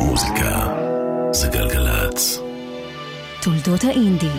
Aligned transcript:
מוזיקה 0.00 0.66
זה 1.32 1.48
גלגלצ. 1.48 2.40
תולדות 3.42 3.84
האינדי, 3.84 4.30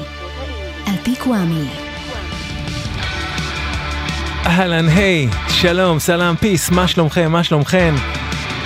על 0.86 0.96
פי 1.04 1.16
קוואמי. 1.16 1.68
אהלן, 4.46 4.90
היי, 4.90 5.28
שלום, 5.50 6.00
סלאם, 6.00 6.36
פיס, 6.36 6.70
מה 6.70 6.88
שלומכם, 6.88 7.32
מה 7.32 7.44
שלומכם? 7.44 7.96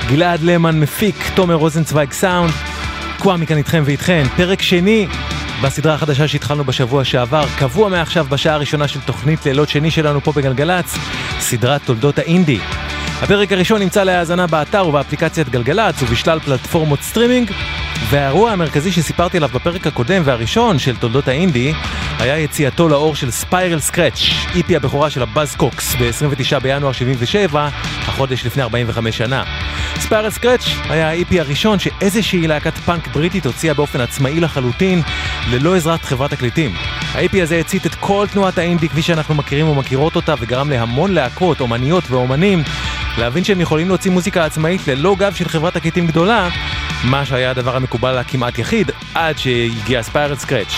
גלעד 0.08 0.42
למן 0.42 0.80
מפיק, 0.80 1.16
תומר 1.36 1.56
רוזנצוויג 1.56 2.12
סאונד, 2.12 2.52
קוואמי 3.20 3.48
כאן 3.48 3.58
איתכם 3.58 3.84
ואיתכן, 3.86 4.24
פרק 4.38 4.62
שני 4.62 5.08
בסדרה 5.64 5.94
החדשה 5.94 6.28
שהתחלנו 6.28 6.64
בשבוע 6.64 7.04
שעבר, 7.04 7.46
קבוע 7.60 7.90
מעכשיו 7.90 8.26
בשעה 8.30 8.54
הראשונה 8.56 8.88
של 8.88 9.00
תוכנית 9.02 9.46
לילות 9.46 9.70
שני 9.70 9.92
שלנו 9.92 10.22
פה 10.22 10.32
בגלגלצ, 10.32 10.96
סדרת 11.40 11.82
תולדות 11.86 12.20
האינדי. 12.20 12.60
הפרק 13.22 13.52
הראשון 13.52 13.82
נמצא 13.82 14.04
להאזנה 14.04 14.48
באתר 14.48 14.88
ובאפליקציית 14.88 15.50
גלגלצ 15.50 16.02
ובשלל 16.02 16.40
פלטפורמות 16.40 17.02
סטרימינג, 17.02 17.52
והאירוע 18.10 18.52
המרכזי 18.52 18.92
שסיפרתי 18.92 19.38
עליו 19.38 19.50
בפרק 19.54 19.88
הקודם 19.88 20.22
והראשון 20.26 20.80
של 20.80 20.96
תולדות 20.96 21.28
האינדי, 21.28 21.74
היה 22.20 22.40
יציאתו 22.40 22.90
לאור 22.90 23.16
של 23.16 23.32
Spiral 23.32 23.80
Scratch, 23.80 24.20
EP 24.56 24.76
הבכורה 24.76 25.10
של 25.10 25.22
ה 25.22 25.56
Buzzcocks 25.56 25.96
ב-29 25.96 26.60
בינואר 26.60 26.92
77, 26.92 27.70
החודש 28.08 28.46
לפני 28.46 28.64
45 28.64 29.18
שנה. 29.18 29.44
Spiral 30.00 30.30
Scratch 30.30 30.66
היה 30.90 31.10
ה 31.10 31.20
EP 31.20 31.40
הראשון 31.40 31.80
שאיזושהי 31.80 32.48
להקת 32.48 32.78
פאנק 32.78 33.08
בריטית 33.08 33.46
הוציאה 33.46 33.74
באופן 33.74 34.02
עצמאי 34.02 34.40
לחלוטין, 34.40 35.02
ללא 35.52 35.76
עזרת 35.76 36.04
חברת 36.04 36.32
תקליטים. 36.32 36.74
ה 37.14 37.23
EP 37.23 37.42
הזה 37.42 37.60
הצית 37.60 37.86
את 37.86 37.96
כל 37.96 38.26
תנועת 38.32 38.58
האינדי 38.58 38.90
כפי 38.90 39.02
שאנחנו 39.02 39.36
מכירים 39.36 39.70
ומכירות 39.70 40.16
אותה, 40.16 40.34
וגרם 40.40 40.70
להמון 40.70 41.14
להקות, 41.14 41.60
אומניות 41.60 42.04
ואומנים 42.12 42.64
להבין 43.18 43.44
שהם 43.44 43.62
יכולים 43.62 43.88
להוציא 43.88 44.12
מוזיקה 44.12 44.46
עצמאית 44.46 44.88
ללא 44.88 45.16
גב 45.20 45.34
של 45.34 45.50
חברת 45.50 45.74
תקליטים 45.74 46.08
גדולה, 46.08 46.50
מה 47.04 47.26
שהיה 47.26 47.50
הדבר 47.50 47.76
המקובל 47.76 48.18
הכמעט 48.18 48.60
יחיד, 48.60 48.92
עד 49.14 49.38
שהגיע 49.38 50.04
Spiral 50.04 50.36
Scratch. 50.36 50.74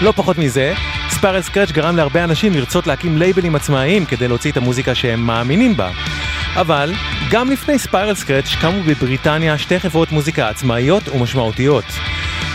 לא 0.00 0.12
פחות 0.16 0.38
מזה, 0.38 0.74
Spiral 1.10 1.42
Scratch 1.42 1.70
גרם 1.70 1.96
להרבה 1.96 2.24
אנשים 2.24 2.52
לרצות 2.54 2.86
להקים 2.86 3.18
לייבלים 3.18 3.54
עצמאיים 3.54 4.04
כדי 4.04 4.28
להוציא 4.28 4.52
את 4.52 4.56
המוזיקה 4.56 4.94
שהם 4.94 5.20
מאמינים 5.20 5.76
בה. 5.76 5.90
אבל 6.56 6.92
גם 7.30 7.50
לפני 7.50 7.78
Spiral 7.78 8.14
Scratch 8.14 8.54
קמו 8.60 8.82
בבריטניה 8.82 9.58
שתי 9.58 9.80
חברות 9.80 10.12
מוזיקה 10.12 10.48
עצמאיות 10.48 11.08
ומשמעותיות. 11.08 11.84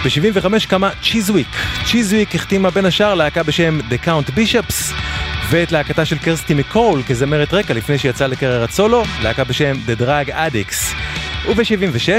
ב-75 0.03 0.67
קמה 0.67 0.89
Chiswick. 1.03 1.47
Chiswick 1.85 2.35
החתימה 2.35 2.69
בין 2.69 2.85
השאר 2.85 3.13
להקה 3.13 3.43
בשם 3.43 3.79
The 3.89 4.05
Count 4.05 4.29
Bishops 4.29 4.93
ואת 5.49 5.71
להקתה 5.71 6.05
של 6.05 6.17
קרסטי 6.17 6.53
מקול 6.53 7.03
כזמרת 7.03 7.53
רקע 7.53 7.73
לפני 7.73 7.97
שיצאה 7.97 8.27
לקריירת 8.27 8.71
סולו, 8.71 9.03
להקה 9.23 9.43
בשם 9.43 9.73
The 9.87 10.01
Drag 10.01 10.29
Addicts. 10.29 10.95
וב-76 11.49 12.09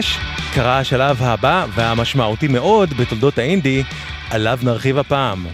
קרה 0.55 0.79
השלב 0.79 1.23
הבא 1.23 1.67
והמשמעותי 1.75 2.49
מאוד 2.49 2.95
בתולדות 2.95 3.39
האינדי, 3.39 3.83
עליו 4.31 4.59
נרחיב 4.63 4.99
הפעם. 4.99 5.47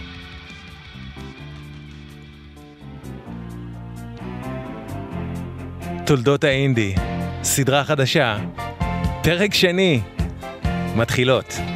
תולדות 6.05 6.43
האינדי, 6.43 6.95
סדרה 7.43 7.83
חדשה, 7.83 8.37
פרק 9.23 9.53
שני, 9.53 10.01
מתחילות. 10.95 11.74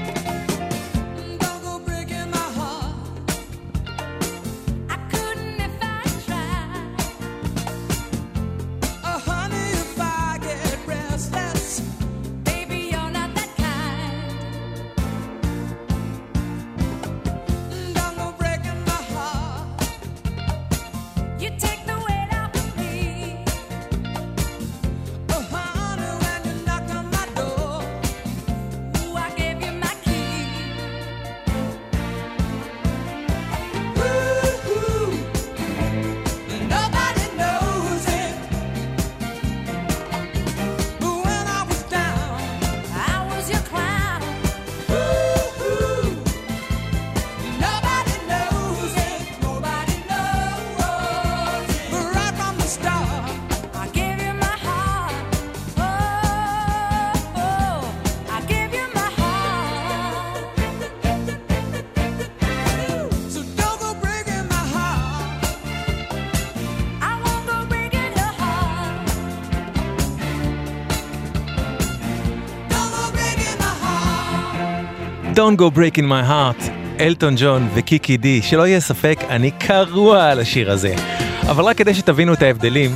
Don't 75.50 75.58
go 75.58 75.78
breaking 75.78 76.06
my 76.06 76.30
heart, 76.30 76.72
אלטון 77.00 77.36
ג'ון 77.38 77.70
וקיקי 77.74 78.18
די, 78.18 78.42
שלא 78.42 78.68
יהיה 78.68 78.80
ספק, 78.80 79.20
אני 79.30 79.52
קרוע 79.52 80.30
על 80.30 80.40
השיר 80.40 80.72
הזה. 80.72 80.96
אבל 81.42 81.64
רק 81.64 81.78
כדי 81.78 81.94
שתבינו 81.94 82.34
את 82.34 82.42
ההבדלים, 82.42 82.96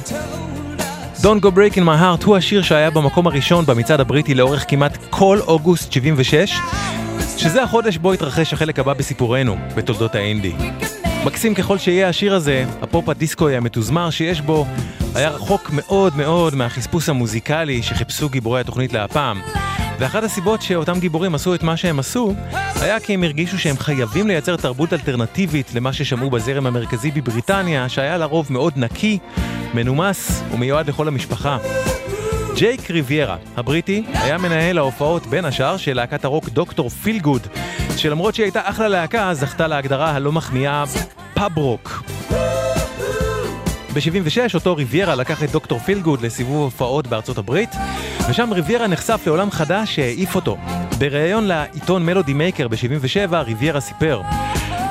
Don't 1.17 1.43
go 1.43 1.47
breaking 1.47 1.83
my 1.85 2.01
heart 2.01 2.25
הוא 2.25 2.37
השיר 2.37 2.61
שהיה 2.61 2.89
במקום 2.89 3.27
הראשון 3.27 3.65
במצעד 3.65 3.99
הבריטי 3.99 4.33
לאורך 4.33 4.65
כמעט 4.67 4.97
כל 5.09 5.39
אוגוסט 5.39 5.91
76, 5.91 6.53
שזה 7.37 7.63
החודש 7.63 7.97
בו 7.97 8.13
התרחש 8.13 8.53
החלק 8.53 8.79
הבא 8.79 8.93
בסיפורנו, 8.93 9.55
בתולדות 9.75 10.15
האינדי. 10.15 10.53
מקסים 11.25 11.55
ככל 11.55 11.77
שיהיה 11.77 12.09
השיר 12.09 12.35
הזה, 12.35 12.65
הפופ 12.81 13.09
הדיסקוי 13.09 13.57
המתוזמר 13.57 14.09
שיש 14.09 14.41
בו, 14.41 14.65
היה 15.15 15.29
רחוק 15.29 15.69
מאוד 15.69 16.17
מאוד 16.17 16.55
מהחספוס 16.55 17.09
המוזיקלי 17.09 17.83
שחיפשו 17.83 18.29
גיבורי 18.29 18.61
התוכנית 18.61 18.93
להפעם. 18.93 19.41
ואחת 19.99 20.23
הסיבות 20.23 20.61
שאותם 20.61 20.99
גיבורים 20.99 21.35
עשו 21.35 21.55
את 21.55 21.63
מה 21.63 21.77
שהם 21.77 21.99
עשו, 21.99 22.33
היה 22.81 22.99
כי 22.99 23.13
הם 23.13 23.23
הרגישו 23.23 23.59
שהם 23.59 23.77
חייבים 23.77 24.27
לייצר 24.27 24.55
תרבות 24.55 24.93
אלטרנטיבית 24.93 25.71
למה 25.75 25.93
ששמעו 25.93 26.29
בזרם 26.29 26.65
המרכזי 26.65 27.11
בבריטניה, 27.11 27.89
שהיה 27.89 28.17
לרוב 28.17 28.47
מאוד 28.49 28.73
נקי, 28.75 29.19
מנומס 29.73 30.43
ומיועד 30.51 30.89
לכל 30.89 31.07
המשפחה. 31.07 31.57
ג'ייק 32.55 32.91
ריביירה, 32.91 33.37
הבריטי, 33.57 34.03
היה 34.13 34.37
מנהל 34.37 34.77
ההופעות 34.77 35.27
בין 35.27 35.45
השאר 35.45 35.77
של 35.77 35.93
להקת 35.93 36.25
הרוק 36.25 36.49
Dr. 36.49 36.89
Feelgood, 36.89 37.47
שלמרות 37.97 38.35
שהיא 38.35 38.43
הייתה 38.43 38.61
אחלה 38.63 38.87
להקה, 38.87 39.33
זכתה 39.33 39.67
להגדרה 39.67 40.11
הלא 40.11 40.31
מחמיאה 40.31 40.83
pub 41.33 41.57
rock. 41.57 42.03
ב-76 43.93 44.53
אותו 44.55 44.75
ריביירה 44.75 45.15
לקח 45.15 45.43
את 45.43 45.51
Dr. 45.51 45.79
Feelgood 45.79 46.21
לסיבוב 46.21 46.63
הופעות 46.63 47.07
בארצות 47.07 47.37
הברית, 47.37 47.69
ושם 48.29 48.49
ריביירה 48.53 48.87
נחשף 48.87 49.21
לעולם 49.25 49.51
חדש 49.51 49.95
שהעיף 49.95 50.35
אותו. 50.35 50.57
בריאיון 50.97 51.43
לעיתון 51.43 52.05
Melody 52.05 52.33
Maker 52.33 52.67
ב-77 52.67 53.35
ריביירה 53.35 53.79
סיפר 53.79 54.21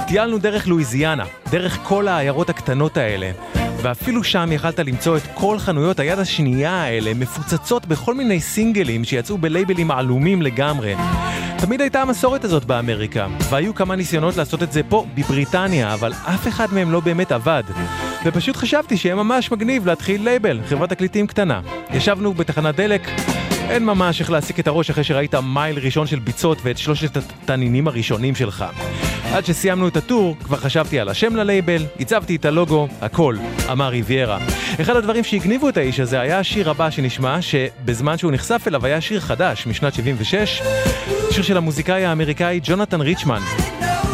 טיילנו 0.07 0.39
דרך 0.39 0.69
לואיזיאנה, 0.69 1.25
דרך 1.51 1.79
כל 1.83 2.09
העיירות 2.09 2.51
הקטנות 2.51 2.97
האלה, 2.97 3.31
ואפילו 3.83 4.25
שם 4.25 4.49
יכלת 4.53 4.79
למצוא 4.79 5.17
את 5.17 5.23
כל 5.35 5.59
חנויות 5.59 6.01
היד 6.01 6.19
השנייה 6.19 6.83
האלה 6.83 7.15
מפוצצות 7.15 7.87
בכל 7.87 8.15
מיני 8.15 8.41
סינגלים 8.41 9.05
שיצאו 9.05 9.39
בלייבלים 9.39 9.91
עלומים 9.91 10.43
לגמרי. 10.43 10.95
תמיד 11.59 11.81
הייתה 11.81 12.03
המסורת 12.03 12.45
הזאת 12.45 12.65
באמריקה, 12.65 13.27
והיו 13.51 13.75
כמה 13.75 13.97
ניסיונות 13.97 14.37
לעשות 14.37 14.63
את 14.63 14.73
זה 14.73 14.83
פה, 14.83 15.07
בבריטניה, 15.15 15.95
אבל 15.95 16.13
אף 16.13 16.49
אחד 16.49 16.67
מהם 16.73 16.93
לא 16.93 17.01
באמת 17.01 17.33
עבד. 17.33 17.63
ופשוט 18.25 18.57
חשבתי 18.57 18.97
שיהיה 18.97 19.15
ממש 19.15 19.53
מגניב 19.53 19.87
להתחיל 19.87 20.25
לייבל, 20.25 20.61
חברת 20.69 20.91
תקליטים 20.91 21.27
קטנה. 21.27 21.61
ישבנו 21.91 22.35
בתחנת 22.35 22.77
דלק, 22.77 23.09
אין 23.71 23.85
ממש 23.85 24.21
איך 24.21 24.31
להסיק 24.31 24.61
את 24.61 24.67
הראש 24.67 24.91
אחרי 24.91 25.05
שראית 25.05 25.35
מייל 25.35 25.79
ראשון 25.79 26.07
של 26.07 26.19
ביצות 26.19 26.59
ואת 26.63 26.79
שלושת 26.79 27.17
התנינים 27.17 27.89
הראשונים 27.89 28.35
שלך. 28.35 28.65
עד 29.33 29.45
שסיימנו 29.45 29.89
את 29.89 29.97
הטור, 29.97 30.37
כבר 30.45 30.57
חשבתי 30.57 31.01
על 31.01 31.09
השם 31.09 31.37
ללייבל, 31.37 31.83
הצבתי 32.01 32.37
את 32.37 32.45
הלוגו, 32.45 32.89
הכל, 33.01 33.37
אמר 33.73 33.89
ריביירה. 33.89 34.39
אחד 34.81 34.97
הדברים 34.97 35.25
שהגניבו 35.25 35.69
את 35.69 35.77
האיש 35.77 36.01
הזה 36.01 36.21
היה 36.21 36.39
השיר 36.39 36.71
הבא 36.71 36.91
שנשמע, 36.91 37.43
שבזמן 37.43 38.19
שהוא 38.19 38.33
נחשף 38.33 38.63
אליו 38.67 38.87
היה 38.87 39.01
שיר 39.01 39.21
חדש, 39.21 39.67
משנת 39.67 39.95
76, 39.95 40.63
שיר 41.31 41.43
של 41.43 41.57
המוזיקאי 41.57 42.05
האמריקאי 42.05 42.61
ג'ונתן 42.63 43.01
ריצ'מן. 43.01 43.41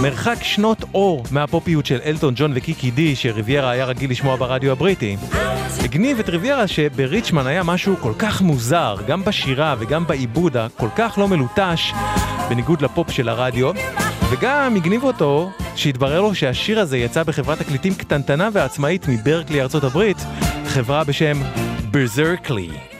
מרחק 0.02 0.42
שנות 0.42 0.84
אור 0.94 1.24
מהפופיות 1.30 1.86
של 1.86 1.98
אלטון 2.04 2.34
ג'ון 2.36 2.52
וקיקי 2.54 2.90
די 2.90 3.16
שריביירה 3.16 3.70
היה 3.70 3.84
רגיל 3.84 4.10
לשמוע 4.10 4.36
ברדיו 4.36 4.72
הבריטי. 4.72 5.16
הגניב 5.84 6.18
את 6.18 6.28
ריביירה 6.28 6.66
שבריצ'מן 6.66 7.46
היה 7.46 7.62
משהו 7.62 7.96
כל 7.96 8.12
כך 8.18 8.42
מוזר, 8.42 8.96
גם 9.06 9.24
בשירה 9.24 9.74
וגם 9.78 10.06
בעיבוד 10.06 10.56
הכל 10.56 10.88
כך 10.96 11.18
לא 11.18 11.28
מלוטש, 11.28 11.92
בניגוד 12.48 12.82
לפופ 12.82 13.10
של 13.10 13.28
הרדיו, 13.28 13.70
וגם 14.30 14.76
הגניב 14.76 15.04
אותו 15.04 15.50
שהתברר 15.76 16.20
לו 16.20 16.34
שהשיר 16.34 16.80
הזה 16.80 16.98
יצא 16.98 17.22
בחברת 17.22 17.58
תקליטים 17.58 17.94
קטנטנה 17.94 18.48
ועצמאית 18.52 19.08
מברקלי 19.08 19.62
ארצות 19.62 19.84
הברית, 19.84 20.18
חברה 20.66 21.04
בשם 21.04 21.42
ברזרקלי. 21.90 22.97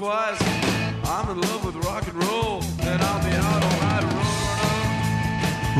Twice. 0.00 0.42
I'm 1.14 1.26
in 1.32 1.38
love 1.48 1.62
with 1.66 1.76
rock 1.88 2.04
and 2.10 2.16
roll, 2.28 2.56
and 2.90 2.98
I'll 3.08 3.22
be 3.28 3.34
out 3.46 3.62
all 3.66 3.78
night. 3.86 4.04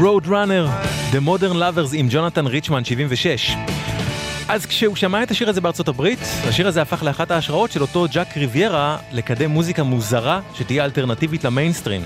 Road 0.05 0.25
Runner, 0.27 0.65
The 1.13 1.21
Modern 1.21 1.57
Lovers 1.57 1.93
עם 1.95 2.07
ג'ונתן 2.11 2.47
ריצ'מן 2.47 2.85
76. 2.85 3.57
אז 4.49 4.67
כשהוא 4.67 4.97
שמע 4.97 5.23
את 5.23 5.31
השיר 5.31 5.49
הזה 5.49 5.61
בארצות 5.61 5.89
הברית, 5.89 6.19
השיר 6.49 6.69
הזה 6.69 6.83
הפך 6.83 7.03
לאחת 7.03 7.31
ההשראות 7.31 7.73
של 7.73 7.83
אותו 7.83 8.07
ג'ייק 8.13 8.37
ריביירה 8.37 8.99
לקדם 9.13 9.51
מוזיקה 9.51 9.83
מוזרה 9.83 10.41
שתהיה 10.55 10.85
אלטרנטיבית 10.85 11.45
למיינסטרים. 11.45 12.03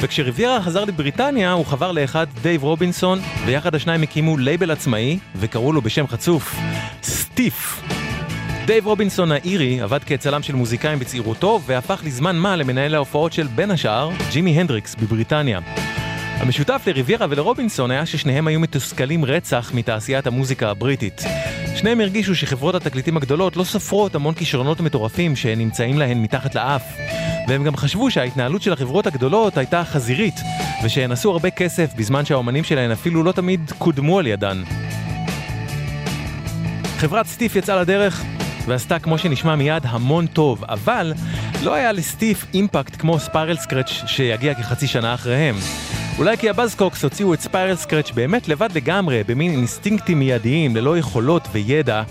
וכשריביירה 0.00 0.62
חזר 0.62 0.84
לבריטניה 0.84 1.52
הוא 1.52 1.66
חבר 1.66 1.92
לאחד 1.92 2.26
דייב 2.42 2.62
רובינסון, 2.62 3.20
ויחד 3.46 3.74
השניים 3.74 4.02
הקימו 4.02 4.36
לייבל 4.36 4.70
עצמאי 4.70 5.18
וקראו 5.36 5.72
לו 5.72 5.82
בשם 5.82 6.06
חצוף, 6.06 6.56
Stiff. 7.02 7.82
דייב 8.66 8.86
רובינסון 8.86 9.32
האירי 9.32 9.80
עבד 9.80 10.04
כצלם 10.04 10.42
של 10.42 10.54
מוזיקאים 10.54 10.98
בצעירותו 10.98 11.60
והפך 11.66 12.02
לזמן 12.04 12.36
מה 12.36 12.56
למנהל 12.56 12.94
ההופעות 12.94 13.32
של 13.32 13.46
בין 13.46 13.70
השאר 13.70 14.10
ג'ימי 14.32 14.60
הנדריקס 14.60 14.94
בבריטניה. 14.94 15.60
המשותף 16.38 16.82
לריביירה 16.86 17.26
ולרובינסון 17.30 17.90
היה 17.90 18.06
ששניהם 18.06 18.46
היו 18.46 18.60
מתוסכלים 18.60 19.24
רצח 19.24 19.70
מתעשיית 19.74 20.26
המוזיקה 20.26 20.70
הבריטית. 20.70 21.22
שניהם 21.76 22.00
הרגישו 22.00 22.34
שחברות 22.34 22.74
התקליטים 22.74 23.16
הגדולות 23.16 23.56
לא 23.56 23.64
סופרות 23.64 24.14
המון 24.14 24.34
כישרונות 24.34 24.80
מטורפים 24.80 25.36
שנמצאים 25.36 25.98
להן 25.98 26.22
מתחת 26.22 26.54
לאף. 26.54 26.82
והם 27.48 27.64
גם 27.64 27.76
חשבו 27.76 28.10
שההתנהלות 28.10 28.62
של 28.62 28.72
החברות 28.72 29.06
הגדולות 29.06 29.58
הייתה 29.58 29.84
חזירית, 29.84 30.40
ושהן 30.84 31.12
עשו 31.12 31.30
הרבה 31.30 31.50
כסף 31.50 31.94
בזמן 31.96 32.24
שהאומנים 32.24 32.64
שלהן 32.64 32.90
אפילו 32.90 33.22
לא 33.22 33.32
תמיד 33.32 33.72
קודמו 33.78 34.18
על 34.18 34.26
ידן. 34.26 34.62
חברת 36.98 37.26
סטיף 37.26 37.56
יצאה 37.56 37.80
לדרך 37.80 38.24
ועשתה 38.66 38.98
כמו 38.98 39.18
שנשמע 39.18 39.56
מיד 39.56 39.82
המון 39.86 40.26
טוב, 40.26 40.64
אבל 40.64 41.12
לא 41.62 41.74
היה 41.74 41.92
לסטיף 41.92 42.46
אימפקט 42.54 42.96
כמו 43.00 43.18
Spiral 43.18 43.56
Scratch 43.56 43.88
שיגיע 44.06 44.54
כחצי 44.54 44.86
שנה 44.86 45.14
אחריהם. 45.14 45.54
אולי 46.18 46.36
כי 46.36 46.50
הבאזקוקס 46.50 47.04
הוציאו 47.04 47.34
את 47.34 47.40
Spiral 47.40 47.76
Scratch 47.76 48.10
באמת 48.10 48.48
לבד 48.48 48.68
לגמרי, 48.74 49.22
במין 49.28 49.50
אינסטינקטים 49.50 50.18
מיידיים, 50.18 50.76
ללא 50.76 50.98
יכולות 50.98 51.48
וידע, 51.52 52.02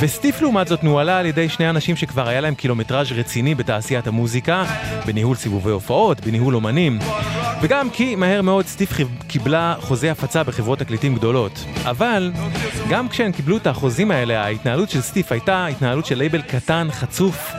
וסטיף 0.00 0.42
לעומת 0.42 0.68
זאת 0.68 0.84
נוהלה 0.84 1.18
על 1.18 1.26
ידי 1.26 1.48
שני 1.48 1.70
אנשים 1.70 1.96
שכבר 1.96 2.28
היה 2.28 2.40
להם 2.40 2.54
קילומטראז' 2.54 3.12
רציני 3.12 3.54
בתעשיית 3.54 4.06
המוזיקה, 4.06 4.64
בניהול 5.06 5.36
סיבובי 5.36 5.70
הופעות, 5.70 6.20
בניהול 6.20 6.54
אומנים, 6.54 6.98
וגם 7.62 7.90
כי 7.90 8.16
מהר 8.16 8.42
מאוד 8.42 8.66
סטיף 8.66 8.92
קיבלה 9.28 9.74
חוזי 9.80 10.10
הפצה 10.10 10.44
בחברות 10.44 10.78
תקליטים 10.78 11.14
גדולות. 11.14 11.64
אבל 11.84 12.32
גם 12.90 13.08
כשהם 13.08 13.32
קיבלו 13.32 13.56
את 13.56 13.66
החוזים 13.66 14.10
האלה, 14.10 14.44
ההתנהלות 14.44 14.90
של 14.90 15.00
סטיף 15.00 15.32
הייתה 15.32 15.66
התנהלות 15.66 16.06
של 16.06 16.18
לייבל 16.18 16.42
קטן, 16.42 16.88
חצוף, 16.90 17.52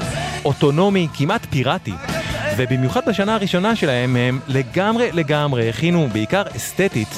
אוטונומי, 0.45 1.07
כמעט 1.13 1.45
פיראטי. 1.49 1.93
ובמיוחד 2.57 3.01
בשנה 3.09 3.35
הראשונה 3.35 3.75
שלהם 3.75 4.15
הם 4.15 4.39
לגמרי 4.47 5.11
לגמרי 5.11 5.69
הכינו, 5.69 6.07
בעיקר 6.13 6.43
אסתטית, 6.55 7.17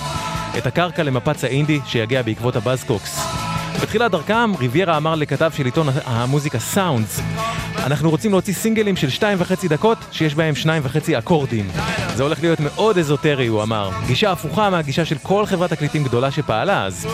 את 0.58 0.66
הקרקע 0.66 1.04
למפץ 1.04 1.44
האינדי 1.44 1.80
שיגיע 1.86 2.22
בעקבות 2.22 2.56
הבאזקוקס. 2.56 3.51
בתחילת 3.82 4.12
דרכם, 4.12 4.52
ריביירה 4.60 4.98
אמר 4.98 5.16
לכתב 5.16 5.52
של 5.58 5.66
עיתון 5.66 5.88
המוזיקה 6.06 6.60
סאונדס 6.60 7.20
אנחנו 7.86 8.10
רוצים 8.10 8.32
להוציא 8.32 8.54
סינגלים 8.54 8.96
של 8.96 9.10
שתיים 9.10 9.38
וחצי 9.42 9.68
דקות 9.68 9.98
שיש 10.12 10.36
בהם 10.36 10.56
שניים 10.56 10.82
וחצי 10.86 11.18
אקורדים. 11.18 11.68
זה 12.16 12.24
הולך 12.24 12.42
להיות 12.42 12.60
מאוד 12.60 12.98
אזוטרי, 12.98 13.48
הוא 13.48 13.64
אמר. 13.64 13.90
גישה 14.08 14.32
הפוכה 14.32 14.70
מהגישה 14.70 15.06
של 15.06 15.18
כל 15.18 15.46
חברת 15.46 15.70
תקליטים 15.70 16.04
גדולה 16.04 16.32
שפעלה 16.32 16.86
אז. 16.86 17.08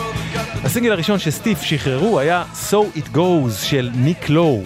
הסינגל 0.64 0.92
הראשון 0.92 1.18
שסטיף 1.18 1.62
שחררו 1.62 2.18
היה 2.18 2.44
So 2.70 2.98
It 2.98 3.16
Goes 3.16 3.64
של 3.64 3.90
ניק 3.94 4.28
לואו. 4.28 4.62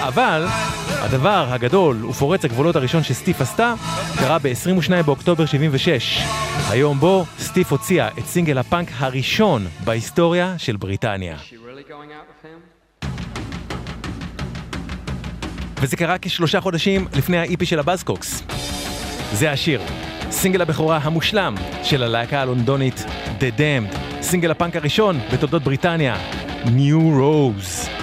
אבל 0.00 0.46
הדבר 0.88 1.46
הגדול 1.50 2.04
ופורץ 2.04 2.44
הגבולות 2.44 2.76
הראשון 2.76 3.02
שסטיף 3.02 3.40
עשתה 3.40 3.74
קרה 4.18 4.38
ב-22 4.38 5.02
באוקטובר 5.06 5.46
76, 5.46 6.18
היום 6.70 7.00
בו 7.00 7.24
סטיף 7.38 7.72
הוציאה 7.72 8.08
את 8.18 8.26
סינגל 8.26 8.58
הפאנק 8.58 8.88
הראשון 8.98 9.66
בהיסטוריה 9.84 10.54
של 10.58 10.76
בריטניה. 10.76 11.36
She 11.36 11.52
really 11.52 11.90
going 11.90 12.12
out 12.12 12.29
וזה 15.80 15.96
קרה 15.96 16.16
כשלושה 16.22 16.60
חודשים 16.60 17.06
לפני 17.16 17.38
האיפי 17.38 17.66
של 17.66 17.78
הבאזקוקס. 17.78 18.42
זה 19.32 19.50
השיר, 19.50 19.80
סינגל 20.30 20.62
הבכורה 20.62 20.98
המושלם 21.02 21.54
של 21.82 22.02
הלהקה 22.02 22.40
הלונדונית 22.40 23.04
The 23.38 23.58
Damned, 23.58 23.96
סינגל 24.22 24.50
הפאנק 24.50 24.76
הראשון 24.76 25.18
בתולדות 25.32 25.62
בריטניה, 25.62 26.16
New 26.64 27.20
Rose. 27.20 27.99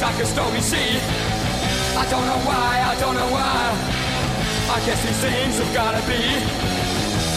Strange, 0.00 0.16
like 0.16 0.22
a 0.22 0.26
stormy 0.26 0.60
sea. 0.60 0.98
I 1.96 2.06
don't 2.10 2.24
know 2.24 2.40
why, 2.48 2.80
I 2.80 2.94
don't 3.00 3.14
know 3.14 3.28
why. 3.28 3.60
I 4.72 4.78
guess 4.86 5.00
these 5.04 5.20
things 5.20 5.58
have 5.58 5.74
gotta 5.74 6.00
be. 6.08 6.20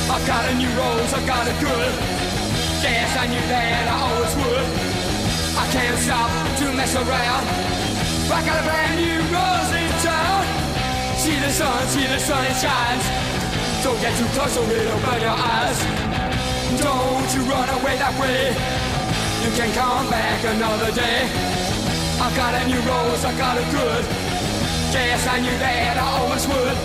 I've 0.10 0.26
got 0.28 0.50
a 0.50 0.54
new 0.56 0.70
rose, 0.78 1.14
I've 1.14 1.28
got 1.28 1.48
it 1.48 1.58
good. 1.60 1.92
Guess 2.82 3.18
I 3.18 3.28
knew 3.28 3.46
that 3.52 3.86
I 3.88 3.98
always 4.08 4.36
would. 4.36 4.68
I 5.58 5.66
can't 5.72 6.00
stop 6.00 6.30
to 6.60 6.66
mess 6.74 6.96
around. 6.96 7.44
I 8.32 8.40
got 8.46 8.60
a 8.60 8.66
brand 8.68 8.96
new 9.00 9.20
rose 9.32 9.72
in 9.76 9.92
town. 10.04 10.44
See 11.18 11.38
the 11.40 11.52
sun, 11.52 11.88
see 11.88 12.08
the 12.08 12.20
sun, 12.20 12.44
it 12.46 12.58
shines. 12.60 13.06
Don't 13.84 14.00
get 14.00 14.16
too 14.18 14.28
close 14.36 14.56
or 14.58 14.66
it'll 14.72 15.00
burn 15.04 15.22
your 15.22 15.36
eyes. 15.36 15.80
Don't 16.80 17.30
you 17.36 17.42
run 17.48 17.70
away 17.80 17.96
that 18.00 18.16
way. 18.20 18.52
You 19.44 19.52
can 19.56 19.72
come 19.76 20.10
back 20.10 20.44
another 20.44 20.92
day. 20.92 21.63
I 22.22 22.36
got 22.36 22.54
a 22.54 22.68
new 22.68 22.80
rose, 22.82 23.26
I 23.26 23.38
got 23.38 23.58
a 23.58 23.66
good. 23.72 24.06
Guess 24.94 25.28
I 25.28 25.40
knew 25.40 25.58
that 25.58 25.98
I 25.98 26.08
always 26.20 26.48
would. 26.48 26.78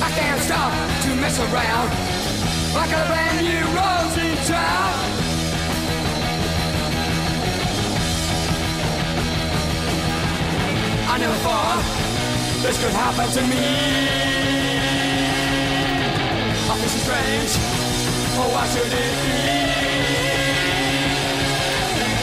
I 0.00 0.10
can't 0.14 0.40
stop 0.40 0.72
to 1.02 1.10
mess 1.16 1.38
around. 1.40 1.90
Got 2.74 2.92
a 2.92 3.06
brand 3.08 3.42
new 3.42 3.64
rose 3.74 4.16
in 4.18 4.36
town. 4.46 4.94
I 11.08 11.18
never 11.18 11.38
thought 11.42 11.82
this 12.62 12.76
could 12.82 12.92
happen 12.92 13.28
to 13.32 13.42
me. 13.42 13.64
I 16.68 16.76
feel 16.78 16.88
so 16.88 16.98
strange. 17.06 17.52
Oh, 18.38 18.48
why 18.52 18.66
should 18.68 18.86
it 18.86 18.92
be? 18.92 19.46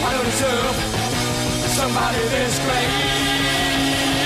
I 0.06 0.10
don't 0.14 0.26
deserve 0.26 1.03
somebody 1.74 2.20
this 2.30 2.60
great. 2.60 2.90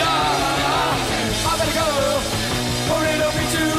Ah, 0.04 1.48
I 1.48 1.58
better 1.58 1.76
go, 1.80 1.88
or 2.94 3.02
it'll 3.08 3.36
be 3.40 3.46
too 3.56 3.77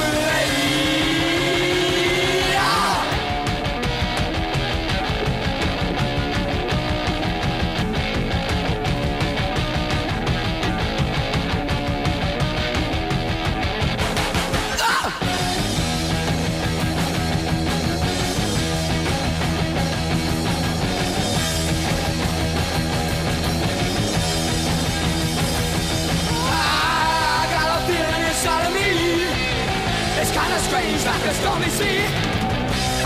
strange, 30.78 31.04
like 31.04 31.24
a 31.26 31.34
stormy 31.34 31.70
sea. 31.70 32.00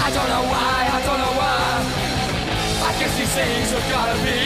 I 0.04 0.08
don't 0.12 0.28
know 0.28 0.44
why, 0.52 0.78
I 0.92 1.00
don't 1.06 1.20
know 1.24 1.34
why. 1.40 1.62
I 2.88 2.90
guess 2.98 3.12
these 3.18 3.32
things 3.32 3.70
have 3.72 3.88
gotta 3.90 4.16
be. 4.24 4.38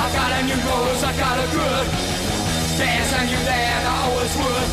I 0.00 0.06
got 0.16 0.30
a 0.32 0.40
new 0.48 0.60
rose, 0.68 1.02
I 1.04 1.12
got 1.16 1.36
a 1.36 1.46
good. 1.52 1.86
Dance 2.78 3.12
I 3.12 3.22
knew 3.28 3.42
that 3.44 3.82
I 3.84 3.96
always 4.08 4.34
would. 4.40 4.68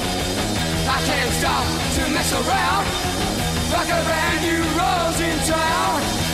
I 0.88 1.00
can't 1.10 1.32
stop 1.40 1.66
to 1.96 2.04
mess 2.16 2.32
around. 2.32 2.86
Like 3.76 3.90
a 3.92 4.02
brand 4.08 4.40
new 4.48 4.64
rose 4.80 5.20
in 5.20 5.38
town. 5.46 6.27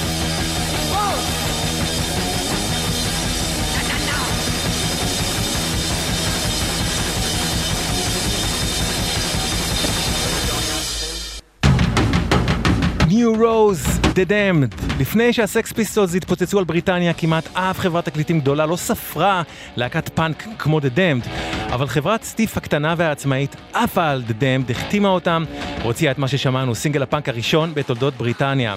New 13.13 13.37
Rose, 13.37 14.05
The 14.15 14.29
Damned. 14.29 14.99
לפני 14.99 15.33
שהסקס 15.33 15.71
פיסטולס 15.71 16.15
התפוצצו 16.15 16.59
על 16.59 16.63
בריטניה, 16.63 17.13
כמעט 17.13 17.47
אף 17.53 17.79
חברת 17.79 18.05
תקליטים 18.05 18.39
גדולה 18.39 18.65
לא 18.65 18.75
ספרה 18.75 19.41
להקת 19.75 20.09
פאנק 20.09 20.47
כמו 20.59 20.79
The 20.79 20.97
Damned, 20.97 21.29
אבל 21.73 21.87
חברת 21.87 22.23
סטיף 22.23 22.57
הקטנה 22.57 22.95
והעצמאית 22.97 23.55
עפה 23.73 24.09
על 24.09 24.23
The 24.27 24.31
Damned, 24.31 24.71
החתימה 24.71 25.09
אותם, 25.09 25.43
והוציאה 25.81 26.11
את 26.11 26.17
מה 26.17 26.27
ששמענו, 26.27 26.75
סינגל 26.75 27.03
הפאנק 27.03 27.29
הראשון 27.29 27.73
בתולדות 27.73 28.13
בריטניה. 28.13 28.75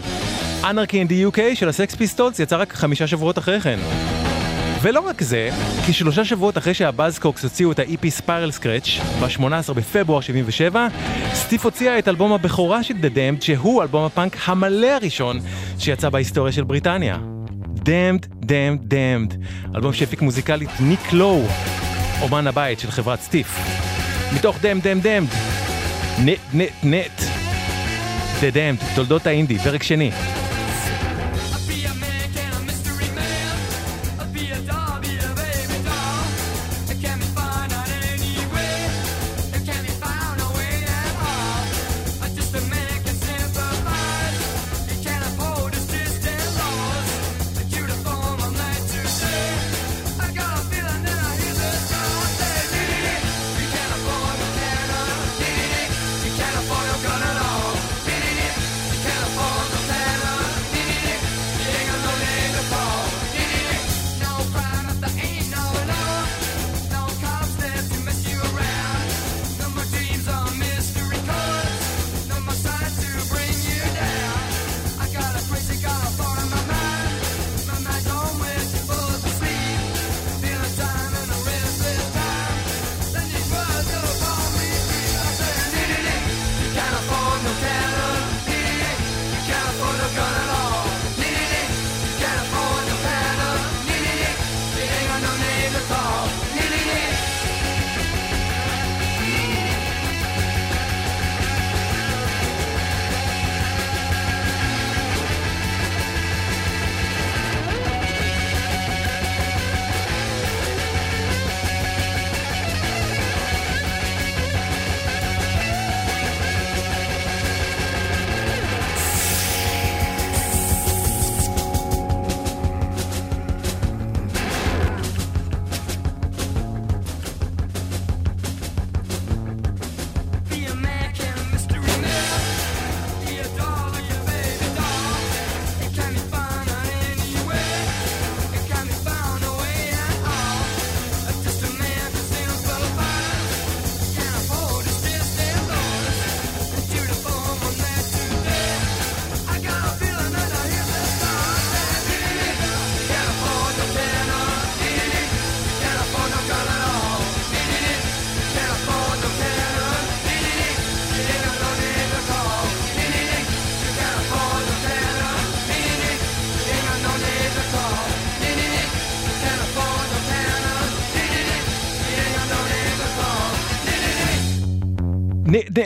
Anarchy 0.62 0.92
in 0.92 1.10
the 1.10 1.34
UK 1.34 1.38
של 1.54 1.68
הסקס 1.68 1.94
פיסטולס 1.94 2.40
יצא 2.40 2.56
רק 2.56 2.72
חמישה 2.72 3.06
שבועות 3.06 3.38
אחרי 3.38 3.60
כן. 3.60 3.78
ולא 4.82 5.00
רק 5.00 5.22
זה, 5.22 5.50
כי 5.86 5.92
שלושה 5.92 6.24
שבועות 6.24 6.58
אחרי 6.58 6.74
שהבאזקוקס 6.74 7.42
הוציאו 7.44 7.72
את 7.72 7.78
ה-EP 7.78 8.08
Spiral 8.08 8.50
Scratch, 8.50 8.88
ב-18 9.20 9.72
בפברואר 9.72 10.20
77, 10.20 10.88
סטיף 11.34 11.64
הוציאה 11.64 11.98
את 11.98 12.08
אלבום 12.08 12.32
הבכורה 12.32 12.82
של 12.82 12.94
The 12.94 13.16
Damned, 13.16 13.44
שהוא 13.44 13.82
אלבום 13.82 14.04
הפאנק 14.04 14.36
המלא 14.44 14.86
הראשון 14.86 15.40
שיצא 15.78 16.08
בהיסטוריה 16.08 16.52
של 16.52 16.64
בריטניה. 16.64 17.18
Damned, 17.76 18.26
Damned, 18.44 18.90
Damned, 18.90 19.34
אלבום 19.74 19.92
שהפיק 19.92 20.22
מוזיקלית 20.22 20.70
ניק 20.80 21.12
לואו, 21.12 21.42
אומן 22.22 22.46
הבית 22.46 22.80
של 22.80 22.90
חברת 22.90 23.20
סטיף. 23.20 23.58
מתוך 24.34 24.56
Damned, 24.56 24.82
Damned, 24.82 25.04
Damned, 25.04 25.36
נט, 26.24 26.38
נט, 26.54 26.84
נט. 26.84 27.20
The 28.40 28.54
Damned, 28.54 28.84
תולדות 28.94 29.26
האינדי, 29.26 29.58
פרק 29.58 29.82
שני. 29.82 30.10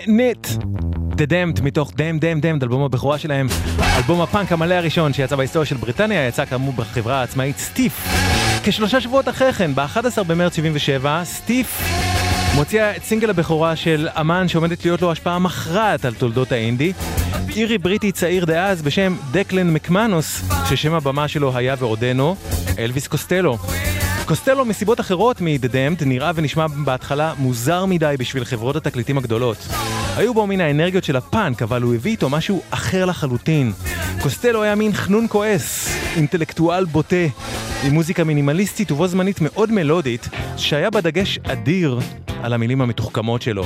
נט. 0.07 0.49
The 1.13 1.27
Damned 1.27 1.63
מתוך 1.63 1.91
Damn 1.91 2.21
Damn 2.21 2.43
Damned, 2.43 2.63
אלבום 2.63 2.83
הבכורה 2.83 3.19
שלהם, 3.19 3.47
אלבום 3.97 4.21
הפאנק 4.21 4.53
המלא 4.53 4.75
הראשון 4.75 5.13
שיצא 5.13 5.37
בהיסטוריה 5.37 5.67
של 5.67 5.77
בריטניה, 5.77 6.27
יצא 6.29 6.45
כאמור 6.45 6.73
בחברה 6.73 7.21
העצמאית 7.21 7.59
סטיף. 7.59 8.09
כשלושה 8.65 9.01
שבועות 9.01 9.29
אחרי 9.29 9.53
כן, 9.53 9.75
ב-11 9.75 10.23
במרץ 10.27 10.57
77, 10.57 11.23
סטיף 11.25 11.83
מוציאה 12.55 12.97
את 12.97 13.03
סינגל 13.03 13.31
הבכורה 13.31 13.77
של 13.77 14.09
אמן 14.21 14.49
שעומדת 14.49 14.85
להיות 14.85 15.03
לו 15.03 15.13
השפעה 15.13 15.39
מכרעת 15.39 16.05
על 16.05 16.15
תולדות 16.15 16.53
האינדי. 16.53 16.93
אירי 17.57 17.79
בריטי 17.79 18.13
צעיר 18.13 18.45
דאז 18.45 18.83
בשם 18.83 19.17
דקלן 19.31 19.71
מקמנוס, 19.71 20.43
ששם 20.69 20.95
הבמה 20.95 21.29
שלו 21.29 21.57
היה 21.57 21.75
ועודנו, 21.79 22.37
אלוויס 22.79 23.09
קוסטלו. 23.09 23.59
קוסטלו 24.31 24.65
מסיבות 24.65 25.01
אחרות 25.01 25.41
מ-The 25.41 25.67
Damned 25.67 26.05
נראה 26.07 26.33
ונשמע 26.35 26.67
בהתחלה 26.67 27.35
מוזר 27.39 27.87
מדי 27.87 28.15
בשביל 28.19 28.45
חברות 28.45 28.77
התקליטים 28.77 29.19
הגדולות. 29.19 29.57
היו 30.17 30.35
בו 30.35 30.47
מן 30.47 30.61
האנרגיות 30.61 31.05
של 31.05 31.17
הפאנק, 31.17 31.63
אבל 31.63 31.83
הוא 31.83 31.95
הביא 31.95 32.11
איתו 32.11 32.31
משהו 32.31 32.63
אחר 32.71 33.05
לחלוטין. 33.05 33.73
קוסטלו 34.23 34.63
היה 34.63 34.75
מין 34.75 34.93
חנון 34.93 35.27
כועס, 35.29 35.97
אינטלקטואל 36.17 36.85
בוטה, 36.85 37.17
עם 37.85 37.95
מוזיקה 37.95 38.25
מינימליסטית 38.25 38.93
ובו 38.93 39.07
זמנית 39.07 39.41
מאוד 39.41 39.73
מלודית, 39.73 40.29
שהיה 40.57 40.91
בה 40.91 41.01
דגש 41.01 41.39
אדיר 41.39 41.99
על 42.43 42.53
המילים 42.53 42.81
המתוחכמות 42.81 43.43
שלו. 43.43 43.65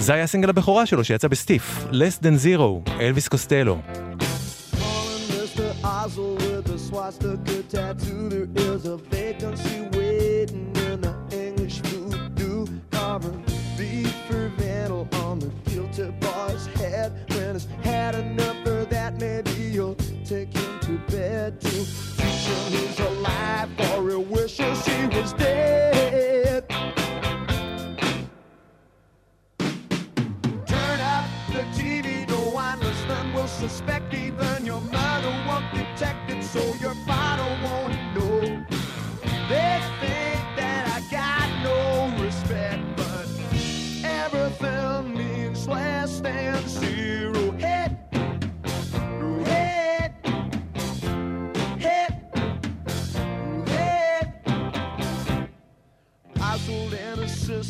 זה 0.00 0.14
היה 0.14 0.26
סינגל 0.26 0.48
הבכורה 0.48 0.86
שלו 0.86 1.04
שיצא 1.04 1.28
בסטיף, 1.28 1.84
Less 1.90 2.22
Than 2.22 2.58
Zero, 2.58 2.90
אלוויס 3.00 3.28
קוסטלו. 3.28 3.78
Mr. 7.04 7.36
Tattoo. 7.70 8.46
There 8.54 8.74
is 8.74 8.86
a 8.86 8.96
vacancy 8.96 9.93
had 18.04 18.16
enough 18.16 18.66
of 18.66 18.90
that, 18.90 19.18
maybe 19.18 19.50
you'll 19.72 19.94
take 20.26 20.52
him 20.52 20.78
to 20.80 20.98
bed 21.10 21.58
to 21.58 21.70
teach 21.70 22.44
him 22.50 22.72
he's 22.72 23.00
alive, 23.00 23.70
or 23.96 24.10
he 24.10 24.16
wishes 24.16 24.84
he 24.84 25.06
was 25.06 25.32
dead. 25.32 26.68
Turn 30.66 31.00
up 31.14 31.24
the 31.48 31.64
TV, 31.78 32.28
no 32.28 32.40
one 32.50 32.78
listening 32.80 33.32
will 33.32 33.48
suspect. 33.48 34.23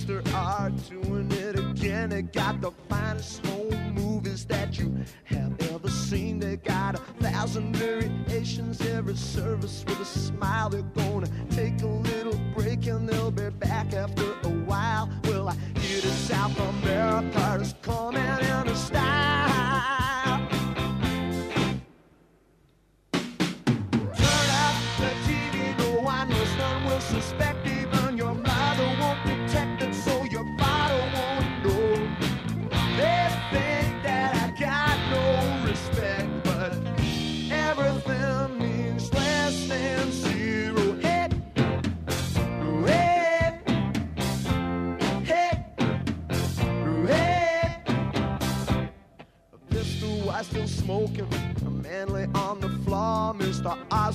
Sister 0.05 0.23
are 0.35 0.71
doing 0.91 1.31
it 1.33 1.59
again. 1.59 2.11
They 2.11 2.23
got 2.23 2.61
the 2.61 2.71
finest 2.89 3.45
home 3.47 3.95
movies 3.95 4.45
that 4.47 4.79
you 4.79 4.95
have 5.25 5.61
ever 5.73 5.89
seen. 5.89 6.39
They 6.39 6.57
got 6.57 6.97
a 6.97 6.99
thousand 7.23 7.77
variations, 7.77 8.81
every 8.83 9.17
service 9.17 9.85
with 9.87 10.01
a 10.01 10.05
smile. 10.05 10.69
They're 10.69 10.83
gonna 10.83 11.31
take 11.51 11.81
a 11.83 11.87
little 11.87 12.39
break 12.55 12.87
and 12.87 13.09
they'll 13.09 13.31
be 13.31 13.49
back 13.51 13.95
after 13.95 14.33
a 14.43 14.53
while. 14.67 15.09
Well, 15.25 15.49
I 15.49 15.55
hear 15.79 16.01
that 16.01 16.19
South 16.29 16.59
America 16.59 17.59
is 17.61 17.75
coming 17.83 18.23
in 18.23 18.77
style. 18.77 19.94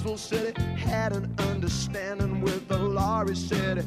Mr. 0.09 0.17
Said 0.17 0.57
he 0.57 0.63
had 0.81 1.13
an 1.13 1.35
understanding 1.37 2.41
with 2.41 2.67
the. 2.67 2.79
He 3.27 3.35
said 3.35 3.85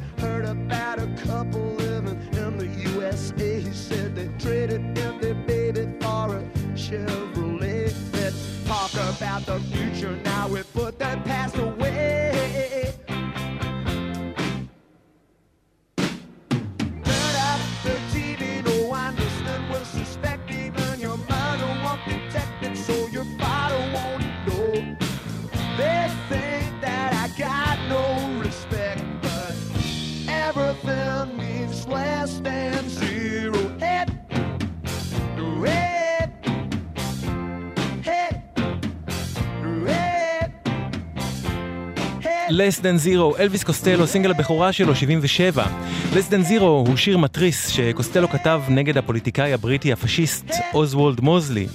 Less 42.62 42.80
Than 42.80 43.06
Zero, 43.06 43.40
אלוויס 43.40 43.64
קוסטלו, 43.64 44.06
סינגל 44.06 44.30
הבכורה 44.30 44.72
שלו, 44.72 44.94
77. 44.96 45.66
Less 46.12 46.30
Than 46.30 46.50
Zero 46.50 46.62
הוא 46.62 46.96
שיר 46.96 47.18
מתריס 47.18 47.68
שקוסטלו 47.68 48.28
כתב 48.28 48.62
נגד 48.68 48.98
הפוליטיקאי 48.98 49.52
הבריטי 49.52 49.92
הפשיסט 49.92 50.50
אוזוולד 50.74 51.20
מוזלי. 51.20 51.66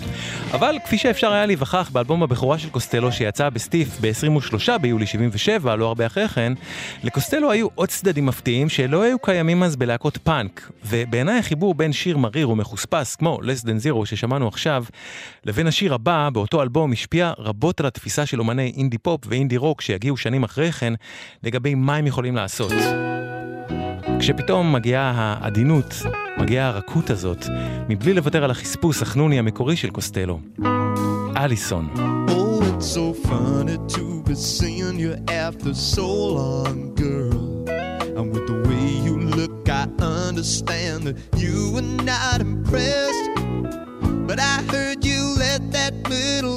אבל 0.53 0.75
כפי 0.85 0.97
שאפשר 0.97 1.33
היה 1.33 1.45
להיווכח 1.45 1.89
באלבום 1.93 2.23
הבכורה 2.23 2.57
של 2.57 2.69
קוסטלו 2.69 3.11
שיצא 3.11 3.49
בסטיף 3.49 3.97
ב-23 4.01 4.77
ביולי 4.77 5.05
77, 5.05 5.75
לא 5.75 5.87
הרבה 5.87 6.05
אחרי 6.05 6.27
כן, 6.27 6.53
לקוסטלו 7.03 7.51
היו 7.51 7.67
עוד 7.75 7.89
צדדים 7.89 8.25
מפתיעים 8.25 8.69
שלא 8.69 9.01
היו 9.01 9.19
קיימים 9.19 9.63
אז 9.63 9.75
בלהקות 9.75 10.17
פאנק. 10.17 10.71
ובעיניי 10.85 11.39
החיבור 11.39 11.75
בין 11.75 11.93
שיר 11.93 12.17
מריר 12.17 12.49
ומחוספס 12.49 13.15
כמו 13.15 13.39
Less 13.41 13.63
Than 13.65 13.85
Zero 13.85 14.05
ששמענו 14.05 14.47
עכשיו, 14.47 14.85
לבין 15.45 15.67
השיר 15.67 15.93
הבא 15.93 16.29
באותו 16.33 16.61
אלבום 16.61 16.91
השפיע 16.91 17.33
רבות 17.39 17.79
על 17.79 17.85
התפיסה 17.85 18.25
של 18.25 18.39
אומני 18.39 18.73
אינדי 18.77 18.97
פופ 18.97 19.21
ואינדי 19.25 19.57
רוק 19.57 19.81
שיגיעו 19.81 20.17
שנים 20.17 20.43
אחרי 20.43 20.71
כן 20.71 20.93
לגבי 21.43 21.75
מה 21.75 21.95
הם 21.95 22.07
יכולים 22.07 22.35
לעשות. 22.35 22.71
כשפתאום 24.19 24.73
מגיעה 24.73 25.11
העדינות, 25.15 25.95
מגיעה 26.37 26.67
הרכות 26.67 27.09
הזאת, 27.09 27.45
מבלי 27.89 28.13
לוותר 28.13 28.43
על 28.43 28.51
החספוס 28.51 29.01
החנוני 29.01 29.39
המקורי 29.39 29.75
של 29.75 29.89
קוסטלו. 29.89 30.39
אליסון. 31.37 31.89
But 44.27 44.39
I 44.39 44.57
heard 44.71 45.05
you 45.05 45.21
let 45.45 45.61
that 45.71 45.93
little 46.09 46.56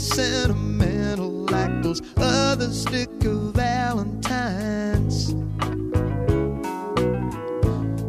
sentimental 0.00 1.46
like 1.46 1.82
those 1.82 2.00
other 2.16 2.70
sticker 2.70 3.34
valentines. 3.52 5.34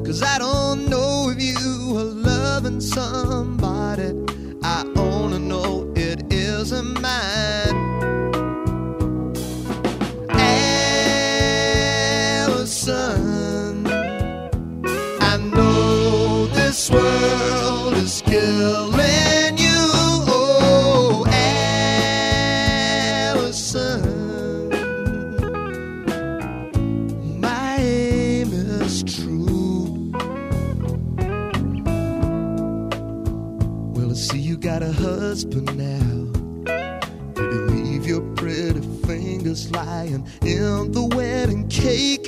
Cause 0.06 0.22
I 0.22 0.38
don't 0.38 0.88
know 0.88 1.34
if 1.36 1.42
you 1.42 1.98
are 1.98 2.04
loving 2.04 2.80
somebody. 2.82 4.14
I 4.62 4.86
only 4.96 5.40
know 5.40 5.92
it 5.96 6.32
isn't 6.32 7.02
mine. 7.02 7.76
Allison, 12.50 13.88
I 15.22 15.38
know 15.38 16.46
this 16.48 16.92
world 16.92 17.94
is 17.94 18.22
killing 18.26 18.99
husband 35.40 35.78
now. 35.78 36.26
Did 37.34 37.54
he 37.54 37.60
leave 37.72 38.06
your 38.06 38.20
pretty 38.36 38.82
fingers 39.08 39.72
lying 39.72 40.28
in 40.42 40.92
the 40.92 41.10
wedding 41.16 41.66
cake? 41.70 42.28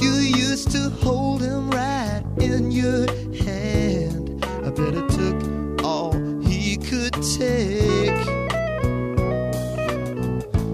You 0.00 0.12
used 0.12 0.70
to 0.70 0.88
hold 1.02 1.42
him 1.42 1.68
right 1.70 2.22
in 2.38 2.70
your 2.70 3.08
hand. 3.42 4.44
I 4.44 4.70
bet 4.70 4.94
it 4.94 5.08
took 5.08 5.84
all 5.84 6.12
he 6.42 6.76
could 6.76 7.14
take. 7.14 8.22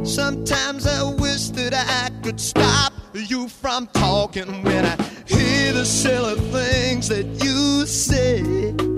Sometimes 0.05 0.87
I 0.87 1.14
wish 1.14 1.48
that 1.48 1.72
I 1.72 2.11
could 2.22 2.38
stop 2.38 2.92
you 3.14 3.48
from 3.48 3.87
talking 3.94 4.62
when 4.62 4.85
I 4.85 5.02
hear 5.26 5.72
the 5.72 5.87
silly 5.87 6.38
things 6.50 7.09
that 7.09 7.24
you 7.42 7.87
say. 7.87 8.95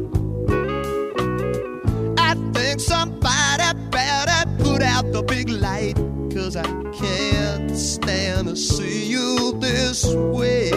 Out 4.99 5.13
the 5.13 5.23
big 5.23 5.49
light, 5.49 5.95
cause 6.35 6.57
I 6.57 6.65
can't 6.93 7.71
stand 7.77 8.49
to 8.49 8.57
see 8.57 9.07
you 9.07 9.57
this 9.61 10.05
way. 10.13 10.73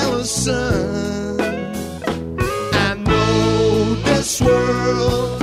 Allison, 0.00 1.40
I 2.72 2.94
know 2.94 3.94
this 4.04 4.40
world 4.40 5.33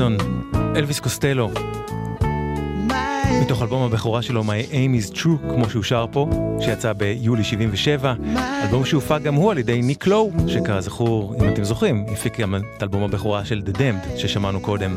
אליסון, 0.00 0.16
אלוויס 0.76 1.00
קוסטלו, 1.00 1.50
מתוך 3.42 3.62
אלבום 3.62 3.82
הבכורה 3.82 4.22
שלו, 4.22 4.42
My 4.42 4.72
Aim 4.72 5.14
is 5.14 5.16
True, 5.16 5.54
כמו 5.54 5.70
שהוא 5.70 5.82
שר 5.82 6.06
פה, 6.12 6.28
שיצא 6.60 6.92
ביולי 6.92 7.44
77, 7.44 8.14
אלבום 8.62 8.84
שהופק 8.84 9.22
גם 9.22 9.34
הוא 9.34 9.50
על 9.50 9.58
ידי 9.58 9.82
ניק 9.82 10.06
לואו, 10.06 10.30
שכזכור, 10.48 11.34
אם 11.40 11.48
אתם 11.48 11.64
זוכרים, 11.64 12.06
הפיק 12.12 12.40
גם 12.40 12.54
את 12.54 12.82
אלבום 12.82 13.02
הבכורה 13.02 13.44
של 13.44 13.62
The 13.66 13.76
Damned, 13.76 14.18
ששמענו 14.18 14.60
קודם. 14.60 14.96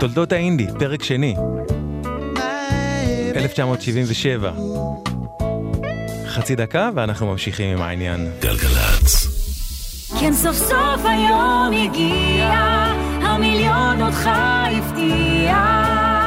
תולדות 0.00 0.32
האינדי, 0.32 0.66
פרק 0.78 1.02
שני, 1.02 1.34
My 2.34 2.38
aim 3.34 3.36
1977. 3.36 4.52
חצי 6.26 6.56
דקה 6.56 6.90
ואנחנו 6.94 7.26
ממשיכים 7.26 7.78
עם 7.78 7.82
העניין. 7.82 8.30
גלגלצ. 8.40 9.38
כן 10.20 10.32
סוף 10.32 10.56
סוף 10.56 11.04
היום 11.04 11.70
הגיע, 11.72 12.78
המיליון 13.38 14.02
אותך 14.02 14.30
הפתיע. 14.66 15.56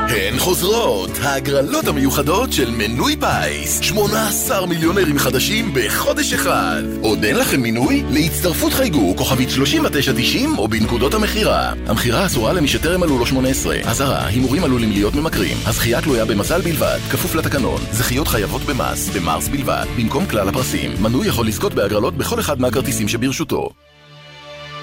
הן 0.09 0.39
חוזרות, 0.39 1.09
ההגרלות 1.21 1.87
המיוחדות 1.87 2.53
של 2.53 2.71
מנוי 2.71 3.15
פיס. 3.15 3.79
18 3.81 4.65
מיליונרים 4.65 5.19
חדשים 5.19 5.73
בחודש 5.73 6.33
אחד. 6.33 6.83
עוד 7.01 7.23
אין 7.23 7.37
לכם 7.37 7.61
מינוי? 7.61 8.03
להצטרפות 8.09 8.73
חייגו 8.73 9.13
כוכבית 9.17 9.49
3990 9.49 10.57
או 10.57 10.67
בנקודות 10.67 11.13
המכירה. 11.13 11.73
המכירה 11.87 12.25
אסורה 12.25 12.53
למי 12.53 12.67
שטרם 12.67 12.99
מלאו 12.99 13.19
לו 13.19 13.25
18. 13.25 13.75
אזהרה, 13.85 14.27
הימורים 14.27 14.63
עלולים 14.63 14.91
להיות 14.91 15.15
ממכרים. 15.15 15.57
הזכייה 15.65 16.01
תלויה 16.01 16.25
במזל 16.25 16.61
בלבד, 16.61 16.99
כפוף 17.11 17.35
לתקנון. 17.35 17.81
זכיות 17.91 18.27
חייבות 18.27 18.61
במס, 18.61 19.09
במרס 19.09 19.47
בלבד, 19.47 19.85
במקום 19.97 20.25
כלל 20.25 20.49
הפרסים. 20.49 20.91
מנוי 21.01 21.27
יכול 21.27 21.47
לזכות 21.47 21.73
בהגרלות 21.73 22.17
בכל 22.17 22.39
אחד 22.39 22.61
מהכרטיסים 22.61 23.07
שברשותו. 23.07 23.69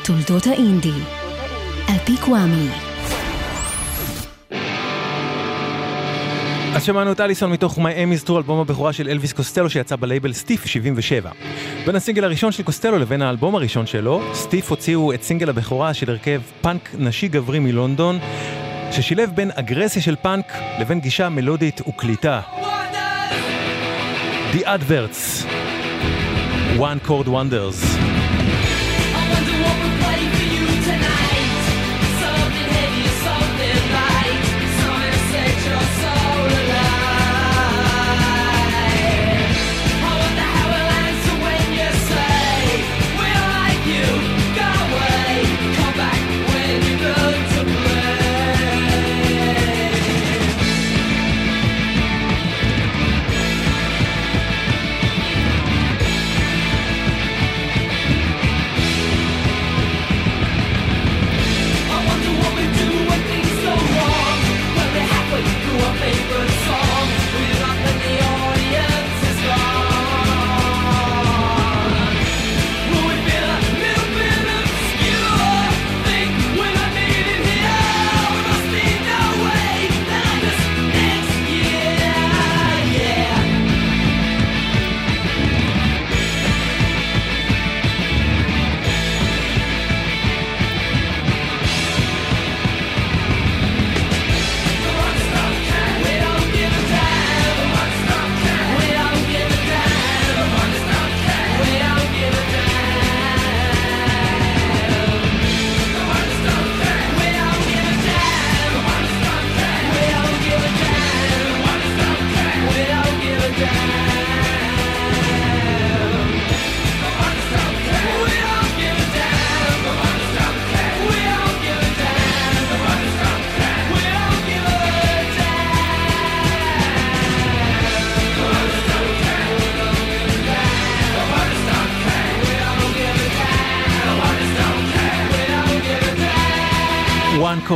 תולדות 0.05 0.47
האינדי, 0.47 0.93
על 1.88 1.98
פי 2.05 2.16
קוואמי. 2.24 2.68
אז 6.74 6.85
שמענו 6.85 7.12
את 7.12 7.20
אליסון 7.20 7.51
מתוך 7.53 7.79
My 7.79 7.81
Aim 7.81 8.24
is 8.24 8.29
True, 8.29 8.37
אלבום 8.37 8.61
הבכורה 8.61 8.92
של 8.92 9.09
אלוויס 9.09 9.33
קוסטלו 9.33 9.70
שיצא 9.70 9.96
בלייבל 9.96 10.33
סטיף 10.33 10.66
77. 10.66 11.31
בין 11.87 11.96
הסינגל 11.96 12.24
הראשון 12.24 12.53
של 12.53 12.62
קוסטלו 12.62 12.98
לבין 12.98 13.22
האלבום 13.22 13.55
הראשון 13.55 13.87
שלו, 13.87 14.22
סטיף 14.35 14.70
הוציאו 14.70 15.12
את 15.12 15.22
סינגל 15.22 15.48
הבכורה 15.48 15.94
של 15.94 16.11
הרכב 16.11 16.40
פאנק 16.61 16.90
נשי 16.98 17.29
גברי 17.29 17.59
מלונדון, 17.59 18.18
ששילב 18.92 19.31
בין 19.35 19.51
אגרסיה 19.55 20.03
של 20.03 20.16
פאנק 20.16 20.53
לבין 20.81 21.01
גישה 21.01 21.29
מלודית 21.29 21.81
וקליטה. 21.88 22.40
The 24.53 24.64
Adverts, 24.64 25.46
One 26.79 27.09
Chord 27.09 27.29
Wonders. 27.29 28.17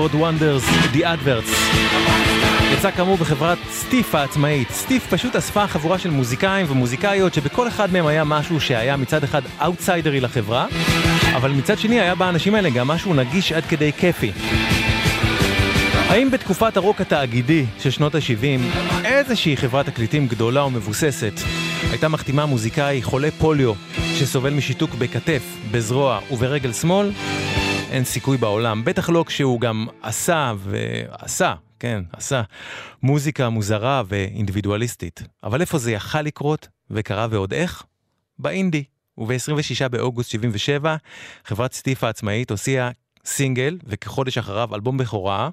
One 0.03 0.09
Chord 0.09 0.15
Wonders, 0.15 0.95
The 0.95 1.05
Adverts. 1.05 1.77
יצא 2.73 2.91
כאמור 2.91 3.17
בחברת 3.17 3.59
סטיף 3.71 4.15
העצמאית. 4.15 4.71
סטיף 4.71 5.07
פשוט 5.07 5.37
אספה 5.37 5.67
חבורה 5.67 5.99
של 5.99 6.11
מוזיקאים 6.11 6.67
ומוזיקאיות 6.69 7.35
שבכל 7.35 7.69
אחד 7.69 7.93
מהם 7.93 8.07
היה 8.07 8.25
משהו 8.25 8.61
שהיה 8.61 8.97
מצד 8.97 9.25
אחד 9.25 9.43
אאוטסיידרי 9.63 10.21
לחברה, 10.21 10.67
אבל 11.37 11.51
מצד 11.51 11.79
שני 11.79 12.01
היה 12.01 12.15
באנשים 12.15 12.55
האלה 12.55 12.71
גם 12.71 12.89
משהו 12.89 13.15
נגיש 13.15 13.53
עד 13.53 13.65
כדי 13.65 13.93
כיפי. 13.93 14.33
האם 16.09 16.31
בתקופת 16.31 16.77
הרוק 16.77 17.01
התאגידי 17.01 17.65
של 17.79 17.91
שנות 17.91 18.15
ה-70, 18.15 18.79
איזושהי 19.05 19.57
חברת 19.57 19.87
תקליטים 19.87 20.27
גדולה 20.29 20.65
ומבוססת 20.65 21.41
הייתה 21.91 22.09
מחתימה 22.09 22.47
מוזיקאי 22.47 23.03
חולה 23.03 23.29
פוליו 23.39 23.73
שסובל 24.15 24.53
משיתוק 24.53 24.95
בכתף, 24.95 25.43
בזרוע 25.71 26.19
וברגל 26.31 26.73
שמאל? 26.73 27.11
אין 27.93 28.05
סיכוי 28.05 28.37
בעולם, 28.37 28.85
בטח 28.85 29.09
לא 29.11 29.25
כשהוא 29.27 29.61
גם 29.61 29.87
עשה 30.03 30.53
ועשה 30.59 31.55
כן, 31.81 32.03
עשה. 32.13 32.43
מוזיקה 33.03 33.49
מוזרה 33.49 34.03
ואינדיבידואליסטית. 34.09 35.23
אבל 35.45 35.61
איפה 35.61 35.79
זה 35.79 35.93
יכל 35.93 36.23
לקרות, 36.23 36.69
וקרה 36.91 37.27
ועוד 37.31 37.55
איך? 37.55 37.83
באינדי. 38.39 38.85
וב-26 39.19 39.89
באוגוסט 39.89 40.31
77, 40.31 40.97
חברת 41.45 41.73
סטיף 41.73 42.05
העצמאית 42.05 42.51
הוציאה 42.51 42.91
סינגל, 43.25 43.79
וכחודש 43.87 44.39
אחריו 44.39 44.75
אלבום 44.75 44.99
בכורה. 44.99 45.51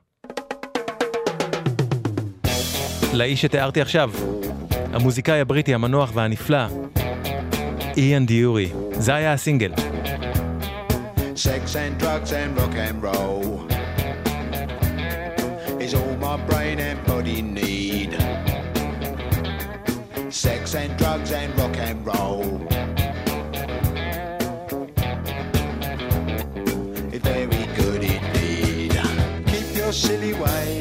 לאיש 3.14 3.42
שתיארתי 3.42 3.82
עכשיו, 3.82 4.12
המוזיקאי 4.72 5.40
הבריטי 5.40 5.74
המנוח 5.74 6.12
והנפלא, 6.14 6.68
איאן 7.98 8.26
דיורי. 8.26 8.72
זה 8.92 9.16
היה 9.16 9.34
הסינגל. 9.34 9.74
Sex 11.40 11.78
and 11.78 11.98
drugs 11.98 12.34
and 12.34 12.54
rock 12.58 12.76
and 12.76 13.02
roll 13.02 13.66
is 15.82 15.94
all 15.94 16.18
my 16.18 16.36
brain 16.48 16.82
and 16.82 17.02
body 17.08 17.42
need. 17.42 18.12
Sex 20.30 20.76
and 20.76 20.98
drugs 20.98 21.32
and 21.32 21.58
rock 21.58 21.78
and 21.78 22.06
roll. 22.06 22.58
Very 27.24 27.66
good 27.78 28.04
indeed. 28.04 29.00
Keep 29.48 29.78
your 29.78 29.94
silly 29.94 30.34
ways 30.34 30.79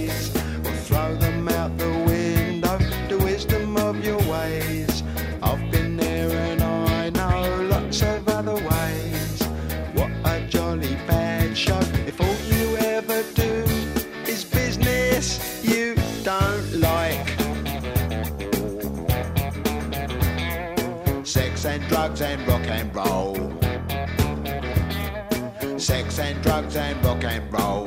and 26.77 27.05
rock 27.05 27.25
and 27.25 27.53
roll. 27.53 27.87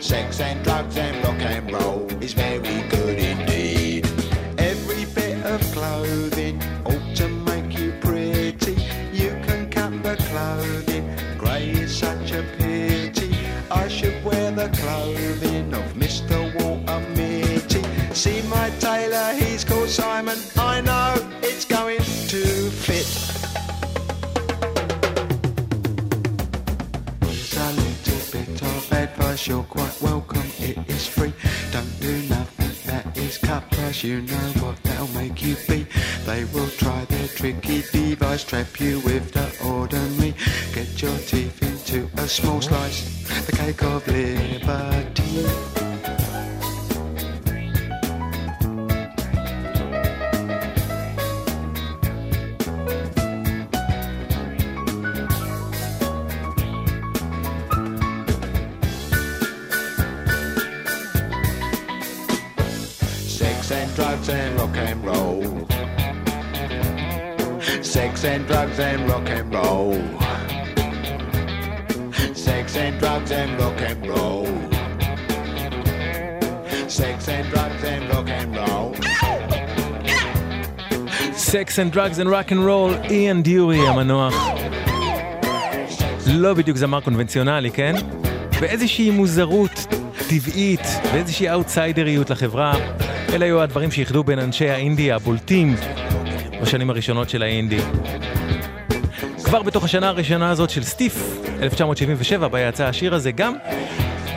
Sex 0.00 0.40
and 0.40 0.62
drugs 0.64 0.96
and 0.96 1.24
rock 1.24 1.40
and 1.40 1.72
roll 1.72 2.06
is 2.22 2.32
very 2.34 2.82
good 2.88 3.18
indeed. 3.18 4.06
Every 4.58 5.04
bit 5.14 5.44
of 5.46 5.60
clothing 5.72 6.62
ought 6.84 7.16
to 7.16 7.28
make 7.28 7.78
you 7.78 7.92
pretty. 8.00 8.76
You 9.12 9.30
can 9.46 9.70
cut 9.70 10.02
the 10.02 10.16
clothing, 10.28 11.04
grey 11.38 11.70
is 11.70 11.96
such 11.96 12.32
a 12.32 12.42
pity. 12.58 13.36
I 13.70 13.88
should 13.88 14.22
wear 14.24 14.50
the 14.50 14.68
clothing 14.80 15.72
of 15.74 15.94
Mr. 15.94 16.36
Walter 16.56 17.00
Mitty. 17.10 17.82
See 18.14 18.42
my 18.48 18.70
tailor, 18.78 19.32
he's 19.34 19.64
called 19.64 19.88
Simon. 19.88 20.38
I 20.56 20.80
you're 29.46 29.62
quite 29.64 30.02
welcome, 30.02 30.42
it 30.58 30.78
is 30.88 31.06
free. 31.06 31.32
Don't 31.70 32.00
do 32.00 32.12
nothing 32.28 32.70
that 32.86 33.16
is 33.16 33.38
cut 33.38 33.70
price, 33.70 34.02
you 34.02 34.22
know 34.22 34.48
what 34.60 34.76
they'll 34.82 35.08
make 35.08 35.42
you 35.42 35.56
be. 35.68 35.86
They 36.24 36.44
will 36.46 36.68
try 36.70 37.04
their 37.04 37.28
tricky 37.28 37.82
device, 37.92 38.44
trap 38.44 38.80
you 38.80 39.00
with 39.00 39.32
the 39.32 39.46
ordinary. 39.64 40.34
Get 40.72 41.00
your 41.00 41.16
teeth 41.18 41.62
into 41.62 42.08
a 42.16 42.26
small 42.26 42.60
slice, 42.60 43.00
the 43.46 43.52
cake 43.52 43.82
of 43.82 44.06
liberty. 44.08 45.75
And 68.46 68.54
drugs 68.54 68.78
and 68.78 69.10
rock 69.10 69.28
and 69.36 69.54
roll. 69.54 69.94
Sex 72.34 72.76
and 72.76 72.94
drugs 73.00 73.30
and 73.40 73.50
rock 73.60 73.80
and 73.88 74.06
roll. 74.06 74.46
Sex 76.88 77.28
and 77.28 77.46
drugs 77.52 77.84
and 77.84 78.04
rock 78.12 78.28
and 78.40 78.56
roll. 78.56 78.94
Sex 81.32 81.78
and 81.78 81.92
drugs 81.92 82.18
and 82.18 82.28
rock 82.28 82.52
and 82.52 82.60
roll, 82.66 82.94
איאן 83.10 83.42
דיורי 83.42 83.88
המנוח. 83.88 84.34
לא 86.26 86.54
בדיוק 86.54 86.76
זמר 86.76 87.00
קונבנציונלי, 87.00 87.70
כן? 87.70 87.94
באיזושהי 88.60 89.10
מוזרות 89.10 89.86
טבעית, 90.28 90.86
באיזושהי 91.12 91.50
אאוטסיידריות 91.50 92.30
לחברה. 92.30 92.74
אלה 93.32 93.44
היו 93.44 93.62
הדברים 93.62 93.90
שאיחדו 93.90 94.24
בין 94.24 94.38
אנשי 94.38 94.70
האינדי 94.70 95.12
הבולטים 95.12 95.76
בשנים 96.62 96.90
הראשונות 96.90 97.30
של 97.30 97.42
האינדי. 97.42 97.78
כבר 99.46 99.62
בתוך 99.62 99.84
השנה 99.84 100.08
הראשונה 100.08 100.50
הזאת 100.50 100.70
של 100.70 100.82
סטיף, 100.82 101.40
1977, 101.62 102.48
בה 102.48 102.60
יצא 102.60 102.84
השיר 102.84 103.14
הזה, 103.14 103.32
גם 103.32 103.54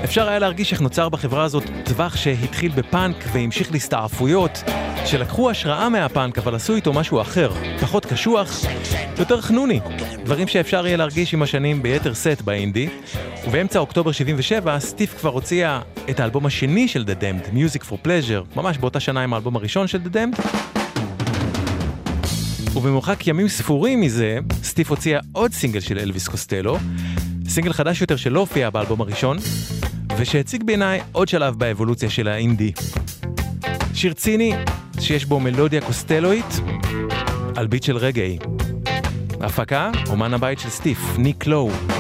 אפשר 0.04 0.30
היה 0.30 0.40
להרגיש 0.40 0.72
איך 0.72 0.82
נוצר 0.82 1.10
בחברה 1.10 1.44
הזאת 1.44 1.64
טווח 1.86 2.16
שהתחיל 2.16 2.72
בפאנק 2.72 3.16
והמשיך 3.34 3.72
להסתעפויות, 3.72 4.64
שלקחו 5.06 5.50
השראה 5.50 5.90
מהפאנק 5.90 6.38
אבל 6.38 6.56
עשו 6.56 6.76
איתו 6.76 6.94
משהו 6.94 7.22
אחר, 7.22 7.52
פחות 7.82 8.06
קשוח, 8.06 8.62
יותר 9.20 9.42
חנוני, 9.42 9.80
דברים 10.24 10.48
שאפשר 10.48 10.88
יהיה 10.88 10.98
להרגיש 10.98 11.34
עם 11.34 11.42
השנים 11.42 11.84
ביתר 11.84 12.14
סט 12.14 12.42
באינדי. 12.42 12.90
ובאמצע 13.48 13.80
אוקטובר 13.80 14.12
77, 14.12 14.80
סטיף 14.80 15.20
כבר 15.20 15.30
הוציאה 15.30 15.82
את 16.10 16.20
האלבום 16.20 16.46
השני 16.46 16.88
של 16.88 17.06
The 17.08 17.22
Damned, 17.24 17.54
Music 17.54 17.82
for 17.82 18.06
Pleasure, 18.06 18.56
ממש 18.56 18.78
באותה 18.78 19.00
שנה 19.00 19.22
עם 19.24 19.34
האלבום 19.34 19.56
הראשון 19.56 19.88
של 19.88 20.00
The 20.06 20.16
Damned. 20.16 20.79
ובמרחק 22.76 23.28
ימים 23.28 23.48
ספורים 23.48 24.02
מזה, 24.02 24.40
סטיף 24.64 24.90
הוציאה 24.90 25.20
עוד 25.32 25.52
סינגל 25.52 25.80
של 25.80 26.00
אלוויס 26.00 26.28
קוסטלו, 26.28 26.78
סינגל 27.48 27.74
חדש 27.74 28.02
יותר 28.02 28.16
שלא 28.16 28.40
הופיע 28.40 28.70
באלבום 28.70 29.02
הראשון, 29.02 29.38
ושהציג 30.18 30.64
בעיניי 30.64 31.02
עוד 31.12 31.28
שלב 31.28 31.56
באבולוציה 31.56 32.10
של 32.10 32.28
האינדי. 32.28 32.72
שיר 33.94 34.14
ציני 34.14 34.54
שיש 35.00 35.26
בו 35.26 35.40
מלודיה 35.40 35.82
קוסטלואית 35.82 36.60
על 37.56 37.68
ביט 37.68 37.84
של 37.84 37.98
רגעי. 37.98 38.40
הפקה, 39.42 39.92
אומן 40.10 40.34
הבית 40.34 40.60
של 40.60 40.70
סטיף, 40.70 41.00
ניק 41.18 41.48
לואו. 41.48 41.99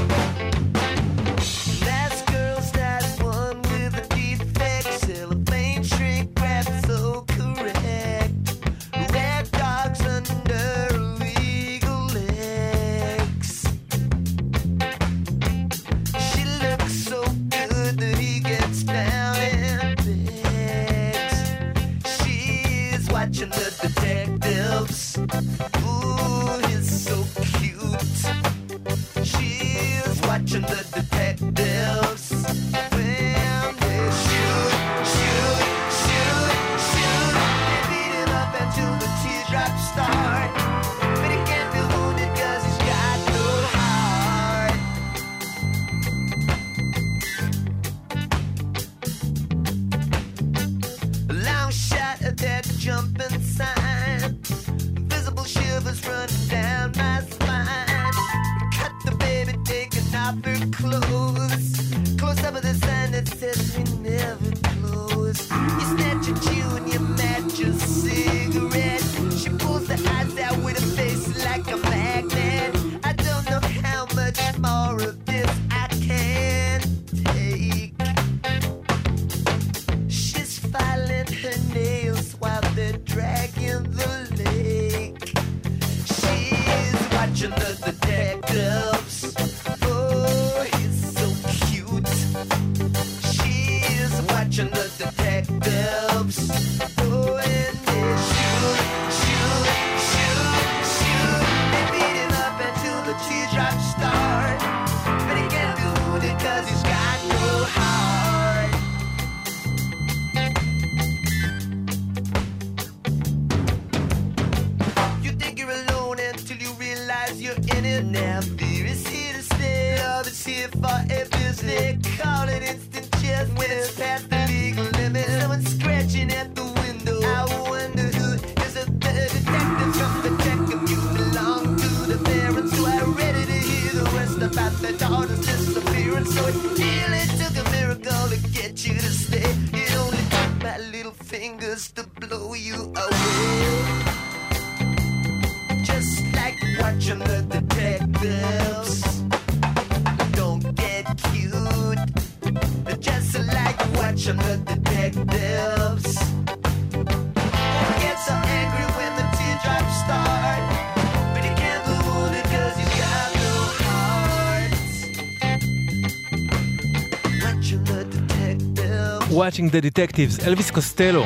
Watching 169.49 169.71
the 169.71 169.81
Detectives, 169.85 170.47
אלוויס 170.47 170.71
קוסטלו. 170.71 171.23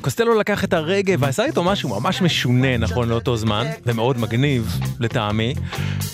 קוסטלו 0.00 0.38
לקח 0.38 0.64
את 0.64 0.72
הרגע 0.72 1.14
ועשה 1.18 1.44
איתו 1.44 1.64
משהו 1.64 1.88
ממש 2.00 2.22
משונה 2.22 2.76
נכון 2.76 3.08
לאותו 3.08 3.36
זמן, 3.36 3.66
ומאוד 3.86 4.18
מגניב 4.18 4.78
לטעמי. 5.00 5.54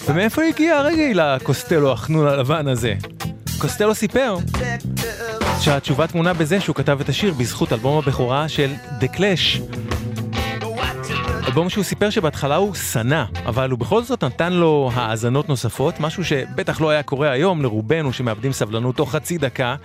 ומאיפה 0.09 0.43
הגיע 0.43 0.77
הרגע 0.77 1.03
לקוסטלו 1.15 1.93
החנון 1.93 2.27
הלבן 2.27 2.69
הזה? 2.69 2.95
קוסטלו 3.59 3.95
סיפר 3.95 4.37
שהתשובה 5.61 6.07
טמונה 6.07 6.33
בזה 6.33 6.61
שהוא 6.61 6.77
כתב 6.77 6.99
את 7.01 7.09
השיר 7.09 7.35
בזכות 7.35 7.73
אלבום 7.73 7.99
הבכורה 7.99 8.49
של 8.49 8.73
The 9.01 9.17
Clash. 9.17 9.78
אלבום 11.59 11.71
שהוא 11.71 11.85
סיפר 11.85 12.11
שבהתחלה 12.11 12.57
הוא 12.57 12.75
שנא, 12.75 13.25
אבל 13.47 13.71
הוא 13.71 13.79
בכל 13.79 14.03
זאת 14.03 14.25
נתן 14.25 14.53
לו 14.53 14.91
האזנות 14.95 15.49
נוספות, 15.49 16.01
משהו 16.01 16.25
שבטח 16.25 16.81
לא 16.81 16.91
היה 16.91 17.03
קורה 17.03 17.31
היום 17.31 17.63
לרובנו 17.63 18.13
שמאבדים 18.13 18.53
סבלנות 18.53 18.97
תוך 18.97 19.13
חצי 19.13 19.39
דקה, 19.39 19.77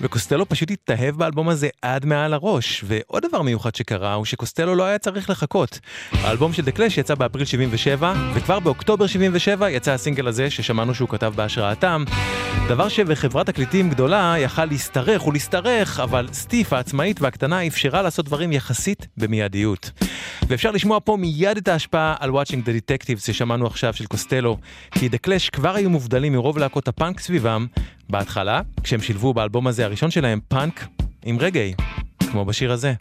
וקוסטלו 0.00 0.48
פשוט 0.48 0.70
התאהב 0.70 1.16
באלבום 1.16 1.48
הזה 1.48 1.68
עד 1.82 2.06
מעל 2.06 2.34
הראש. 2.34 2.84
ועוד 2.86 3.22
דבר 3.28 3.42
מיוחד 3.42 3.74
שקרה 3.74 4.14
הוא 4.14 4.24
שקוסטלו 4.24 4.74
לא 4.74 4.84
היה 4.84 4.98
צריך 4.98 5.30
לחכות. 5.30 5.80
האלבום 6.12 6.52
של 6.52 6.62
Clash 6.76 7.00
יצא 7.00 7.14
באפריל 7.14 7.44
77, 7.44 8.12
וכבר 8.34 8.60
באוקטובר 8.60 9.06
77 9.06 9.70
יצא 9.70 9.92
הסינגל 9.92 10.28
הזה 10.28 10.50
ששמענו 10.50 10.94
שהוא 10.94 11.08
כתב 11.08 11.32
בהשראתם. 11.36 12.04
דבר 12.68 12.88
שבחברת 12.88 13.46
תקליטים 13.46 13.90
גדולה 13.90 14.34
יכל 14.38 14.64
להשתרך 14.64 15.26
ולהשתרך, 15.26 16.00
אבל 16.00 16.28
סטיף 16.32 16.72
העצמאית 16.72 17.20
והקטנה 17.20 17.66
אפשרה 17.66 18.02
לעשות 18.02 18.26
דברים 18.26 18.52
יחסית 18.52 19.06
במיידיות. 19.16 19.90
ואפשר 20.48 20.70
לשמוע 20.70 20.98
פה 21.04 21.16
מיד 21.18 21.56
את 21.56 21.68
ההשפעה 21.68 22.14
על 22.18 22.30
Watching 22.30 22.62
the 22.64 22.68
Detectives 22.68 23.20
ששמענו 23.26 23.66
עכשיו 23.66 23.92
של 23.92 24.06
קוסטלו, 24.06 24.58
כי 24.90 25.06
The 25.06 25.26
Clash 25.26 25.50
כבר 25.52 25.74
היו 25.74 25.90
מובדלים 25.90 26.32
מרוב 26.32 26.58
להקות 26.58 26.88
הפאנק 26.88 27.20
סביבם, 27.20 27.66
בהתחלה, 28.10 28.60
כשהם 28.82 29.00
שילבו 29.00 29.34
באלבום 29.34 29.66
הזה 29.66 29.84
הראשון 29.84 30.10
שלהם 30.10 30.40
פאנק 30.48 30.86
עם 31.24 31.38
רגעי, 31.38 31.74
כמו 32.30 32.44
בשיר 32.44 32.72
הזה. 32.72 32.94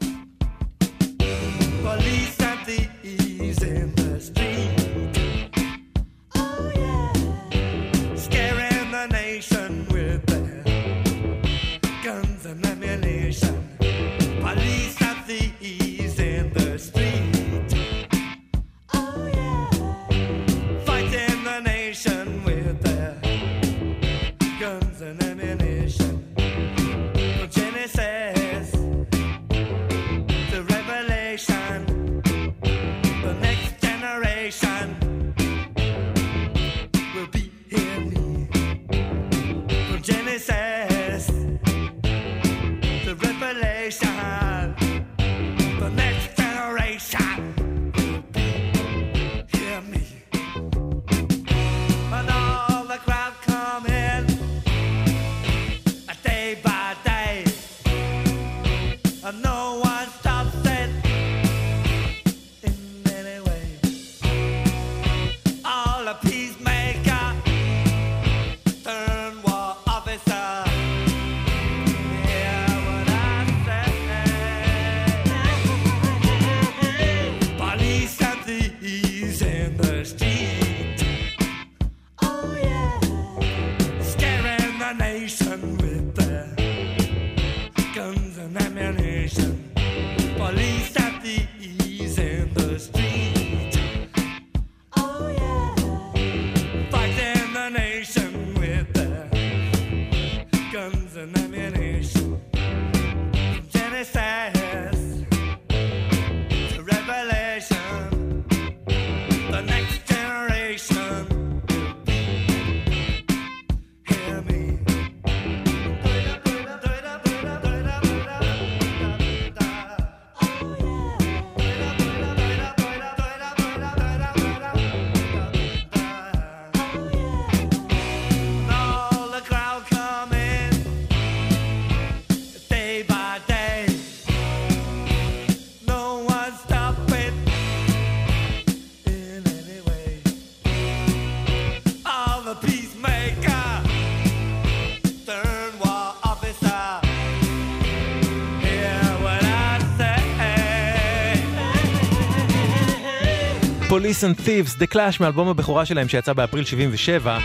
Police 153.97 154.23
and 154.23 154.41
Thieves, 154.41 154.81
The 154.81 154.93
Clash 154.93 155.17
מאלבום 155.19 155.47
הבכורה 155.47 155.85
שלהם 155.85 156.07
שיצא 156.07 156.33
באפריל 156.33 156.65
77, 156.65 157.39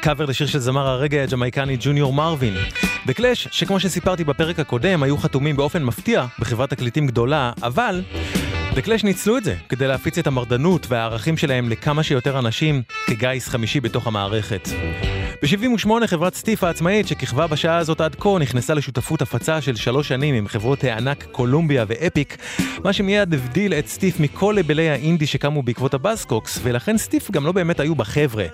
קאבר 0.00 0.24
לשיר 0.24 0.46
של 0.46 0.58
זמר 0.58 0.88
הרגע 0.88 1.22
הג'מייקני 1.22 1.76
ג'וניור 1.80 2.12
מרווין. 2.12 2.54
The 3.06 3.12
Clash, 3.12 3.48
שכמו 3.50 3.80
שסיפרתי 3.80 4.24
בפרק 4.24 4.58
הקודם, 4.58 5.02
היו 5.02 5.18
חתומים 5.18 5.56
באופן 5.56 5.84
מפתיע 5.84 6.26
בחברת 6.38 6.70
תקליטים 6.70 7.06
גדולה, 7.06 7.52
אבל 7.62 8.02
The 8.74 8.80
Clash 8.86 9.04
ניצלו 9.04 9.36
את 9.36 9.44
זה 9.44 9.54
כדי 9.68 9.88
להפיץ 9.88 10.18
את 10.18 10.26
המרדנות 10.26 10.86
והערכים 10.88 11.36
שלהם 11.36 11.70
לכמה 11.70 12.02
שיותר 12.02 12.38
אנשים 12.38 12.82
כגיס 13.06 13.48
חמישי 13.48 13.80
בתוך 13.80 14.06
המערכת. 14.06 14.68
ב-78 15.44 16.06
חברת 16.06 16.34
סטיף 16.34 16.64
העצמאית 16.64 17.08
שכיכבה 17.08 17.46
בשעה 17.46 17.76
הזאת 17.76 18.00
עד 18.00 18.14
כה 18.14 18.38
נכנסה 18.40 18.74
לשותפות 18.74 19.22
הפצה 19.22 19.60
של 19.60 19.76
שלוש 19.76 20.08
שנים 20.08 20.34
עם 20.34 20.48
חברות 20.48 20.84
הענק 20.84 21.26
קולומביה 21.32 21.84
ואפיק, 21.88 22.36
מה 22.84 22.92
שמיד 22.92 23.34
הבדיל 23.34 23.74
את 23.74 23.86
סטיף 23.86 24.20
מכל 24.20 24.52
לייבלי 24.54 24.90
האינדי 24.90 25.26
שקמו 25.26 25.62
בעקבות 25.62 25.94
הבאזקוקס, 25.94 26.58
ולכן 26.62 26.98
סטיף 26.98 27.30
גם 27.30 27.46
לא 27.46 27.52
באמת 27.52 27.80
היו 27.80 27.94
בחבר'ה. 27.94 28.44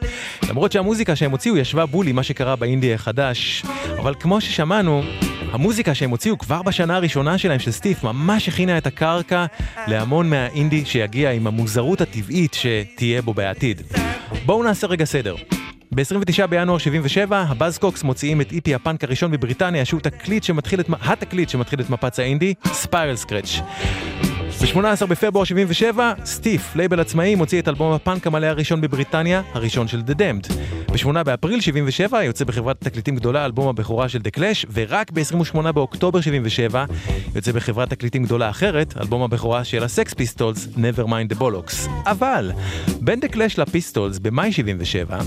למרות 0.48 0.72
שהמוזיקה 0.72 1.16
שהם 1.16 1.30
הוציאו 1.30 1.56
ישבה 1.56 1.86
בול 1.86 2.06
עם 2.06 2.16
מה 2.16 2.22
שקרה 2.22 2.56
באינדי 2.56 2.94
החדש, 2.94 3.64
אבל 3.98 4.14
כמו 4.20 4.40
ששמענו, 4.40 5.02
המוזיקה 5.52 5.94
שהם 5.94 6.10
הוציאו 6.10 6.38
כבר 6.38 6.62
בשנה 6.62 6.96
הראשונה 6.96 7.38
שלהם 7.38 7.58
של 7.58 7.70
סטיף 7.70 8.04
ממש 8.04 8.48
הכינה 8.48 8.78
את 8.78 8.86
הקרקע 8.86 9.46
להמון 9.86 10.30
מהאינדי 10.30 10.84
שיגיע 10.84 11.30
עם 11.30 11.46
המוזרות 11.46 12.00
הטבעית 12.00 12.54
שתהיה 12.54 13.22
בו 13.22 13.34
בעתיד. 13.34 13.82
בואו 14.46 14.62
נעשה 14.62 14.86
רגע 14.86 15.04
סדר. 15.04 15.34
ב-29 15.94 16.46
בינואר 16.46 16.78
77, 16.78 17.44
הבאזקוקס 17.48 18.02
מוציאים 18.02 18.40
את 18.40 18.52
EP 18.52 18.74
הפאנק 18.74 19.04
הראשון 19.04 19.30
בבריטניה, 19.30 19.84
שהוא 19.84 20.00
תקליט 20.00 20.42
שמתחיל 20.42 20.80
את, 20.80 20.86
התקליט 21.00 21.48
שמתחיל 21.48 21.80
את 21.80 21.90
מפץ 21.90 22.18
האינדי, 22.18 22.54
Spiral 22.66 23.16
Scratch. 23.16 23.60
ב-18 24.60 25.06
בפברואר 25.06 25.44
77, 25.44 26.12
סטיף, 26.24 26.76
לייבל 26.76 27.00
עצמאי, 27.00 27.34
מוציא 27.34 27.60
את 27.60 27.68
אלבום 27.68 27.92
הפאנק 27.92 28.26
המלא 28.26 28.46
הראשון 28.46 28.80
בבריטניה, 28.80 29.42
הראשון 29.52 29.88
של 29.88 30.00
The 30.00 30.12
Damned. 30.12 30.52
ב-8 30.92 31.22
באפריל 31.22 31.60
77 31.60 32.24
יוצא 32.24 32.44
בחברת 32.44 32.80
תקליטים 32.80 33.16
גדולה 33.16 33.44
אלבום 33.44 33.68
הבכורה 33.68 34.08
של 34.08 34.18
The 34.18 34.38
Clash, 34.38 34.66
ורק 34.72 35.10
ב-28 35.10 35.72
באוקטובר 35.72 36.20
77 36.20 36.84
יוצא 37.34 37.52
בחברת 37.52 37.90
תקליטים 37.90 38.24
גדולה 38.24 38.50
אחרת, 38.50 38.94
אלבום 39.00 39.22
הבכורה 39.22 39.64
של 39.64 39.84
הסקס 39.84 40.14
פיסטולס, 40.14 40.68
Never 40.76 41.06
Mind 41.06 41.34
the 41.34 41.40
Bollocks. 41.40 41.90
אבל, 42.06 42.52
בין 43.00 43.20
The 43.22 43.34
Clash 43.34 43.54
לפיסטולס 43.58 44.18
במאי 44.18 44.52
77, 44.52 45.18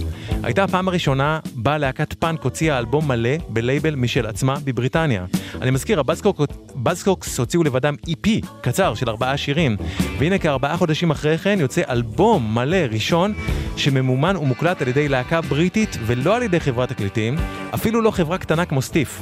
הייתה 0.43 0.63
הפעם 0.63 0.87
הראשונה 0.87 1.39
בה 1.55 1.77
להקת 1.77 2.13
פאנק 2.13 2.43
הוציאה 2.43 2.79
אלבום 2.79 3.07
מלא 3.07 3.37
בלייבל 3.49 3.95
משל 3.95 4.25
עצמה 4.25 4.55
בבריטניה. 4.63 5.25
אני 5.61 5.71
מזכיר, 5.71 5.99
הבאזקוקס 5.99 7.39
הוציאו 7.39 7.63
לבדם 7.63 7.95
EP 8.09 8.29
קצר 8.61 8.93
של 8.95 9.09
ארבעה 9.23 9.37
שירים, 9.37 9.77
והנה 10.19 10.37
כארבעה 10.37 10.77
חודשים 10.77 11.11
אחרי 11.11 11.37
כן 11.37 11.57
יוצא 11.59 11.81
אלבום 11.89 12.55
מלא 12.55 12.77
ראשון 12.91 13.33
שממומן 13.77 14.35
ומוקלט 14.35 14.81
על 14.81 14.87
ידי 14.87 15.09
להקה 15.09 15.41
בריטית 15.41 15.97
ולא 16.05 16.35
על 16.35 16.43
ידי 16.43 16.59
חברת 16.59 16.89
תקליטים, 16.89 17.35
אפילו 17.73 18.01
לא 18.01 18.11
חברה 18.11 18.37
קטנה 18.37 18.65
כמו 18.65 18.81
סטיף. 18.81 19.21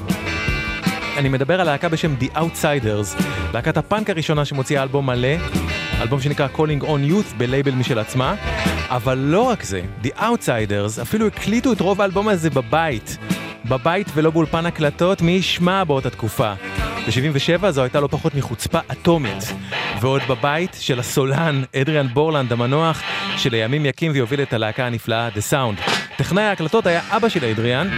אני 1.17 1.29
מדבר 1.29 1.61
על 1.61 1.67
להקה 1.67 1.89
בשם 1.89 2.15
The 2.21 2.37
Outsiders, 2.37 3.23
להקת 3.53 3.77
הפאנק 3.77 4.09
הראשונה 4.09 4.45
שמוציאה 4.45 4.83
אלבום 4.83 5.05
מלא, 5.05 5.35
אלבום 6.01 6.21
שנקרא 6.21 6.47
Calling 6.55 6.83
on 6.83 7.11
Youth 7.11 7.35
בלייבל 7.37 7.71
משל 7.71 7.99
עצמה, 7.99 8.35
אבל 8.89 9.17
לא 9.17 9.41
רק 9.41 9.63
זה, 9.63 9.81
The 10.03 10.19
Outsiders 10.19 11.01
אפילו 11.01 11.27
הקליטו 11.27 11.73
את 11.73 11.79
רוב 11.81 12.01
האלבום 12.01 12.27
הזה 12.27 12.49
בבית. 12.49 13.17
בבית 13.65 14.07
ולא 14.13 14.31
באולפן 14.31 14.65
הקלטות, 14.65 15.21
מי 15.21 15.31
ישמע 15.31 15.83
באותה 15.83 16.09
תקופה. 16.09 16.53
ב-77 17.07 17.69
זו 17.69 17.81
הייתה 17.81 17.99
לא 17.99 18.07
פחות 18.07 18.35
מחוצפה 18.35 18.79
אטומית. 18.91 19.53
ועוד 20.01 20.21
בבית 20.29 20.77
של 20.79 20.99
הסולן 20.99 21.63
אדריאן 21.75 22.07
בורלנד 22.07 22.51
המנוח, 22.51 23.01
שלימים 23.37 23.85
יקים 23.85 24.11
ויוביל 24.11 24.41
את 24.41 24.53
הלהקה 24.53 24.85
הנפלאה 24.85 25.29
The 25.35 25.51
Sound. 25.51 25.91
טכנאי 26.17 26.43
ההקלטות 26.43 26.87
היה 26.87 27.01
אבא 27.09 27.29
של 27.29 27.45
אדריאן, 27.45 27.89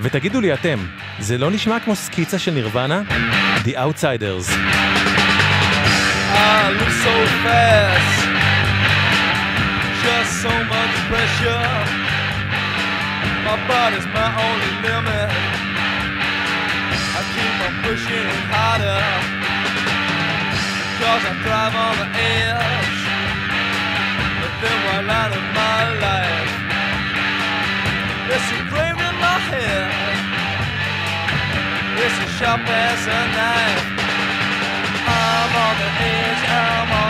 ותגידו 0.00 0.40
לי 0.40 0.54
אתם, 0.54 0.78
זה 1.18 1.38
לא 1.38 1.50
נשמע 1.50 1.80
כמו 1.80 1.96
סקיצה 1.96 2.38
של 2.38 2.50
נירוונה? 2.50 3.02
The 3.64 3.68
Outsiders. 3.68 4.50
I 6.34 6.70
look 6.78 6.94
so 7.06 7.14
fast, 7.44 8.18
just 10.02 10.32
so 10.42 10.52
much 10.72 10.94
pressure. 11.08 12.05
My 13.46 13.54
body's 13.68 14.06
my 14.06 14.26
only 14.26 14.72
limit. 14.82 15.30
I 17.14 17.20
keep 17.30 17.54
on 17.62 17.74
pushing 17.86 18.26
harder, 18.50 19.02
cause 20.98 21.22
I 21.30 21.32
thrive 21.46 21.74
on 21.86 21.94
the 22.02 22.08
edge. 22.10 22.98
But 24.42 24.52
then 24.60 24.78
one 24.90 25.06
out 25.08 25.30
of 25.30 25.44
my 25.54 25.80
life, 26.06 26.52
it's 28.34 28.48
engraved 28.58 29.02
in 29.08 29.14
my 29.22 29.38
head. 29.50 29.94
It's 32.02 32.18
as 32.26 32.30
sharp 32.38 32.66
as 32.66 33.00
a 33.06 33.20
knife. 33.36 33.86
I'm 35.06 35.52
on 35.66 35.74
the 35.82 35.90
edge, 36.02 36.42
I'm 36.50 36.90
on 36.98 37.05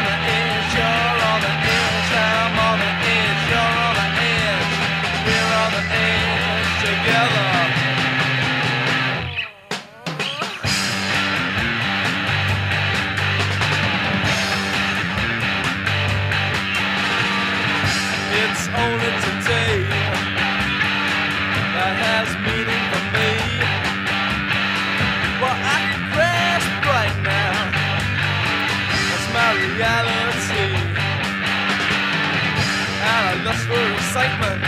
excitement. 34.17 34.63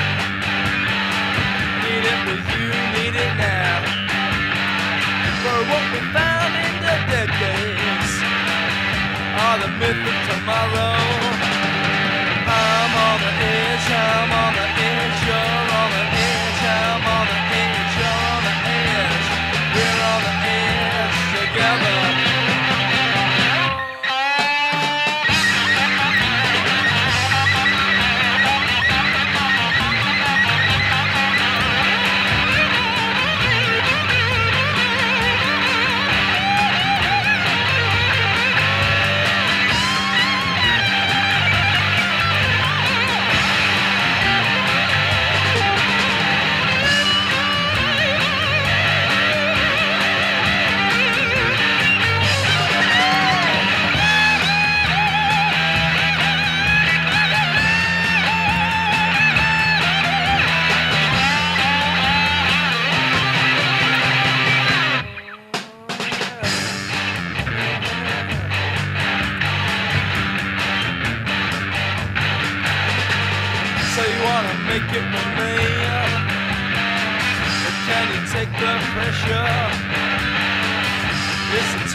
Need 1.83 2.05
it 2.05 2.21
with 2.29 2.45
you, 2.53 2.69
need 2.93 3.17
it 3.17 3.35
now. 3.41 3.81
For 5.43 5.59
what 5.71 5.85
we 5.93 6.01
found 6.13 6.53
in 6.53 6.75
the 6.85 6.97
dead 7.09 7.31
days 7.41 8.11
are 9.41 9.59
the 9.59 9.69
myth 9.81 10.05
of 10.07 10.17
tomorrow. 10.29 11.18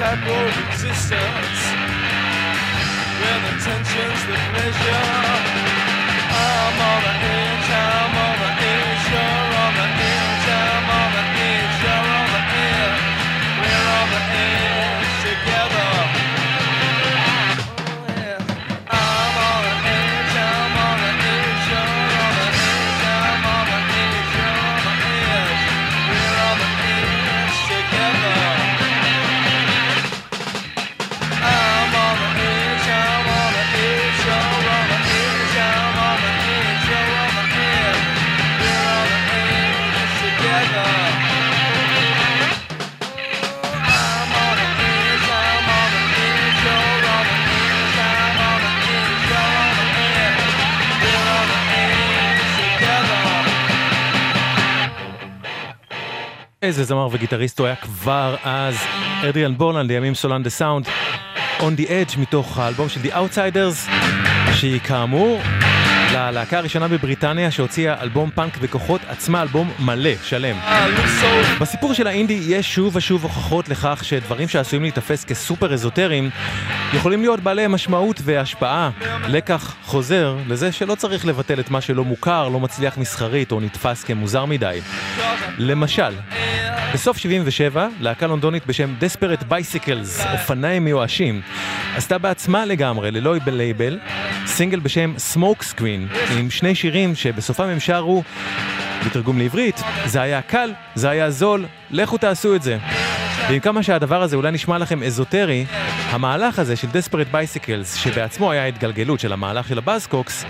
A 0.03 0.05
tightrope 0.05 0.67
existence 0.67 1.61
where 3.19 3.39
the 3.45 3.53
tension's 3.63 4.21
the 4.27 4.35
pleasure. 4.51 5.05
I'm 6.43 6.79
on 6.91 7.03
the 7.03 7.13
edge, 7.31 7.42
איזה 56.63 56.83
זמר 56.83 57.07
וגיטריסט 57.11 57.59
הוא 57.59 57.67
היה 57.67 57.75
כבר 57.75 58.35
אז, 58.43 58.75
אדריאן 59.29 59.57
בורלנד, 59.57 59.91
לימים 59.91 60.15
סולן 60.15 60.43
The 60.43 60.49
Sound, 60.49 60.87
On 61.59 61.79
the 61.79 61.87
Edge 61.87 62.19
מתוך 62.19 62.57
האלבום 62.59 62.89
של 62.89 63.01
The 63.01 63.13
Outsiders, 63.13 63.91
שהיא 64.53 64.79
כאמור 64.79 65.41
הלהקה 66.31 66.57
הראשונה 66.57 66.87
בבריטניה 66.87 67.51
שהוציאה 67.51 68.01
אלבום 68.01 68.29
פאנק 68.35 68.57
בכוחות 68.57 69.01
עצמה, 69.07 69.41
אלבום 69.41 69.71
מלא, 69.79 70.11
שלם. 70.23 70.57
בסיפור 71.59 71.93
של 71.93 72.07
האינדי 72.07 72.39
יש 72.47 72.75
שוב 72.75 72.95
ושוב 72.95 73.23
הוכחות 73.23 73.69
לכך 73.69 74.01
שדברים 74.03 74.47
שעשויים 74.47 74.83
להיתפס 74.83 75.25
כסופר 75.25 75.73
אזוטריים 75.73 76.29
יכולים 76.93 77.21
להיות 77.21 77.39
בעלי 77.39 77.67
משמעות 77.67 78.21
והשפעה. 78.23 78.89
לקח 79.27 79.75
חוזר 79.83 80.35
לזה 80.47 80.71
שלא 80.71 80.95
צריך 80.95 81.25
לבטל 81.25 81.59
את 81.59 81.69
מה 81.71 81.81
שלא 81.81 82.03
מוכר, 82.03 82.49
לא 82.49 82.59
מצליח 82.59 82.97
מסחרית 82.97 83.51
או 83.51 83.59
נתפס 83.59 84.03
כמוזר 84.03 84.45
מדי. 84.45 84.79
למשל, 85.57 86.13
בסוף 86.93 87.17
77, 87.17 87.87
להקה 87.99 88.27
לונדונית 88.27 88.65
בשם 88.67 88.93
Desperate 88.99 89.43
Bicycles, 89.51 90.31
אופניים 90.31 90.85
מיואשים, 90.85 91.41
עשתה 91.95 92.17
בעצמה 92.17 92.65
לגמרי, 92.65 93.11
ללא 93.11 93.35
לייבל, 93.47 93.99
סינגל 94.45 94.79
בשם 94.79 95.13
Smoke 95.33 95.63
Screen, 95.63 96.33
עם 96.39 96.49
שני 96.49 96.75
שירים 96.75 97.15
שבסופם 97.15 97.63
הם 97.63 97.79
שרו, 97.79 98.23
בתרגום 99.05 99.37
לעברית, 99.39 99.81
זה 100.05 100.21
היה 100.21 100.41
קל, 100.41 100.73
זה 100.95 101.09
היה 101.09 101.29
זול, 101.29 101.65
לכו 101.91 102.17
תעשו 102.17 102.55
את 102.55 102.61
זה. 102.63 102.77
ועם 103.49 103.59
כמה 103.59 103.83
שהדבר 103.83 104.21
הזה 104.21 104.35
אולי 104.35 104.51
נשמע 104.51 104.77
לכם 104.77 105.03
אזוטרי, 105.03 105.65
המהלך 106.09 106.59
הזה 106.59 106.75
של 106.75 106.87
Desperate 106.87 107.35
Bicycles, 107.35 107.97
שבעצמו 107.97 108.51
היה 108.51 108.65
התגלגלות 108.65 109.19
של 109.19 109.33
המהלך 109.33 109.67
של 109.67 109.77
הבאזקוקס, 109.77 110.45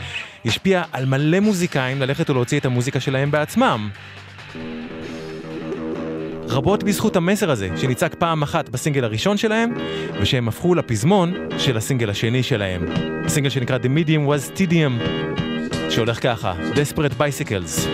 השפיע 0.46 0.84
על 0.92 1.06
מלא 1.06 1.40
מוזיקאים 1.40 2.02
ללכת 2.02 2.30
ולהוציא 2.30 2.60
את 2.60 2.66
המוזיקה 2.66 3.00
שלהם 3.00 3.32
בעצמם. 3.32 3.90
רבות 6.54 6.84
בזכות 6.84 7.16
המסר 7.16 7.52
הזה, 7.52 7.70
שניצג 7.76 8.10
פעם 8.20 8.44
אחת 8.44 8.70
בסינגל 8.70 9.04
הראשון 9.04 9.38
שלהם, 9.38 9.74
ושהם 10.22 10.48
הפכו 10.48 10.76
לפזמון 10.76 11.34
של 11.58 11.78
הסינגל 11.78 12.10
השני 12.10 12.44
שלהם. 12.44 12.86
סינגל 13.28 13.50
שנקרא 13.50 13.78
The 13.78 13.88
Medium 13.88 14.30
Was 14.30 14.58
Tedium, 14.58 15.04
שהולך 15.90 16.24
ככה, 16.24 16.54
Desperate 16.74 17.14
Bicycles. 17.18 17.88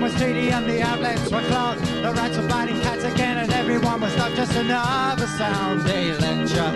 Was 0.00 0.14
tedium, 0.14 0.66
the 0.66 0.80
outlets 0.90 1.30
were 1.30 1.44
clogged. 1.50 1.84
The 2.04 2.10
rats 2.18 2.36
were 2.38 2.48
biting 2.48 2.80
cats 2.80 3.04
again, 3.12 3.36
and 3.42 3.52
everyone 3.52 4.00
was 4.00 4.12
stuck. 4.12 4.32
Just 4.34 4.54
another 4.56 5.28
Sunday 5.40 6.04
lecture, 6.24 6.70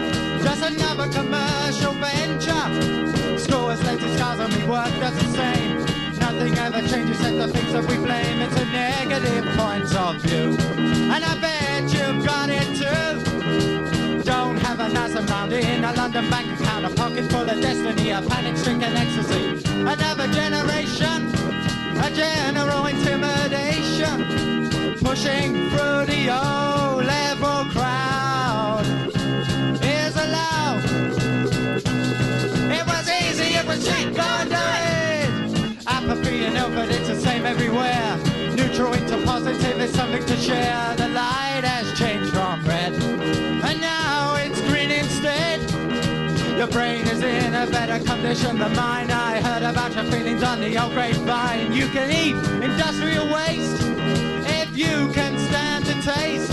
just 0.47 0.63
another 0.73 1.09
commercial 1.19 1.95
venture. 2.05 2.67
School 3.45 3.67
has 3.73 3.81
left 3.87 4.03
its 4.07 4.15
scars 4.17 4.41
on 4.45 4.51
me, 4.55 4.63
work 4.69 4.93
does 5.03 5.17
the 5.23 5.29
same. 5.39 6.04
Nothing 6.35 6.59
ever 6.59 6.81
changes 6.89 7.21
except 7.21 7.37
the 7.39 7.47
things 7.47 7.73
that 7.73 7.85
we 7.89 7.97
blame. 7.97 8.41
It's 8.43 8.57
a 8.57 8.65
negative 8.65 9.45
point 9.57 9.95
of 9.95 10.17
view, 10.17 10.59
and 11.15 11.25
I 11.25 11.39
bet 11.41 11.85
you've 11.95 12.27
got 12.27 12.51
it 12.51 12.67
too. 12.75 14.23
Don't 14.25 14.57
have 14.57 14.81
a 14.81 14.89
nice 14.89 15.15
amount 15.15 15.53
in 15.53 15.85
a 15.85 15.93
London 15.93 16.29
bank 16.29 16.61
account, 16.61 16.87
a 16.87 16.91
pocket 16.91 17.31
full 17.31 17.49
of 17.49 17.61
destiny, 17.61 18.11
a 18.11 18.21
panic-stricken 18.21 18.97
ecstasy. 18.97 19.63
Another 19.87 20.27
generation, 20.27 21.31
a 22.03 22.11
general 22.11 22.87
intimidation, 22.87 24.27
pushing 24.99 25.71
through 25.71 26.07
the 26.11 26.31
O-level 26.35 27.65
crowd 27.71 28.85
is 29.85 30.17
allowed. 30.17 30.83
It 32.75 32.85
was 32.89 33.09
easy, 33.23 33.55
it 33.55 33.65
was 33.69 33.87
cheap, 33.87 34.17
go 34.17 34.45
do 34.49 34.57
it. 34.57 34.84
Everywhere. 37.75 38.55
Neutral 38.55 38.93
into 38.95 39.17
positive 39.25 39.81
is 39.81 39.93
something 39.93 40.25
to 40.25 40.37
share. 40.37 40.95
The 40.97 41.09
light 41.09 41.65
has 41.65 41.99
changed 41.99 42.31
from 42.33 42.65
red, 42.65 42.93
and 42.93 43.81
now 43.81 44.37
it's 44.37 44.61
green 44.63 44.91
instead. 44.91 45.61
Your 46.57 46.69
brain 46.69 47.07
is 47.07 47.23
in 47.23 47.55
a 47.55 47.67
better 47.67 48.03
condition 48.05 48.59
than 48.59 48.75
mine. 48.77 49.11
I 49.11 49.41
heard 49.41 49.63
about 49.63 49.95
your 49.95 50.05
feelings 50.05 50.43
on 50.43 50.61
the 50.61 50.81
old 50.83 50.93
grapevine. 50.93 51.73
You 51.73 51.89
can 51.89 52.11
eat 52.11 52.37
industrial 52.63 53.27
waste 53.33 53.83
if 54.61 54.77
you 54.77 55.11
can 55.13 55.39
stand 55.49 55.85
the 55.85 55.95
taste. 56.13 56.53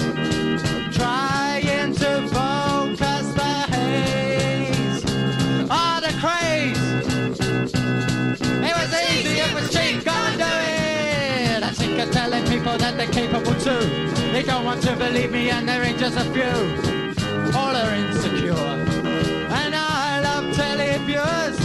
Trying 0.98 1.51
of 12.02 12.12
telling 12.12 12.44
people 12.48 12.78
that 12.78 12.98
they're 12.98 13.08
capable 13.08 13.54
too. 13.56 13.84
They 14.32 14.44
don't 14.44 14.66
want 14.66 14.82
to 14.84 14.96
believe 14.96 15.32
me, 15.32 15.50
and 15.50 15.68
there 15.68 15.84
ain't 15.84 16.00
just 16.00 16.18
a 16.18 16.26
few. 16.36 16.56
All 17.56 17.76
are 17.76 17.94
insecure. 17.94 18.54
And 19.62 19.76
I 19.76 20.20
love 20.22 20.56
televiews. 20.56 21.58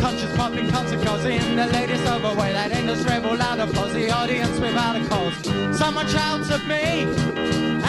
Conscious 0.00 0.34
popping 0.36 0.70
consequence 0.70 1.24
in 1.24 1.56
the 1.56 1.66
latest 1.66 2.06
overway. 2.06 2.52
That 2.52 2.72
endless 2.72 3.02
rebel 3.04 3.36
loud 3.36 3.60
applause, 3.60 3.92
the 3.92 4.10
audience 4.10 4.58
without 4.58 4.96
a 4.96 5.06
cause. 5.08 5.34
Someone 5.78 6.08
shouts 6.08 6.50
at 6.50 6.66
me, 6.66 7.02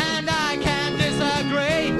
and 0.09 0.29
I 0.29 0.57
can't 0.61 0.97
disagree. 0.97 1.93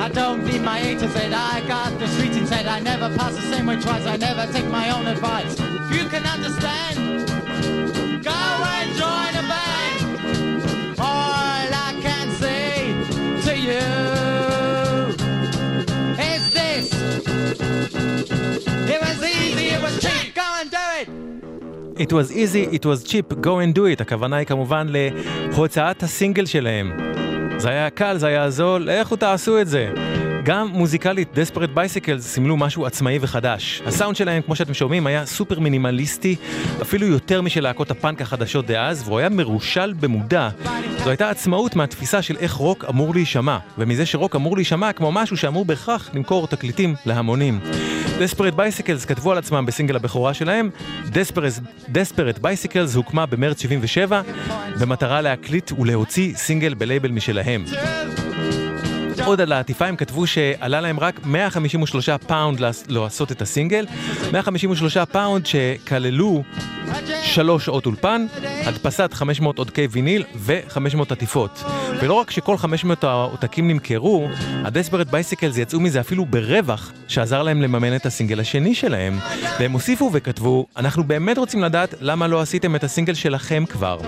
I 0.00 0.08
don't 0.08 0.44
need 0.44 0.62
my 0.62 0.78
A 0.80 0.94
to 0.98 1.08
Z, 1.08 1.18
I 1.32 1.62
got 1.68 1.98
the 1.98 2.08
streets 2.08 2.36
instead. 2.36 2.66
I 2.66 2.80
never 2.80 3.14
pass 3.16 3.34
the 3.34 3.42
same 3.42 3.66
way 3.66 3.80
twice, 3.80 4.06
I 4.06 4.16
never 4.16 4.50
take 4.52 4.68
my 4.68 4.90
own 4.90 5.06
advice. 5.06 5.54
If 5.58 5.96
you 5.96 6.08
can 6.08 6.26
understand, 6.26 7.26
It 21.98 22.12
was 22.12 22.30
easy, 22.30 22.64
it 22.70 22.84
was 22.84 23.02
cheap, 23.02 23.28
go 23.40 23.58
and 23.58 23.74
do 23.74 23.84
it. 23.86 24.00
הכוונה 24.00 24.36
היא 24.36 24.46
כמובן 24.46 24.86
להוצאת 24.90 26.02
הסינגל 26.02 26.46
שלהם. 26.46 26.92
זה 27.56 27.68
היה 27.68 27.90
קל, 27.90 28.18
זה 28.18 28.26
היה 28.26 28.50
זול, 28.50 28.82
לכו 28.90 29.16
תעשו 29.16 29.60
את 29.60 29.68
זה. 29.68 29.92
גם 30.46 30.68
מוזיקלית, 30.68 31.28
Desperate 31.34 31.76
Bicycles 31.76 32.20
סימלו 32.20 32.56
משהו 32.56 32.86
עצמאי 32.86 33.18
וחדש. 33.20 33.82
הסאונד 33.86 34.16
שלהם, 34.16 34.42
כמו 34.42 34.56
שאתם 34.56 34.74
שומעים, 34.74 35.06
היה 35.06 35.26
סופר 35.26 35.60
מינימליסטי, 35.60 36.36
אפילו 36.82 37.06
יותר 37.06 37.42
משל 37.42 37.60
להקות 37.60 37.90
הפאנק 37.90 38.22
החדשות 38.22 38.66
דאז, 38.66 39.02
והוא 39.08 39.18
היה 39.18 39.28
מרושל 39.28 39.92
במודע. 40.00 40.48
זו 41.04 41.10
הייתה 41.10 41.30
עצמאות 41.30 41.76
מהתפיסה 41.76 42.22
של 42.22 42.36
איך 42.36 42.52
רוק 42.52 42.84
אמור 42.88 43.14
להישמע, 43.14 43.58
ומזה 43.78 44.06
שרוק 44.06 44.36
אמור 44.36 44.56
להישמע 44.56 44.92
כמו 44.92 45.12
משהו 45.12 45.36
שאמור 45.36 45.64
בהכרח 45.64 46.10
למכור 46.14 46.46
תקליטים 46.46 46.94
להמונים. 47.06 47.60
Desperate 48.18 48.56
Bicycles 48.56 49.06
כתבו 49.06 49.32
על 49.32 49.38
עצמם 49.38 49.66
בסינגל 49.66 49.96
הבכורה 49.96 50.34
שלהם, 50.34 50.70
Desperate, 51.06 51.88
Desperate 51.88 52.40
Bicycles 52.42 52.96
הוקמה 52.96 53.26
במרץ 53.26 53.62
77, 53.62 54.22
במטרה 54.80 55.20
להקליט 55.20 55.72
ולהוציא 55.72 56.34
סינגל 56.34 56.74
בלייבל 56.74 57.10
משלהם. 57.10 57.64
עוד 59.24 59.40
על 59.40 59.52
העטיפה 59.52 59.86
הם 59.86 59.96
כתבו 59.96 60.26
שעלה 60.26 60.80
להם 60.80 61.00
רק 61.00 61.20
153 61.24 62.08
פאונד 62.10 62.60
לעש- 62.60 62.84
לעשות 62.88 63.32
את 63.32 63.42
הסינגל, 63.42 63.86
153 64.32 64.96
פאונד 64.98 65.46
שכללו 65.46 66.42
שלוש 67.22 67.64
שעות 67.64 67.86
אולפן, 67.86 68.26
הדפסת 68.66 69.10
500 69.12 69.58
עותקי 69.58 69.88
ויניל 69.90 70.24
ו-500 70.34 70.76
עטיפות. 71.10 71.64
ולא 72.00 72.14
רק 72.14 72.30
שכל 72.30 72.56
500 72.58 73.04
העותקים 73.04 73.68
נמכרו, 73.68 74.28
ה 74.64 74.68
Desperate 74.68 75.06
Bicycles 75.06 75.58
יצאו 75.58 75.80
מזה 75.80 76.00
אפילו 76.00 76.24
ברווח 76.26 76.92
שעזר 77.08 77.42
להם 77.42 77.62
לממן 77.62 77.96
את 77.96 78.06
הסינגל 78.06 78.40
השני 78.40 78.74
שלהם. 78.74 79.18
והם 79.60 79.72
הוסיפו 79.72 80.10
וכתבו, 80.12 80.66
אנחנו 80.76 81.04
באמת 81.04 81.38
רוצים 81.38 81.62
לדעת 81.64 81.94
למה 82.00 82.26
לא 82.26 82.40
עשיתם 82.40 82.76
את 82.76 82.84
הסינגל 82.84 83.14
שלכם 83.14 83.64
כבר. 83.68 83.98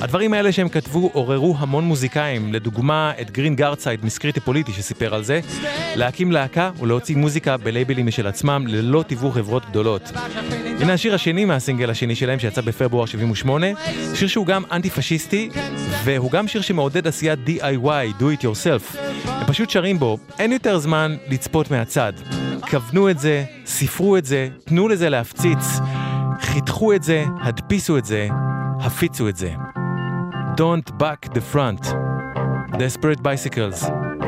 הדברים 0.00 0.34
האלה 0.34 0.52
שהם 0.52 0.68
כתבו 0.68 1.10
עוררו 1.12 1.56
המון 1.58 1.84
מוזיקאים, 1.84 2.52
לדוגמה 2.52 3.12
את 3.20 3.30
גרין 3.30 3.56
גארטסייד 3.56 4.04
מסקריטי 4.04 4.40
פוליטי 4.54 4.72
שסיפר 4.72 5.14
על 5.14 5.24
זה, 5.24 5.40
להקים 5.96 6.32
להקה 6.32 6.70
ולהוציא 6.78 7.16
מוזיקה 7.16 7.56
בלייבלים 7.56 8.06
משל 8.06 8.26
עצמם 8.26 8.64
ללא 8.66 9.04
תיווך 9.06 9.34
חברות 9.34 9.62
גדולות. 9.70 10.12
הנה 10.80 10.92
השיר 10.92 11.14
השני 11.14 11.44
מהסינגל 11.44 11.90
השני 11.90 12.14
שלהם 12.14 12.38
שיצא 12.38 12.60
בפברואר 12.60 13.06
78, 13.06 13.66
שיר 14.14 14.28
שהוא 14.28 14.46
גם 14.46 14.62
אנטי 14.72 14.90
פשיסטי 14.90 15.50
והוא 16.04 16.30
גם 16.30 16.48
שיר 16.48 16.60
שמעודד 16.60 17.06
עשיית 17.06 17.38
DIY, 17.46 18.20
do 18.20 18.22
it 18.22 18.42
yourself. 18.42 18.98
הם 19.26 19.46
פשוט 19.46 19.70
שרים 19.70 19.98
בו, 19.98 20.18
אין 20.38 20.52
יותר 20.52 20.78
זמן 20.78 21.16
לצפות 21.28 21.70
מהצד. 21.70 22.12
כוונו 22.70 23.10
את 23.10 23.18
זה, 23.18 23.44
ספרו 23.66 24.16
את 24.16 24.24
זה, 24.24 24.48
תנו 24.64 24.88
לזה 24.88 25.08
להפציץ, 25.08 25.78
חיתכו 26.40 26.92
את 26.92 27.02
זה, 27.02 27.24
הדפיסו 27.42 27.98
את 27.98 28.04
זה, 28.04 28.28
הפיצו 28.80 29.28
את 29.28 29.36
זה. 29.36 29.50
Don't 30.56 31.02
back 31.02 31.28
the 31.34 31.42
front. 31.54 31.94
Desperate 32.78 33.22
Bicycles, 33.22 34.03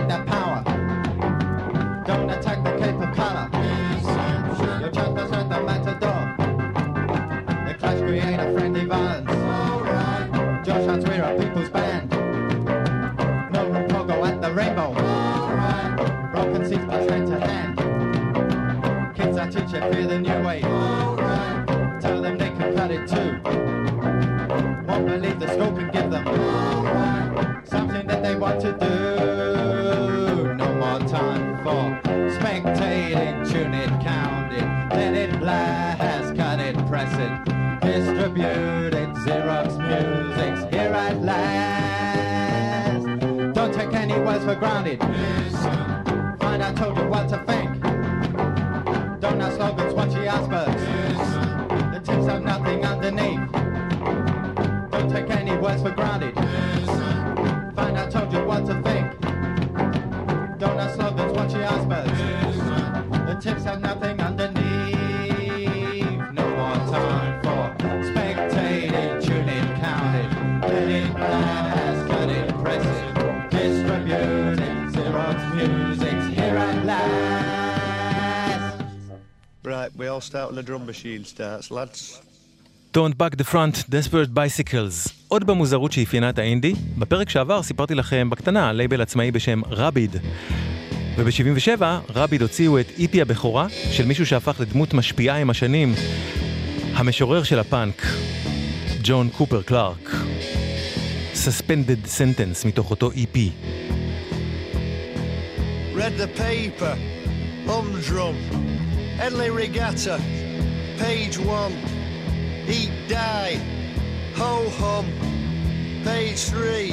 Break 0.00 0.08
that 0.08 0.26
power. 0.26 0.62
Don't 2.06 2.30
attack 2.30 2.64
the 2.64 2.70
cape 2.78 2.94
of 2.94 3.14
color. 3.14 3.50
Your 4.80 4.90
to 4.90 5.28
serve 5.28 5.48
the 5.50 5.60
matador. 5.60 6.20
The 7.66 7.74
clash 7.74 7.98
create 7.98 8.40
a 8.40 8.52
friendly 8.54 8.86
violence. 8.86 9.30
Josh 10.66 10.86
Hunts, 10.86 11.06
we're 11.06 11.22
a 11.22 11.38
people's 11.38 11.68
band. 11.68 12.08
No 13.52 13.68
room 13.68 13.88
pogo 13.88 14.26
at 14.26 14.40
the 14.40 14.50
rainbow. 14.54 14.94
Broken 16.32 16.64
seats 16.66 16.84
pass 16.86 17.10
hand 17.10 17.26
to 17.26 17.38
hand. 17.38 19.14
Kids 19.14 19.36
I 19.36 19.50
teach 19.50 19.72
you 19.74 19.80
fear 19.92 20.06
the 20.06 20.18
new 20.18 20.42
way. 20.42 20.60
Tell 22.00 22.22
them 22.22 22.38
they 22.38 22.48
can 22.48 22.74
cut 22.74 22.90
it 22.90 23.06
too. 23.06 23.38
Won't 24.86 25.06
believe 25.06 25.38
the 25.38 25.48
school 25.48 25.72
can 25.76 25.90
give 25.90 26.10
them 26.10 26.24
something 27.66 28.06
that 28.06 28.22
they 28.22 28.34
want 28.34 28.60
to 28.62 28.72
do. 28.72 28.89
It, 37.82 37.92
distribute 37.92 38.94
it, 38.94 39.08
Xerox 39.24 39.78
music's 39.78 40.74
here 40.74 40.92
at 40.92 41.22
last. 41.22 43.04
Don't 43.54 43.72
take 43.74 43.92
any 43.94 44.18
words 44.18 44.44
for 44.44 44.54
granted. 44.54 45.00
Find 46.40 46.62
I 46.62 46.72
told 46.74 46.96
you 46.98 47.06
what 47.08 47.28
to 47.28 47.38
think. 47.44 47.80
Don't 49.20 49.40
ask 49.40 49.56
slogans, 49.56 49.94
watch 49.94 50.12
the 50.12 50.28
icebergs. 50.28 50.82
The 51.94 52.00
tips 52.04 52.26
have 52.26 52.42
nothing 52.42 52.84
underneath. 52.84 53.52
Don't 54.90 55.10
take 55.10 55.30
any 55.30 55.56
words 55.56 55.82
for 55.82 55.90
granted. 55.90 56.34
Find 57.74 57.98
I 57.98 58.08
told 58.10 58.32
you 58.32 58.44
what 58.44 58.66
to 58.66 58.74
think. 58.82 59.20
Don't 60.58 60.78
ask 60.78 60.96
slogans, 60.96 61.32
watch 61.32 61.52
the 61.52 61.64
icebergs. 61.64 62.18
The 63.26 63.34
tips 63.40 63.64
have 63.64 63.80
nothing 63.80 64.20
underneath. 64.20 64.39
Don't 82.92 83.16
Back 83.16 83.36
the 83.36 83.44
Front, 83.44 83.84
Desperate 83.88 84.34
Bicycles. 84.34 85.12
עוד 85.28 85.44
במוזרות 85.44 85.92
שאפיינה 85.92 86.30
את 86.30 86.38
האינדי, 86.38 86.74
בפרק 86.98 87.30
שעבר 87.30 87.62
סיפרתי 87.62 87.94
לכם 87.94 88.30
בקטנה 88.30 88.68
על 88.68 88.76
לייבל 88.76 89.00
עצמאי 89.00 89.30
בשם 89.30 89.60
רביד. 89.70 90.16
וב-77 91.16 91.82
רביד 92.14 92.42
הוציאו 92.42 92.80
את 92.80 92.86
EP 92.98 93.22
הבכורה 93.22 93.66
של 93.92 94.06
מישהו 94.06 94.26
שהפך 94.26 94.60
לדמות 94.60 94.94
משפיעה 94.94 95.36
עם 95.36 95.50
השנים, 95.50 95.94
המשורר 96.94 97.42
של 97.42 97.58
הפאנק, 97.58 98.06
ג'ון 99.02 99.28
קופר 99.28 99.62
קלארק. 99.62 100.10
Suspended 101.39 102.07
Sentence 102.07 102.65
מתוך 102.65 102.91
אותו 102.91 103.11
E 103.11 103.17
איפי. 103.17 103.51
Read 105.95 106.17
the 106.17 106.27
paper, 106.27 106.97
humdrum, 107.65 108.35
Henley 109.17 109.49
Regatta, 109.49 110.19
page 110.97 111.37
one, 111.37 111.73
eat, 112.67 112.91
die, 113.07 113.55
ho 114.35 114.69
hum, 114.79 115.05
page 116.03 116.41
three, 116.51 116.91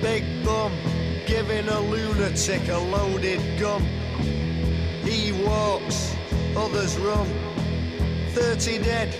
big 0.00 0.24
bum, 0.42 0.72
giving 1.26 1.68
a 1.68 1.80
lunatic 1.80 2.66
a 2.68 2.78
loaded 2.78 3.42
gun. 3.60 3.82
He 5.04 5.32
walks, 5.46 6.14
others 6.56 6.96
run, 6.98 7.28
30 8.30 8.78
dead, 8.78 9.10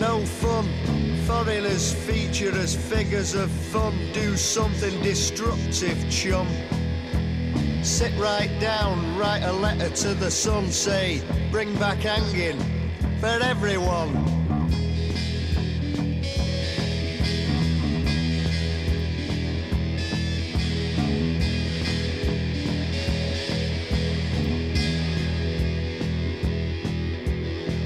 no 0.00 0.24
fun. 0.24 0.89
Foreigners 1.31 1.93
feature 1.93 2.51
as 2.57 2.75
figures 2.75 3.35
of 3.35 3.49
fun, 3.49 3.97
do 4.11 4.35
something 4.35 5.01
destructive, 5.01 5.97
chum. 6.09 6.45
Sit 7.81 8.11
right 8.19 8.51
down, 8.59 9.17
write 9.17 9.41
a 9.43 9.53
letter 9.53 9.89
to 9.89 10.13
the 10.13 10.29
sun, 10.29 10.69
say, 10.69 11.21
bring 11.49 11.73
back 11.79 11.99
hanging 11.99 12.59
for 13.21 13.27
everyone. 13.27 14.13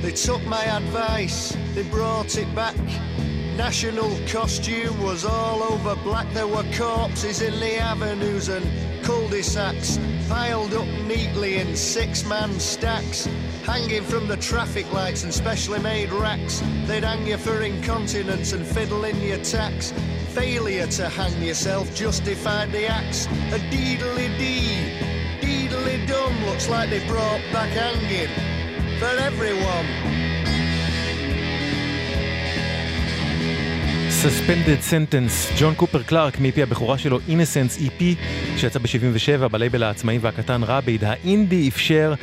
They 0.02 0.12
took 0.12 0.44
my 0.46 0.64
advice, 0.66 1.56
they 1.76 1.84
brought 1.84 2.38
it 2.38 2.54
back. 2.56 2.76
National 3.56 4.12
costume 4.28 5.02
was 5.02 5.24
all 5.24 5.64
over 5.64 5.96
black. 6.04 6.28
There 6.34 6.48
were 6.48 6.66
corpses 6.76 7.42
in 7.42 7.58
the 7.60 7.78
avenues 7.78 8.50
and 8.50 8.66
cul-de-sacs, 9.04 9.98
piled 10.28 10.74
up 10.74 10.88
neatly 11.08 11.58
in 11.58 11.76
six-man 11.76 12.60
stacks, 12.60 13.30
hanging 13.64 14.04
from 14.04 14.28
the 14.28 14.36
traffic 14.38 14.92
lights 14.92 15.24
and 15.24 15.34
specially 15.34 15.80
made 15.80 16.12
racks. 16.12 16.62
They'd 16.86 17.06
hang 17.06 17.26
you 17.26 17.38
for 17.38 17.62
incontinence 17.62 18.52
and 18.52 18.66
fiddle 18.66 19.06
in 19.06 19.22
your 19.22 19.42
tax. 19.44 19.94
Failure 20.34 20.88
to 20.88 21.08
hang 21.08 21.42
yourself 21.42 21.96
justified 21.96 22.74
the 22.74 22.88
acts. 22.88 23.26
A 23.54 23.60
deedly-dee, 23.72 25.40
deedly-dum 25.40 26.46
looks 26.46 26.68
like 26.68 26.90
they 26.90 27.08
brought 27.08 27.42
back 27.54 27.70
hanging 27.70 28.30
for 29.00 29.18
everyone. 29.18 30.15
Suspended 34.26 34.92
Sentence, 34.92 35.60
ג'ון 35.60 35.76
קופר 35.76 36.04
קלארק 36.04 36.40
מ 36.40 36.48
EP 36.48 36.64
הבכורה 36.64 36.98
שלו 36.98 37.20
Innocents 37.30 37.82
EP 37.82 38.04
שיצא 38.58 38.80
ב-77 38.80 39.48
בלייבל 39.48 39.84
העצמאי 39.84 40.18
והקטן 40.18 40.64
רביד. 40.64 41.04
האינדי 41.04 41.70
אפשר 41.70 42.14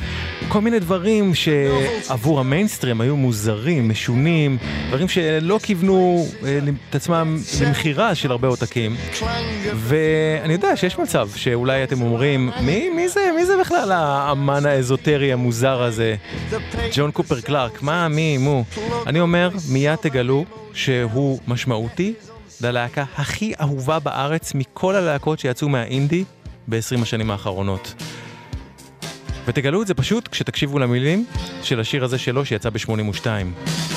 כל 0.47 0.61
מיני 0.61 0.79
דברים 0.79 1.31
שעבור 1.35 2.39
המיינסטרים 2.39 3.01
היו 3.01 3.17
מוזרים, 3.17 3.89
משונים, 3.89 4.57
דברים 4.87 5.07
שלא 5.07 5.59
כיוונו 5.63 6.25
אה, 6.45 6.59
את 6.89 6.95
עצמם 6.95 7.37
למכירה 7.61 8.15
של 8.15 8.31
הרבה 8.31 8.47
עותקים. 8.47 8.95
ואני 9.75 10.53
יודע 10.53 10.75
שיש 10.77 10.99
מצב 10.99 11.29
שאולי 11.35 11.83
אתם 11.83 12.01
אומרים, 12.01 12.49
מי, 12.61 12.89
מי 12.89 13.09
זה, 13.09 13.29
מי 13.35 13.45
זה 13.45 13.53
בכלל 13.61 13.91
האמן 13.91 14.65
האזוטרי 14.65 15.33
המוזר 15.33 15.81
הזה? 15.81 16.15
ג'ון 16.93 17.11
קופר 17.11 17.41
קלארק, 17.41 17.81
מה, 17.81 18.07
מי, 18.07 18.37
מו? 18.37 18.63
אני 19.07 19.19
אומר, 19.19 19.49
מיד 19.69 19.95
תגלו 19.95 20.45
שהוא 20.73 21.39
משמעותי 21.47 22.13
ללהקה 22.61 23.03
הכי 23.17 23.53
אהובה 23.61 23.99
בארץ 23.99 24.53
מכל 24.55 24.95
הלהקות 24.95 25.39
שיצאו 25.39 25.69
מהאינדי 25.69 26.23
ב-20 26.67 27.01
השנים 27.01 27.31
האחרונות. 27.31 27.93
ותגלו 29.47 29.81
את 29.81 29.87
זה 29.87 29.93
פשוט 29.93 30.27
כשתקשיבו 30.27 30.79
למילים 30.79 31.25
של 31.63 31.79
השיר 31.79 32.03
הזה 32.03 32.17
שלו 32.17 32.45
שיצא 32.45 32.69
ב-82. 32.69 33.92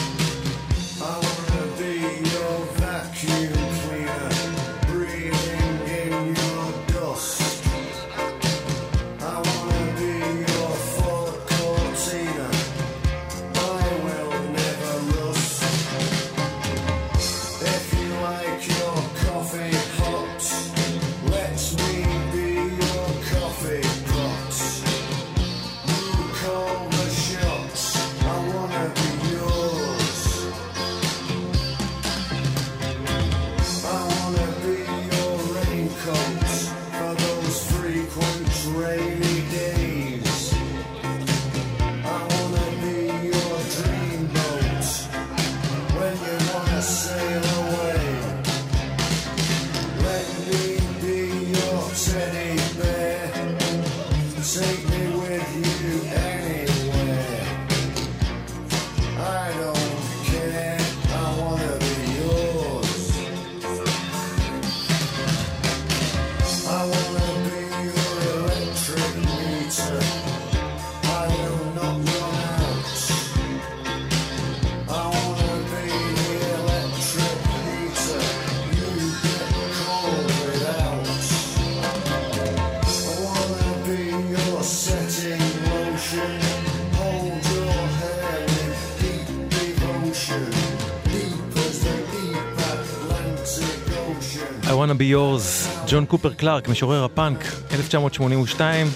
Be 95.07 95.15
yours, 95.15 95.69
ג'ון 95.89 96.07
קופר 96.07 96.35
קלארק, 96.35 96.69
משורר 96.69 97.05
הפאנק, 97.05 97.39
1982. 97.73 98.87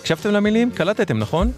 הקשבתם 0.00 0.30
למילים? 0.30 0.70
קלטתם, 0.70 1.18
נכון? 1.18 1.52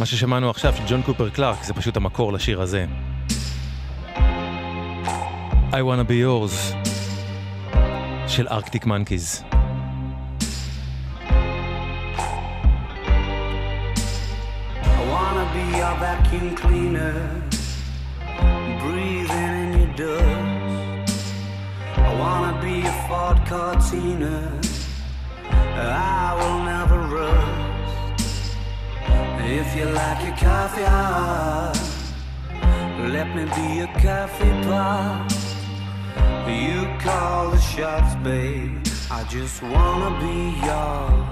מה 0.00 0.06
ששמענו 0.06 0.50
עכשיו 0.50 0.74
של 0.76 0.82
ג'ון 0.88 1.02
קופר 1.02 1.28
קלארק 1.28 1.64
זה 1.64 1.74
פשוט 1.74 1.96
המקור 1.96 2.32
לשיר 2.32 2.60
הזה. 2.60 2.86
I 5.70 5.74
wanna 5.74 6.08
be 6.08 6.24
yours 6.24 6.74
של 8.28 8.48
ארקטיק 8.48 8.86
מנקיז. 8.86 9.55
Hot, 30.44 31.72
let 32.98 33.34
me 33.34 33.44
be 33.44 33.80
a 33.80 33.86
coffee 34.00 34.50
pot. 34.64 35.32
You 36.48 36.86
call 37.00 37.50
the 37.50 37.58
shots, 37.58 38.14
babe. 38.22 38.86
I 39.10 39.24
just 39.24 39.62
wanna 39.62 40.10
be 40.20 40.54
yours. 40.66 41.26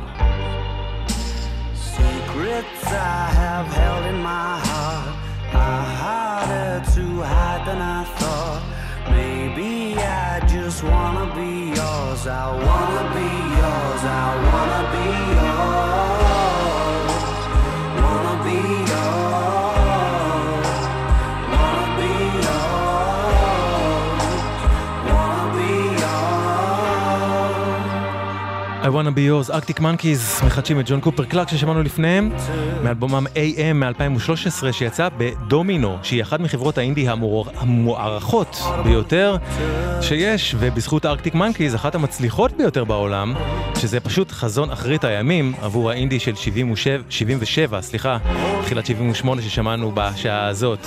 Secrets 1.74 2.86
I 2.86 3.30
have 3.42 3.66
held 3.66 4.06
in 4.06 4.22
my 4.22 4.58
heart 4.68 5.16
are 5.54 5.84
harder 6.02 6.84
to 6.94 7.22
hide 7.22 7.62
than 7.66 7.80
I 7.80 8.04
thought. 8.18 8.62
Maybe 9.10 9.96
I 9.98 10.40
just 10.48 10.82
wanna 10.82 11.26
be 11.34 11.74
yours. 11.78 12.26
I 12.26 12.46
wanna 12.66 13.04
be 13.18 13.30
yours. 13.60 14.02
I 14.04 14.26
wanna 14.48 14.82
be 14.94 15.06
yours. 15.34 16.23
I 28.84 28.86
wanna 28.86 29.10
be 29.16 29.48
yours, 29.48 29.52
ארקטיק 29.54 29.80
מנקיז, 29.80 30.40
מחדשים 30.46 30.80
את 30.80 30.84
ג'ון 30.90 31.00
קופר 31.00 31.24
קלארק 31.24 31.48
ששמענו 31.48 31.82
לפניהם, 31.82 32.30
מאלבומם 32.82 33.26
AM 33.26 33.74
מ-2013 33.74 34.72
שיצא 34.72 35.08
בדומינו, 35.18 35.96
שהיא 36.02 36.22
אחת 36.22 36.40
מחברות 36.40 36.78
האינדי 36.78 37.08
המוער- 37.08 37.50
המוערכות 37.56 38.56
ביותר 38.84 39.36
שיש, 40.00 40.54
ובזכות 40.58 41.06
ארקטיק 41.06 41.34
מנקיז, 41.34 41.74
אחת 41.74 41.94
המצליחות 41.94 42.52
ביותר 42.56 42.84
בעולם, 42.84 43.34
שזה 43.78 44.00
פשוט 44.00 44.32
חזון 44.32 44.70
אחרית 44.70 45.04
הימים 45.04 45.52
עבור 45.62 45.90
האינדי 45.90 46.20
של 46.20 46.34
77, 46.36 47.02
77, 47.08 47.80
סליחה, 47.82 48.18
תחילת 48.64 48.86
78 48.86 49.42
ששמענו 49.42 49.92
בשעה 49.94 50.46
הזאת. 50.46 50.86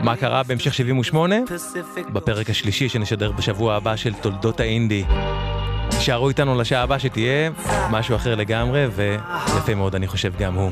מה 0.00 0.16
קרה 0.16 0.42
בהמשך 0.42 0.74
78? 0.74 1.34
בפרק 2.12 2.50
השלישי 2.50 2.88
שנשדר 2.88 3.32
בשבוע 3.32 3.74
הבא 3.74 3.96
של 3.96 4.12
תולדות 4.14 4.60
האינדי. 4.60 5.04
תישארו 5.90 6.28
איתנו 6.28 6.60
לשעה 6.60 6.82
הבאה 6.82 6.98
שתהיה 6.98 7.50
משהו 7.90 8.16
אחר 8.16 8.34
לגמרי, 8.34 8.86
ויפה 8.94 9.74
מאוד 9.74 9.94
אני 9.94 10.06
חושב 10.06 10.32
גם 10.38 10.54
הוא. 10.54 10.70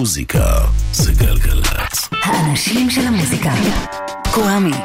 מוזיקה 0.00 0.44
זה 0.92 1.12
גלגלצ. 1.12 2.08
האנשים 2.22 2.90
של 2.90 3.00
המוזיקה. 3.00 3.52
קוואמי. 4.34 4.76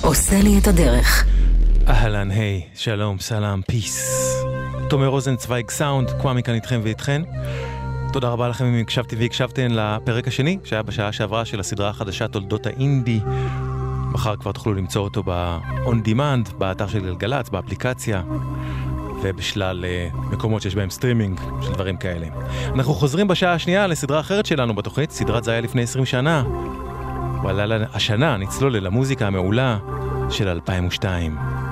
עושה 0.00 0.40
לי 0.42 0.58
את 0.58 0.66
הדרך. 0.66 1.24
אהלן, 1.88 2.30
היי, 2.30 2.62
שלום, 2.74 3.18
סלאם, 3.18 3.62
פיס. 3.62 4.32
תומר 4.88 5.06
רוזנצוויג 5.06 5.70
סאונד, 5.70 6.10
קוואמי 6.10 6.42
כאן 6.42 6.54
איתכם 6.54 6.80
ואיתכן. 6.82 7.22
תודה 8.12 8.28
רבה 8.28 8.48
לכם 8.48 8.64
אם 8.64 8.80
הקשבתי 8.80 9.16
והקשבתן 9.16 9.70
לפרק 9.70 10.28
השני, 10.28 10.58
שהיה 10.64 10.82
בשעה 10.82 11.12
שעברה 11.12 11.44
של 11.44 11.60
הסדרה 11.60 11.88
החדשה 11.88 12.28
תולדות 12.28 12.66
האינדי. 12.66 13.20
מחר 14.12 14.36
כבר 14.36 14.52
תוכלו 14.52 14.74
למצוא 14.74 15.02
אותו 15.02 15.22
ב-on 15.26 16.08
demand, 16.08 16.54
באתר 16.58 16.88
של 16.88 17.00
גלגלצ, 17.00 17.48
באפליקציה, 17.48 18.22
ובשלל 19.22 19.84
אה, 19.84 20.08
מקומות 20.30 20.62
שיש 20.62 20.74
בהם 20.74 20.90
סטרימינג 20.90 21.40
של 21.62 21.72
דברים 21.72 21.96
כאלה. 21.96 22.26
אנחנו 22.74 22.94
חוזרים 22.94 23.28
בשעה 23.28 23.52
השנייה 23.52 23.86
לסדרה 23.86 24.20
אחרת 24.20 24.46
שלנו 24.46 24.74
בתוכנית, 24.74 25.10
סדרת 25.10 25.44
זה 25.44 25.50
היה 25.50 25.60
לפני 25.60 25.82
20 25.82 26.04
שנה. 26.06 26.44
וואלה, 27.42 27.86
השנה 27.94 28.36
נצלול 28.36 28.76
אל 28.76 28.86
המוזיקה 28.86 29.26
המעולה 29.26 29.78
של 30.30 30.48
2002. 30.48 31.67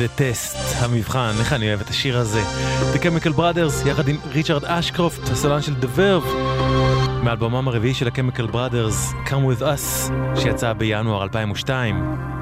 The 0.00 0.20
Test, 0.20 0.56
המבחן, 0.76 1.32
איך 1.40 1.52
אני 1.52 1.68
אוהב 1.68 1.80
את 1.80 1.88
השיר 1.88 2.18
הזה. 2.18 2.42
The 2.94 2.98
Chemical 2.98 3.38
Brothers, 3.38 3.88
יחד 3.88 4.08
עם 4.08 4.16
ריצ'רד 4.32 4.64
אשקרופט, 4.64 5.28
הסולן 5.28 5.62
של 5.62 5.74
The 5.80 5.98
Verve, 5.98 6.28
מאלבומם 7.24 7.68
הרביעי 7.68 7.94
של 7.94 8.08
ה-Chemical 8.08 8.54
Brothers, 8.54 9.28
Come 9.28 9.58
With 9.58 9.62
Us, 9.62 10.12
שיצא 10.40 10.72
בינואר 10.72 11.22
2002. 11.22 12.39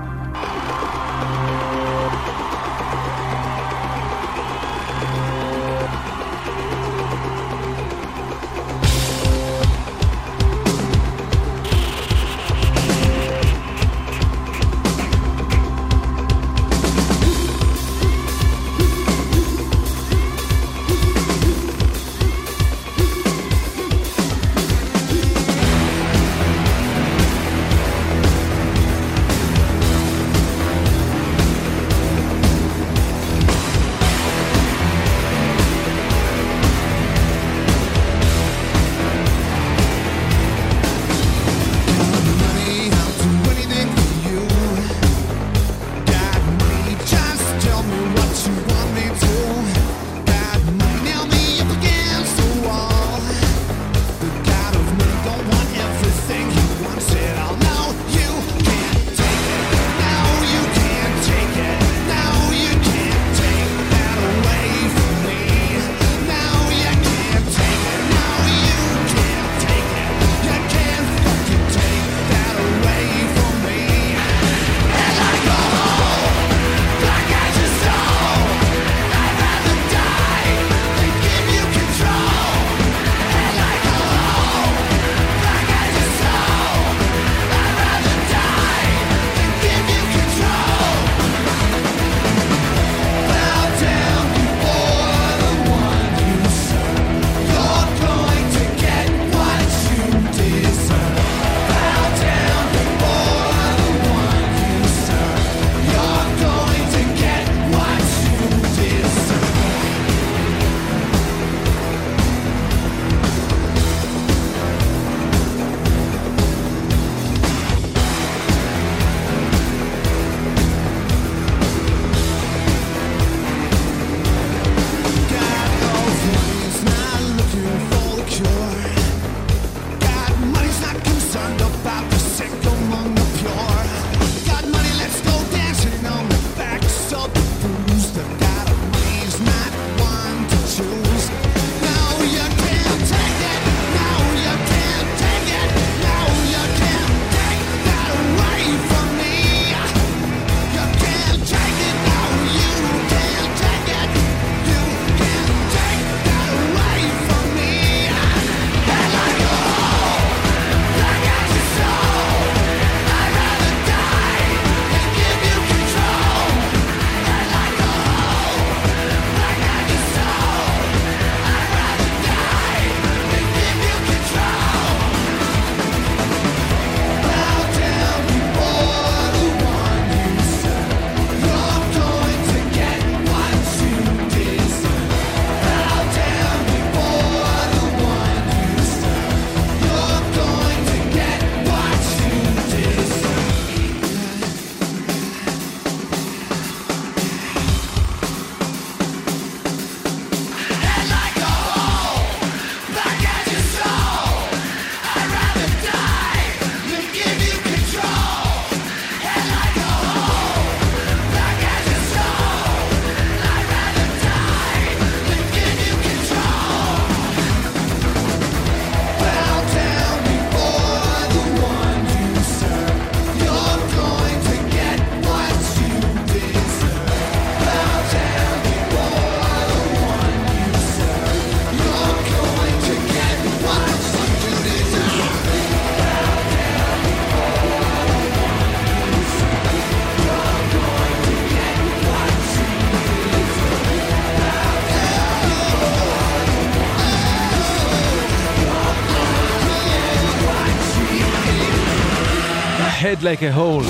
Head 253.08 253.22
Like 253.22 253.42
a 253.42 253.52
Hole. 253.58 253.88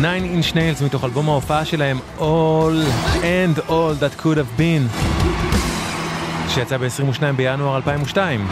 Nine 0.00 0.24
Inch 0.24 0.54
Nails 0.54 0.84
מתוך 0.84 1.04
אלבום 1.04 1.28
ההופעה 1.28 1.64
שלהם 1.64 1.98
All 2.18 2.86
and 3.22 3.60
All 3.68 4.00
That 4.00 4.22
Could 4.22 4.36
Have 4.36 4.60
Been 4.60 5.02
שיצא 6.48 6.76
ב-22 6.76 7.22
בינואר 7.36 7.76
2002. 7.76 8.46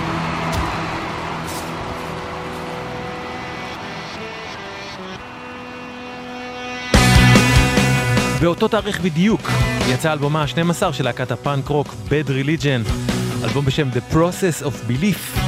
באותו 8.41 8.69
תאריך 8.69 9.01
בדיוק 9.01 9.51
יצא 9.89 10.12
אלבומה 10.12 10.43
ה-12 10.43 10.93
של 10.93 11.05
להקת 11.05 11.31
הפאנק 11.31 11.69
רוק 11.69 11.95
Bad 12.09 12.29
Religion, 12.29 12.91
אלבום 13.45 13.64
בשם 13.64 13.89
The 13.91 14.14
Process 14.14 14.64
of 14.64 14.91
Belief. 14.91 15.46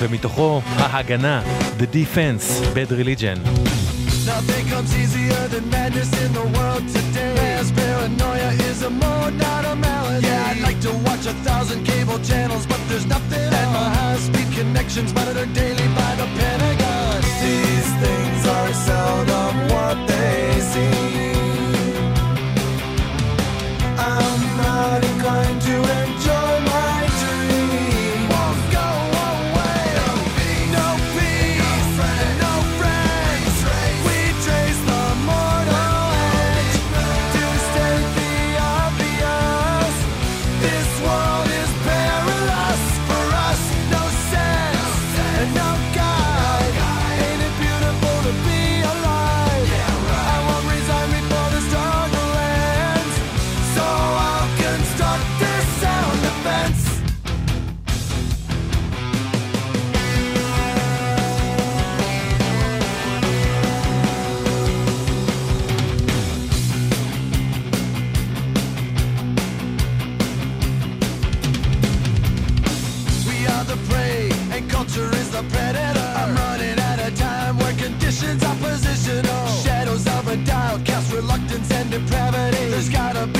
ומתוכו 0.00 0.60
ההגנה, 0.76 1.42
The 1.78 1.86
Defense, 1.86 2.74
Bad 2.74 2.92
Religion. 2.92 3.38
Nothing 4.26 4.64
comes 4.72 4.90
easier 5.02 5.42
than 5.52 5.64
madness 5.70 6.10
in 6.24 6.32
the 6.32 6.46
world 6.56 6.84
today. 6.96 7.34
As 7.60 7.70
paranoia 7.78 8.50
is 8.70 8.78
a 8.82 8.90
mode, 8.90 9.34
not 9.46 9.64
a 9.72 9.74
malady. 9.76 10.26
Yeah, 10.26 10.50
I'd 10.50 10.62
like 10.68 10.80
to 10.88 10.92
watch 11.06 11.24
a 11.32 11.34
thousand 11.46 11.80
cable 11.84 12.18
channels, 12.30 12.64
but 12.66 12.80
there's 12.88 13.06
nothing. 13.06 13.46
My 13.78 13.88
high-speed 13.98 14.48
connections 14.58 15.10
monitored 15.18 15.52
daily 15.62 15.88
by 16.00 16.12
the 16.20 16.26
Pentagon. 16.38 17.16
These 17.44 17.90
things 18.02 18.40
are 18.56 18.72
seldom 18.88 19.52
what 19.72 19.96
they 20.10 20.40
seem. 20.72 22.02
I'm 24.10 24.40
not 24.62 24.98
inclined 25.10 25.60
to. 25.68 26.05
depravity. 81.98 82.70
There's 82.70 82.88
gotta 82.88 83.26
be. 83.26 83.35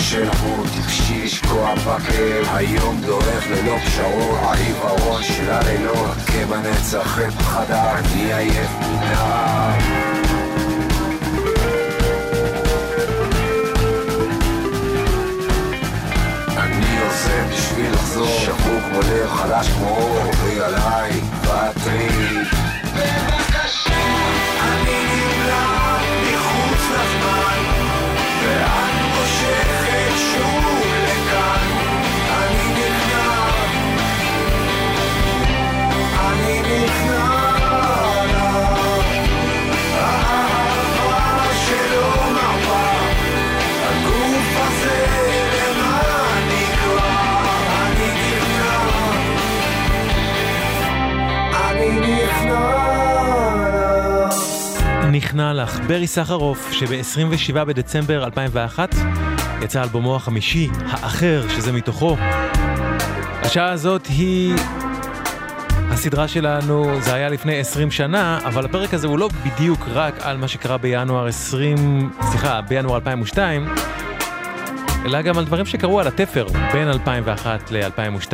איתך 0.00 0.12
יהיה 0.12 0.30
קשה 0.30 0.46
למות, 0.46 0.66
טיפשי 0.76 1.24
לשקוע 1.24 1.74
בכאב, 1.74 2.46
היום 2.54 3.00
דורך 3.00 3.46
ללא 3.50 3.78
פשרות, 3.78 4.38
העיוורון 4.42 5.22
של 5.22 5.50
הלילות, 5.50 6.16
מכה 6.16 6.46
בנצח 6.46 7.18
את 7.18 7.32
פחדה, 7.32 7.98
אני 7.98 8.34
עייף 8.34 8.70
מנהר. 8.80 10.16
בשביל 17.52 17.92
לחזור, 17.92 18.26
שבור 18.26 18.80
כמו 18.80 19.00
לב, 19.00 19.28
חלש 19.28 19.68
כמו 19.68 19.88
אור, 19.88 20.18
עוברי 20.18 20.60
עליי, 20.60 21.20
ועטרי. 21.42 22.55
נכנע 55.36 55.52
לך, 55.52 55.80
ברי 55.86 56.06
סחרוף, 56.06 56.72
שב-27 56.72 57.64
בדצמבר 57.64 58.24
2001 58.24 58.94
יצא 59.62 59.82
אלבומו 59.82 60.16
החמישי, 60.16 60.68
האחר, 60.90 61.42
שזה 61.48 61.72
מתוכו. 61.72 62.16
השעה 63.42 63.70
הזאת 63.70 64.06
היא... 64.06 64.54
הסדרה 65.90 66.28
שלנו, 66.28 67.00
זה 67.00 67.14
היה 67.14 67.28
לפני 67.28 67.58
20 67.58 67.90
שנה, 67.90 68.38
אבל 68.44 68.64
הפרק 68.64 68.94
הזה 68.94 69.06
הוא 69.06 69.18
לא 69.18 69.28
בדיוק 69.44 69.80
רק 69.92 70.14
על 70.20 70.36
מה 70.36 70.48
שקרה 70.48 70.78
בינואר 70.78 71.26
20... 71.26 72.10
סליחה, 72.22 72.60
בינואר 72.60 72.96
2002, 72.96 73.68
אלא 75.04 75.22
גם 75.22 75.38
על 75.38 75.44
דברים 75.44 75.66
שקרו 75.66 76.00
על 76.00 76.06
התפר 76.06 76.46
בין 76.72 76.88
2001 76.88 77.70
ל-2002, 77.70 78.32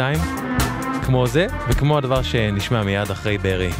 כמו 1.07 1.27
זה, 1.27 1.47
וכמו 1.69 1.99
הדבר 1.99 2.23
שנשמע 2.23 2.83
מיד 2.83 3.11
אחרי 3.11 3.39
ברי. 3.39 3.71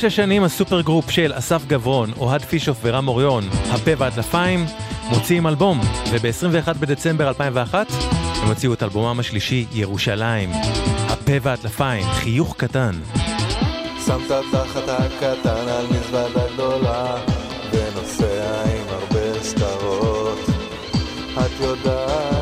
שש 0.00 0.16
שנים 0.16 0.44
ה 0.44 0.50
super 0.50 0.80
group 0.80 1.10
של 1.10 1.32
אסף 1.34 1.66
גברון, 1.66 2.10
אוהד 2.20 2.42
פישוף 2.42 2.78
ורם 2.82 3.08
אוריון, 3.08 3.44
הפה 3.70 3.90
והטלפיים, 3.98 4.64
מוציאים 5.10 5.46
אלבום, 5.46 5.80
וב-21 6.10 6.72
בדצמבר 6.80 7.28
2001 7.28 7.86
הם 8.42 8.48
הוציאו 8.48 8.72
את 8.72 8.82
אלבומם 8.82 9.20
השלישי, 9.20 9.66
ירושלים. 9.72 10.50
הפה 11.08 11.32
והטלפיים, 11.42 12.04
חיוך 12.04 12.54
קטן. 12.56 12.92
שמת 14.06 14.32
תחת 14.52 14.88
הקטן 14.88 15.68
על 15.68 15.86
מזוודה 15.90 16.52
גדולה 16.54 17.16
ונוסע 17.72 18.62
עם 18.64 18.86
הרבה 18.88 19.44
שטרות 19.44 20.38
את 21.38 21.60
יודעת 21.60 22.39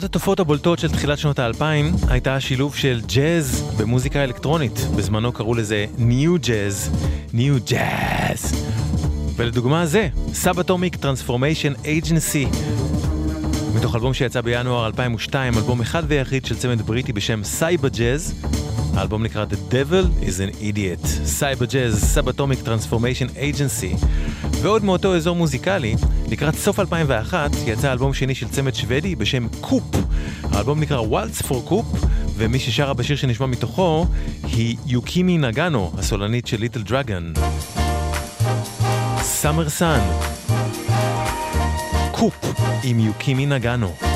אחת 0.00 0.04
התופעות 0.04 0.40
הבולטות 0.40 0.78
של 0.78 0.88
תחילת 0.88 1.18
שנות 1.18 1.38
האלפיים 1.38 1.92
הייתה 2.08 2.34
השילוב 2.34 2.76
של 2.76 3.00
ג'אז 3.14 3.74
במוזיקה 3.78 4.24
אלקטרונית. 4.24 4.86
בזמנו 4.96 5.32
קראו 5.32 5.54
לזה 5.54 5.86
nu 5.98 6.36
jazz, 6.38 6.90
new 7.32 7.54
jazz. 7.66 8.66
ולדוגמה 9.36 9.86
זה, 9.86 10.08
Subatomic 10.32 10.96
Transformation 10.96 11.72
Agency. 11.84 12.46
מתוך 13.74 13.94
אלבום 13.94 14.14
שיצא 14.14 14.40
בינואר 14.40 14.86
2002, 14.86 15.54
אלבום 15.54 15.80
אחד 15.80 16.02
ויחיד 16.06 16.46
של 16.46 16.56
צמד 16.56 16.82
בריטי 16.82 17.12
בשם 17.12 17.44
Cyber 17.44 17.88
Jazz. 17.88 18.34
האלבום 18.94 19.22
נקרא 19.22 19.44
The 19.50 19.72
Devil 19.72 20.24
is 20.24 20.32
an 20.32 20.62
Idiot. 20.62 21.06
Cyber 21.06 21.64
Jazz, 21.64 22.04
Subatomic 22.04 22.60
Transformation 22.62 23.26
Agency. 23.36 23.94
ועוד 24.62 24.84
מאותו 24.84 25.16
אזור 25.16 25.36
מוזיקלי, 25.36 25.96
לקראת 26.30 26.54
סוף 26.54 26.80
2001 26.80 27.50
יצא 27.66 27.92
אלבום 27.92 28.14
שני 28.14 28.34
של 28.34 28.48
צמד 28.48 28.74
שוודי 28.74 29.16
בשם 29.16 29.48
Koop. 29.60 29.84
האלבום 30.42 30.80
נקרא 30.80 31.00
Waltz 31.00 31.42
for 31.42 31.70
Koop, 31.70 32.06
ומי 32.36 32.58
ששרה 32.58 32.94
בשיר 32.94 33.16
שנשמע 33.16 33.46
מתוכו 33.46 34.06
היא 34.42 34.76
יוקימי 34.86 35.38
נגאנו, 35.38 35.92
הסולנית 35.98 36.46
של 36.46 36.60
Little 36.60 36.82
Dragon. 36.82 37.32
Summer 39.20 39.68
Sun. 39.68 40.00
Koop 42.12 42.44
עם 42.84 43.00
יוקימי 43.00 43.46
נגאנו. 43.46 44.09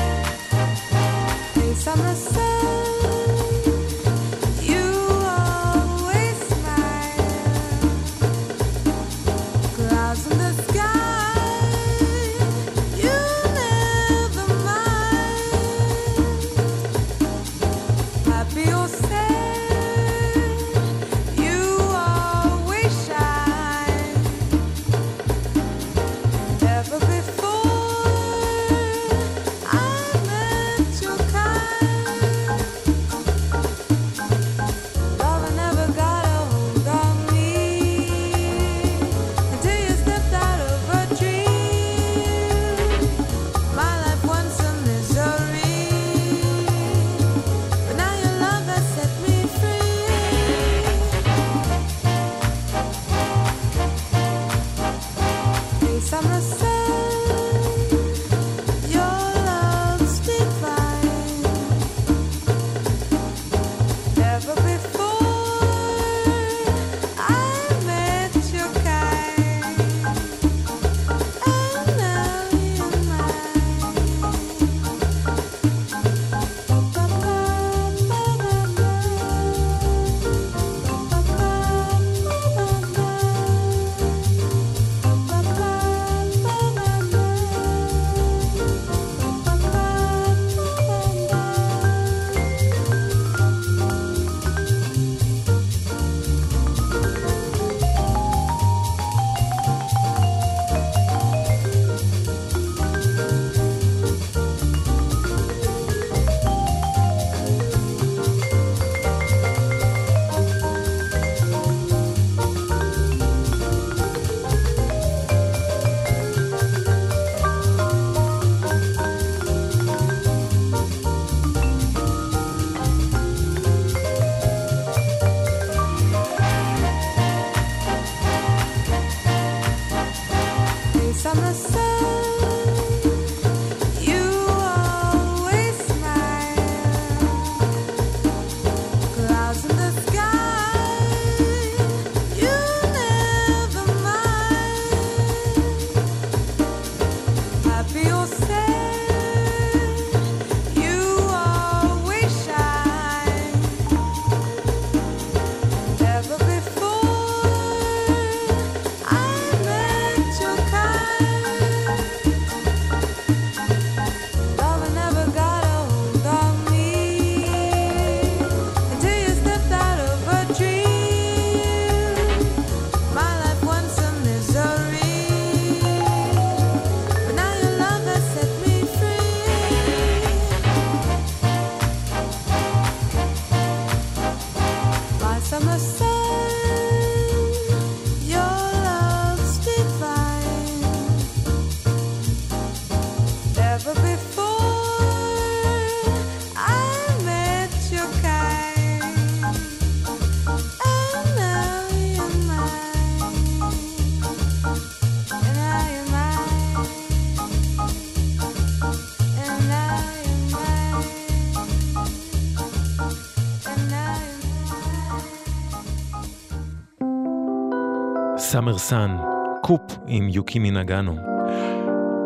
Summer 218.77 219.07
Sun, 219.07 219.17
Koop 219.61 219.81
עם 220.07 220.29
יוקימי 220.29 220.71
נגאנו. 220.71 221.15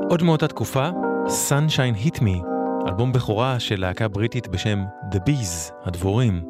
עוד 0.09 0.23
מאותה 0.23 0.47
תקופה, 0.47 0.89
Sunshine 1.25 2.05
Hit 2.05 2.19
Me, 2.19 2.45
אלבום 2.87 3.11
בכורה 3.11 3.59
של 3.59 3.79
להקה 3.79 4.07
בריטית 4.07 4.47
בשם 4.47 4.83
The 5.11 5.17
Bees, 5.17 5.73
הדבורים. 5.85 6.41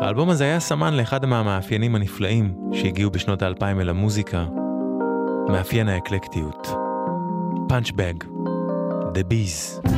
האלבום 0.00 0.30
הזה 0.30 0.44
היה 0.44 0.60
סמן 0.60 0.94
לאחד 0.94 1.26
מהמאפיינים 1.26 1.94
הנפלאים 1.94 2.54
שהגיעו 2.72 3.10
בשנות 3.10 3.42
האלפיים 3.42 3.80
אל 3.80 3.88
המוזיקה, 3.88 4.44
מאפיין 5.48 5.88
האקלקטיות. 5.88 6.68
Punchbag, 7.68 8.14
The 9.14 9.32
Bees. 9.32 9.88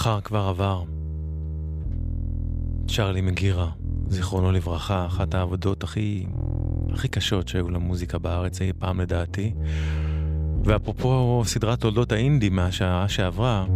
מחר 0.00 0.20
כבר 0.20 0.38
עבר. 0.38 0.82
צ'רלי 2.88 3.20
מגירה, 3.20 3.70
זיכרונו 4.08 4.52
לברכה, 4.52 5.06
אחת 5.06 5.34
העבודות 5.34 5.84
הכי, 5.84 6.26
הכי 6.92 7.08
קשות 7.08 7.48
שהיו 7.48 7.70
למוזיקה 7.70 8.18
בארץ 8.18 8.60
אי 8.60 8.72
פעם 8.78 9.00
לדעתי. 9.00 9.52
ואפרופו 10.64 11.42
סדרת 11.46 11.80
תולדות 11.80 12.12
האינדי 12.12 12.48
מהשעה 12.48 13.08
שעברה, 13.08 13.66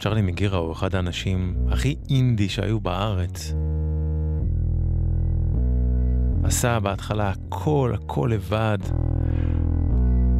צ'רלי 0.00 0.22
מגירה 0.22 0.58
הוא 0.58 0.72
אחד 0.72 0.94
האנשים 0.94 1.56
הכי 1.70 1.96
אינדי 2.10 2.48
שהיו 2.48 2.80
בארץ. 2.80 3.54
עשה 6.44 6.80
בהתחלה 6.80 7.30
הכל, 7.30 7.92
הכל 7.94 8.30
לבד. 8.32 8.78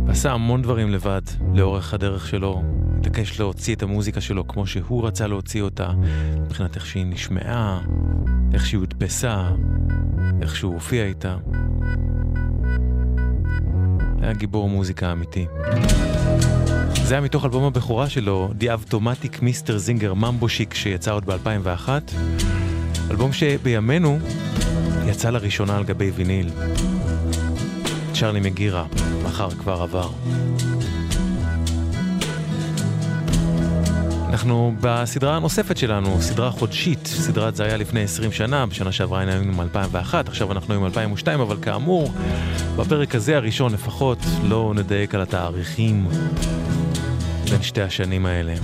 ועשה 0.06 0.32
המון 0.32 0.62
דברים 0.62 0.90
לבד 0.90 1.22
לאורך 1.54 1.94
הדרך 1.94 2.26
שלו. 2.28 2.81
התעקש 3.06 3.40
להוציא 3.40 3.74
את 3.74 3.82
המוזיקה 3.82 4.20
שלו 4.20 4.48
כמו 4.48 4.66
שהוא 4.66 5.06
רצה 5.06 5.26
להוציא 5.26 5.62
אותה, 5.62 5.90
מבחינת 6.36 6.76
איך 6.76 6.86
שהיא 6.86 7.06
נשמעה, 7.06 7.80
איך 8.54 8.66
שהיא 8.66 8.78
הודפסה, 8.78 9.48
איך 10.42 10.56
שהוא 10.56 10.74
הופיע 10.74 11.04
איתה. 11.04 11.36
היה 14.20 14.32
גיבור 14.32 14.68
מוזיקה 14.68 15.12
אמיתי. 15.12 15.46
זה 17.04 17.14
היה 17.14 17.20
מתוך 17.20 17.44
אלבום 17.44 17.64
הבכורה 17.64 18.08
שלו, 18.08 18.50
The 18.60 18.64
Automatic 18.64 19.38
Mr. 19.38 19.70
Zinger 19.86 20.14
ממבו 20.14 20.48
שיק, 20.48 20.74
שיצא 20.74 21.12
עוד 21.12 21.24
ב-2001. 21.26 21.88
אלבום 23.10 23.32
שבימינו 23.32 24.18
יצא 25.06 25.30
לראשונה 25.30 25.76
על 25.76 25.84
גבי 25.84 26.10
ויניל. 26.10 26.50
צ'רלי 28.14 28.40
מגירה, 28.40 28.84
מחר 29.24 29.50
כבר 29.50 29.82
עבר. 29.82 30.08
אנחנו 34.32 34.74
בסדרה 34.80 35.36
הנוספת 35.36 35.76
שלנו, 35.76 36.22
סדרה 36.22 36.50
חודשית, 36.50 37.06
סדרת 37.06 37.56
זה 37.56 37.64
היה 37.64 37.76
לפני 37.76 38.02
20 38.02 38.32
שנה, 38.32 38.66
בשנה 38.66 38.92
שעברה 38.92 39.20
היינו 39.20 39.52
עם 39.52 39.60
2001, 39.60 40.28
עכשיו 40.28 40.52
אנחנו 40.52 40.74
עם 40.74 40.84
2002, 40.84 41.40
אבל 41.40 41.56
כאמור, 41.62 42.12
בפרק 42.76 43.14
הזה 43.14 43.36
הראשון 43.36 43.72
לפחות, 43.72 44.18
לא 44.44 44.72
נדייק 44.76 45.14
על 45.14 45.20
התאריכים 45.20 46.08
בין 47.50 47.62
שתי 47.62 47.82
השנים 47.82 48.26
האלה. 48.26 48.54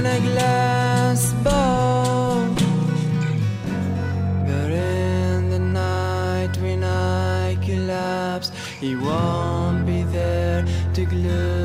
In 0.00 0.06
a 0.06 0.20
glass 0.20 1.34
bowl. 1.44 2.48
But 4.48 4.70
in 4.70 5.50
the 5.50 5.58
night 5.58 6.52
when 6.62 6.82
I 6.82 7.58
collapse, 7.66 8.50
he 8.80 8.96
won't 8.96 9.84
be 9.84 10.02
there 10.04 10.64
to 10.94 11.04
glue 11.04 11.59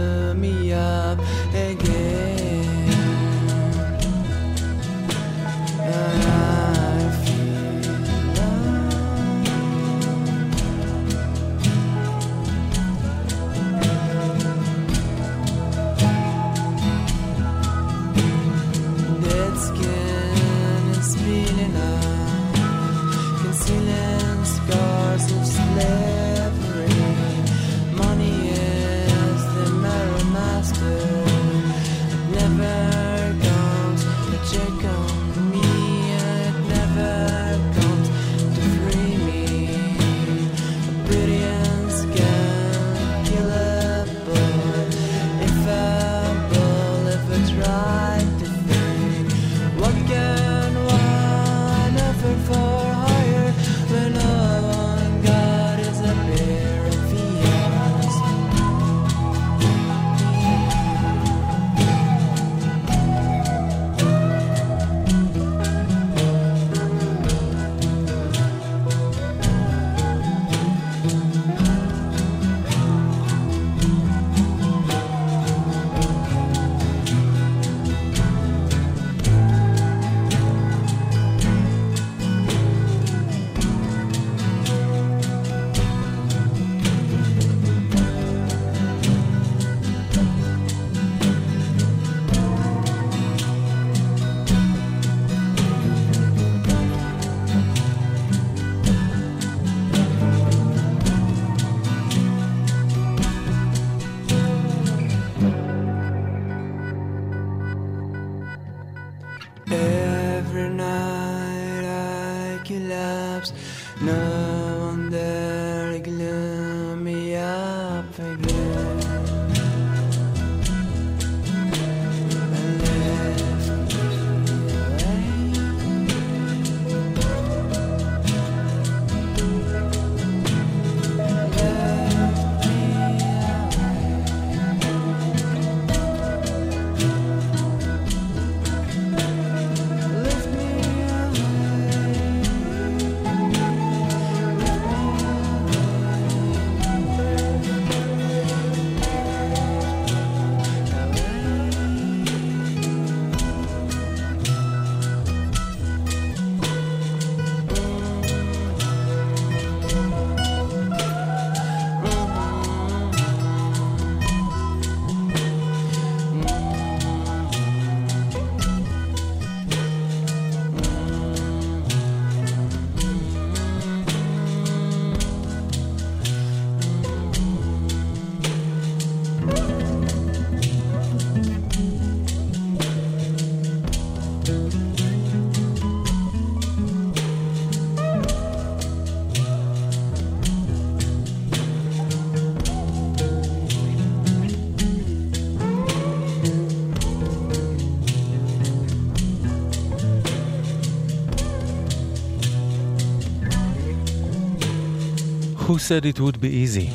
Who 205.75 205.79
said 205.79 206.05
it 206.05 206.19
would 206.19 206.37
be 206.37 206.47
easy? 206.47 206.89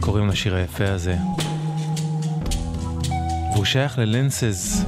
קוראים 0.00 0.28
לשיר 0.28 0.54
היפה 0.54 0.88
הזה. 0.88 1.16
והוא 3.52 3.64
שייך 3.64 3.98
ללנסז. 3.98 4.84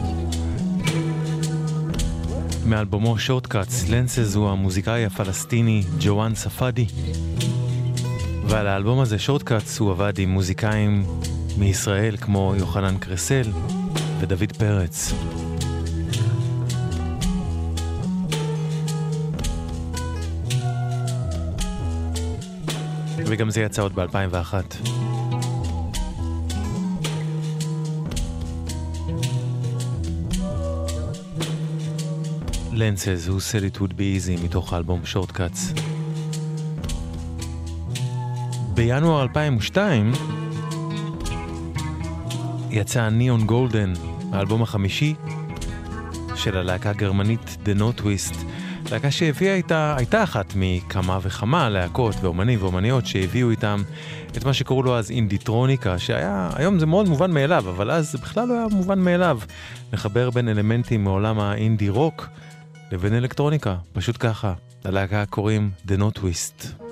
מאלבומו 2.66 3.18
שורטקאטס, 3.18 3.88
לנסז 3.88 4.34
הוא 4.36 4.50
המוזיקאי 4.50 5.04
הפלסטיני 5.04 5.82
ג'ואן 6.00 6.34
ספאדי. 6.34 6.86
ועל 8.46 8.66
האלבום 8.66 9.00
הזה, 9.00 9.18
שורטקאטס, 9.18 9.78
הוא 9.78 9.90
עבד 9.90 10.18
עם 10.18 10.30
מוזיקאים 10.30 11.06
מישראל 11.58 12.16
כמו 12.16 12.54
יוחנן 12.58 12.98
קרסל 12.98 13.52
ודוד 14.20 14.52
פרץ. 14.52 15.12
וגם 23.28 23.50
זה 23.50 23.60
יצא 23.60 23.82
עוד 23.82 23.94
ב-2001. 23.94 24.54
לנסז, 32.72 33.28
Who 33.28 33.32
said 33.32 33.76
it 33.76 33.80
would 33.80 33.92
be 33.92 34.16
easy, 34.16 34.44
מתוך 34.44 34.72
האלבום 34.72 35.06
שורטקאטס. 35.06 35.72
בינואר 38.74 39.22
2002 39.22 40.12
יצא 42.70 43.08
ניאון 43.08 43.46
גולדן, 43.46 43.92
האלבום 44.32 44.62
החמישי 44.62 45.14
של 46.34 46.56
הלהקה 46.56 46.90
הגרמנית 46.90 47.56
The 47.64 47.78
No 47.78 48.00
Twist, 48.00 48.36
להקה 48.90 49.10
שהביאה 49.10 49.54
איתה, 49.54 49.94
הייתה 49.98 50.22
אחת 50.22 50.52
מכמה 50.56 51.18
וכמה 51.22 51.68
להקות 51.68 52.14
ואומנים 52.20 52.62
ואומניות 52.62 53.06
שהביאו 53.06 53.50
איתם 53.50 53.82
את 54.36 54.44
מה 54.44 54.52
שקראו 54.52 54.82
לו 54.82 54.98
אז 54.98 55.10
אינדיטרוניקה, 55.10 55.98
שהיה, 55.98 56.50
היום 56.54 56.78
זה 56.78 56.86
מאוד 56.86 57.08
מובן 57.08 57.30
מאליו, 57.30 57.64
אבל 57.68 57.90
אז 57.90 58.12
זה 58.12 58.18
בכלל 58.18 58.48
לא 58.48 58.54
היה 58.54 58.66
מובן 58.70 58.98
מאליו, 58.98 59.40
לחבר 59.92 60.30
בין 60.30 60.48
אלמנטים 60.48 61.04
מעולם 61.04 61.40
האינדי 61.40 61.88
רוק 61.88 62.28
לבין 62.92 63.14
אלקטרוניקה, 63.14 63.76
פשוט 63.92 64.16
ככה. 64.20 64.54
ללהקה 64.84 65.26
קוראים 65.26 65.70
The 65.88 65.92
No 66.00 66.18
Twist. 66.18 66.87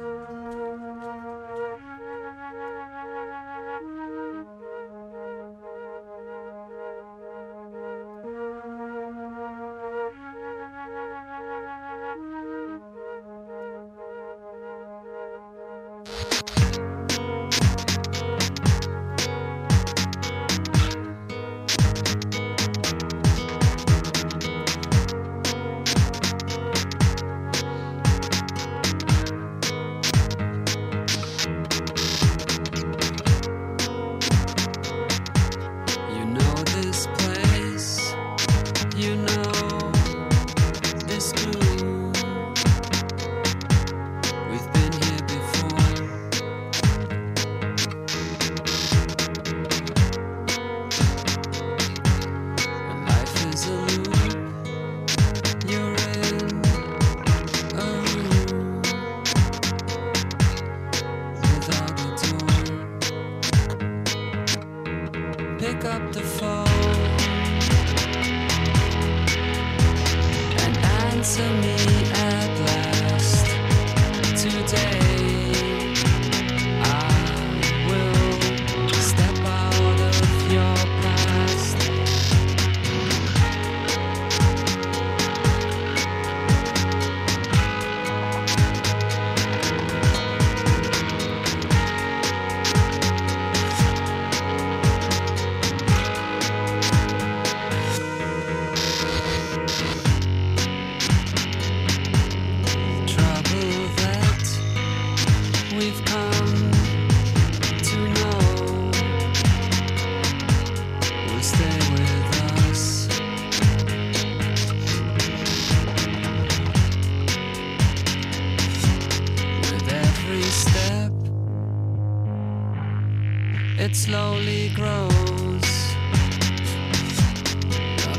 Slowly 123.97 124.69
grows. 124.75 125.69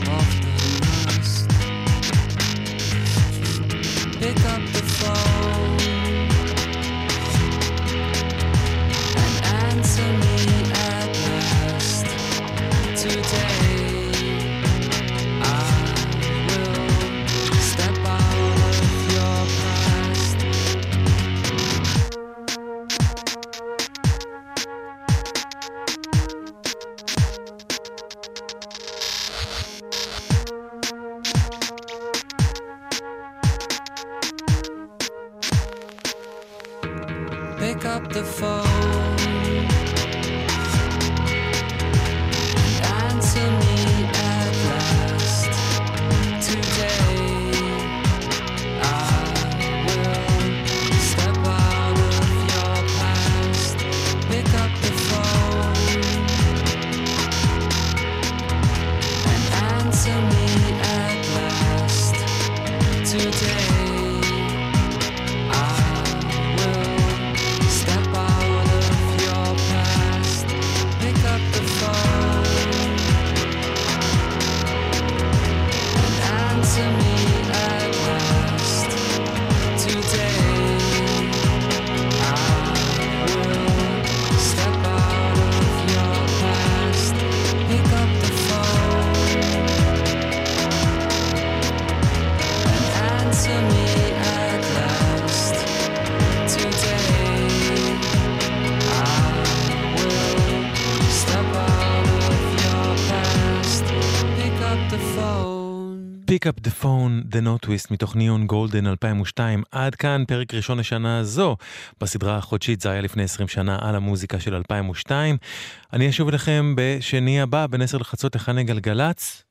Off 0.09 0.31
the 0.41 0.51
rust. 1.05 1.49
Pick 4.19 4.39
up 4.45 4.63
the 4.73 4.83
phone 4.97 5.76
twist 107.67 107.87
מתוך 107.91 108.15
ניאון 108.15 108.47
גולדן 108.47 108.87
2002. 108.87 109.63
עד 109.71 109.95
כאן 109.95 110.23
פרק 110.27 110.53
ראשון 110.53 110.79
לשנה 110.79 111.19
הזו. 111.19 111.57
בסדרה 112.01 112.37
החודשית 112.37 112.81
זה 112.81 112.91
היה 112.91 113.01
לפני 113.01 113.23
20 113.23 113.47
שנה 113.47 113.77
על 113.81 113.95
המוזיקה 113.95 114.39
של 114.39 114.55
2002. 114.55 115.37
אני 115.93 116.09
אשוב 116.09 116.27
אליכם 116.27 116.73
בשני 116.77 117.41
הבא, 117.41 117.67
בין 117.67 117.81
10 117.81 117.97
לחצות 117.97 118.35
לחני 118.35 118.63
גלגלצ. 118.63 119.43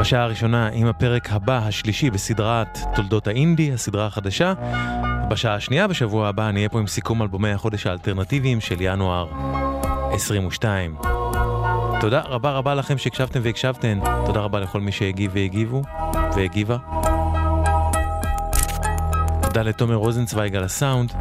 בשעה 0.00 0.22
הראשונה 0.22 0.68
עם 0.72 0.86
הפרק 0.86 1.32
הבא, 1.32 1.58
השלישי 1.58 2.10
בסדרת 2.10 2.78
תולדות 2.94 3.26
האינדי, 3.26 3.72
הסדרה 3.72 4.06
החדשה. 4.06 4.52
בשעה 5.30 5.54
השנייה 5.54 5.86
בשבוע 5.86 6.28
הבא 6.28 6.48
אני 6.48 6.58
אהיה 6.58 6.68
פה 6.68 6.78
עם 6.78 6.86
סיכום 6.86 7.22
אלבומי 7.22 7.50
החודש 7.50 7.86
האלטרנטיביים 7.86 8.60
של 8.60 8.76
ינואר 8.80 9.28
22. 10.12 11.17
תודה 12.00 12.20
רבה 12.20 12.52
רבה 12.52 12.74
לכם 12.74 12.98
שהקשבתם 12.98 13.40
והקשבתן. 13.42 13.98
תודה 14.26 14.40
רבה 14.40 14.60
לכל 14.60 14.80
מי 14.80 14.92
שהגיב 14.92 15.30
והגיבו 15.34 15.82
והגיבה. 16.36 16.76
תודה 19.42 19.62
לתומר 19.62 19.94
רוזנצוויג 19.94 20.56
על 20.56 20.64
הסאונד. 20.64 21.12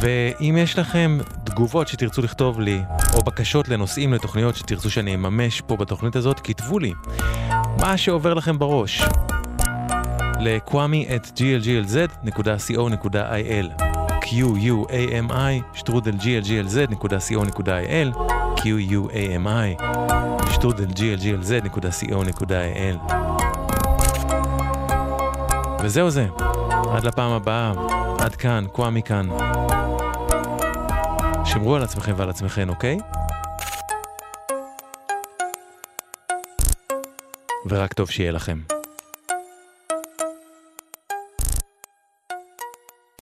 ואם 0.00 0.56
יש 0.58 0.78
לכם 0.78 1.18
תגובות 1.44 1.88
שתרצו 1.88 2.22
לכתוב 2.22 2.60
לי, 2.60 2.82
או 3.14 3.22
בקשות 3.22 3.68
לנושאים 3.68 4.12
לתוכניות 4.12 4.56
שתרצו 4.56 4.90
שאני 4.90 5.14
אממש 5.14 5.60
פה 5.60 5.76
בתוכנית 5.76 6.16
הזאת, 6.16 6.40
כתבו 6.40 6.78
לי. 6.78 6.92
מה 7.80 7.96
שעובר 7.96 8.34
לכם 8.34 8.58
בראש. 8.58 9.02
לקוואמי 10.40 11.06
את 11.16 11.26
glglz.co.il 11.26 12.34
q-u-a-m-i 14.20 15.62
שטרודל 15.74 16.14
glglz.co.il 16.14 17.24
q-u-a-m-i 18.64 19.82
שטרודל 20.52 20.86
glglz.co.il 20.86 22.34
וזהו 25.82 26.10
זה, 26.10 26.26
עד 26.92 27.04
לפעם 27.04 27.32
הבאה, 27.32 27.72
עד 28.18 28.36
כאן, 28.36 28.64
קוואמי 28.72 29.02
כאן. 29.02 29.28
שמרו 31.44 31.76
על 31.76 31.82
עצמכם 31.82 32.12
ועל 32.16 32.30
עצמכם, 32.30 32.68
אוקיי? 32.68 32.98
ורק 37.66 37.92
טוב 37.92 38.10
שיהיה 38.10 38.32
לכם. 38.32 38.73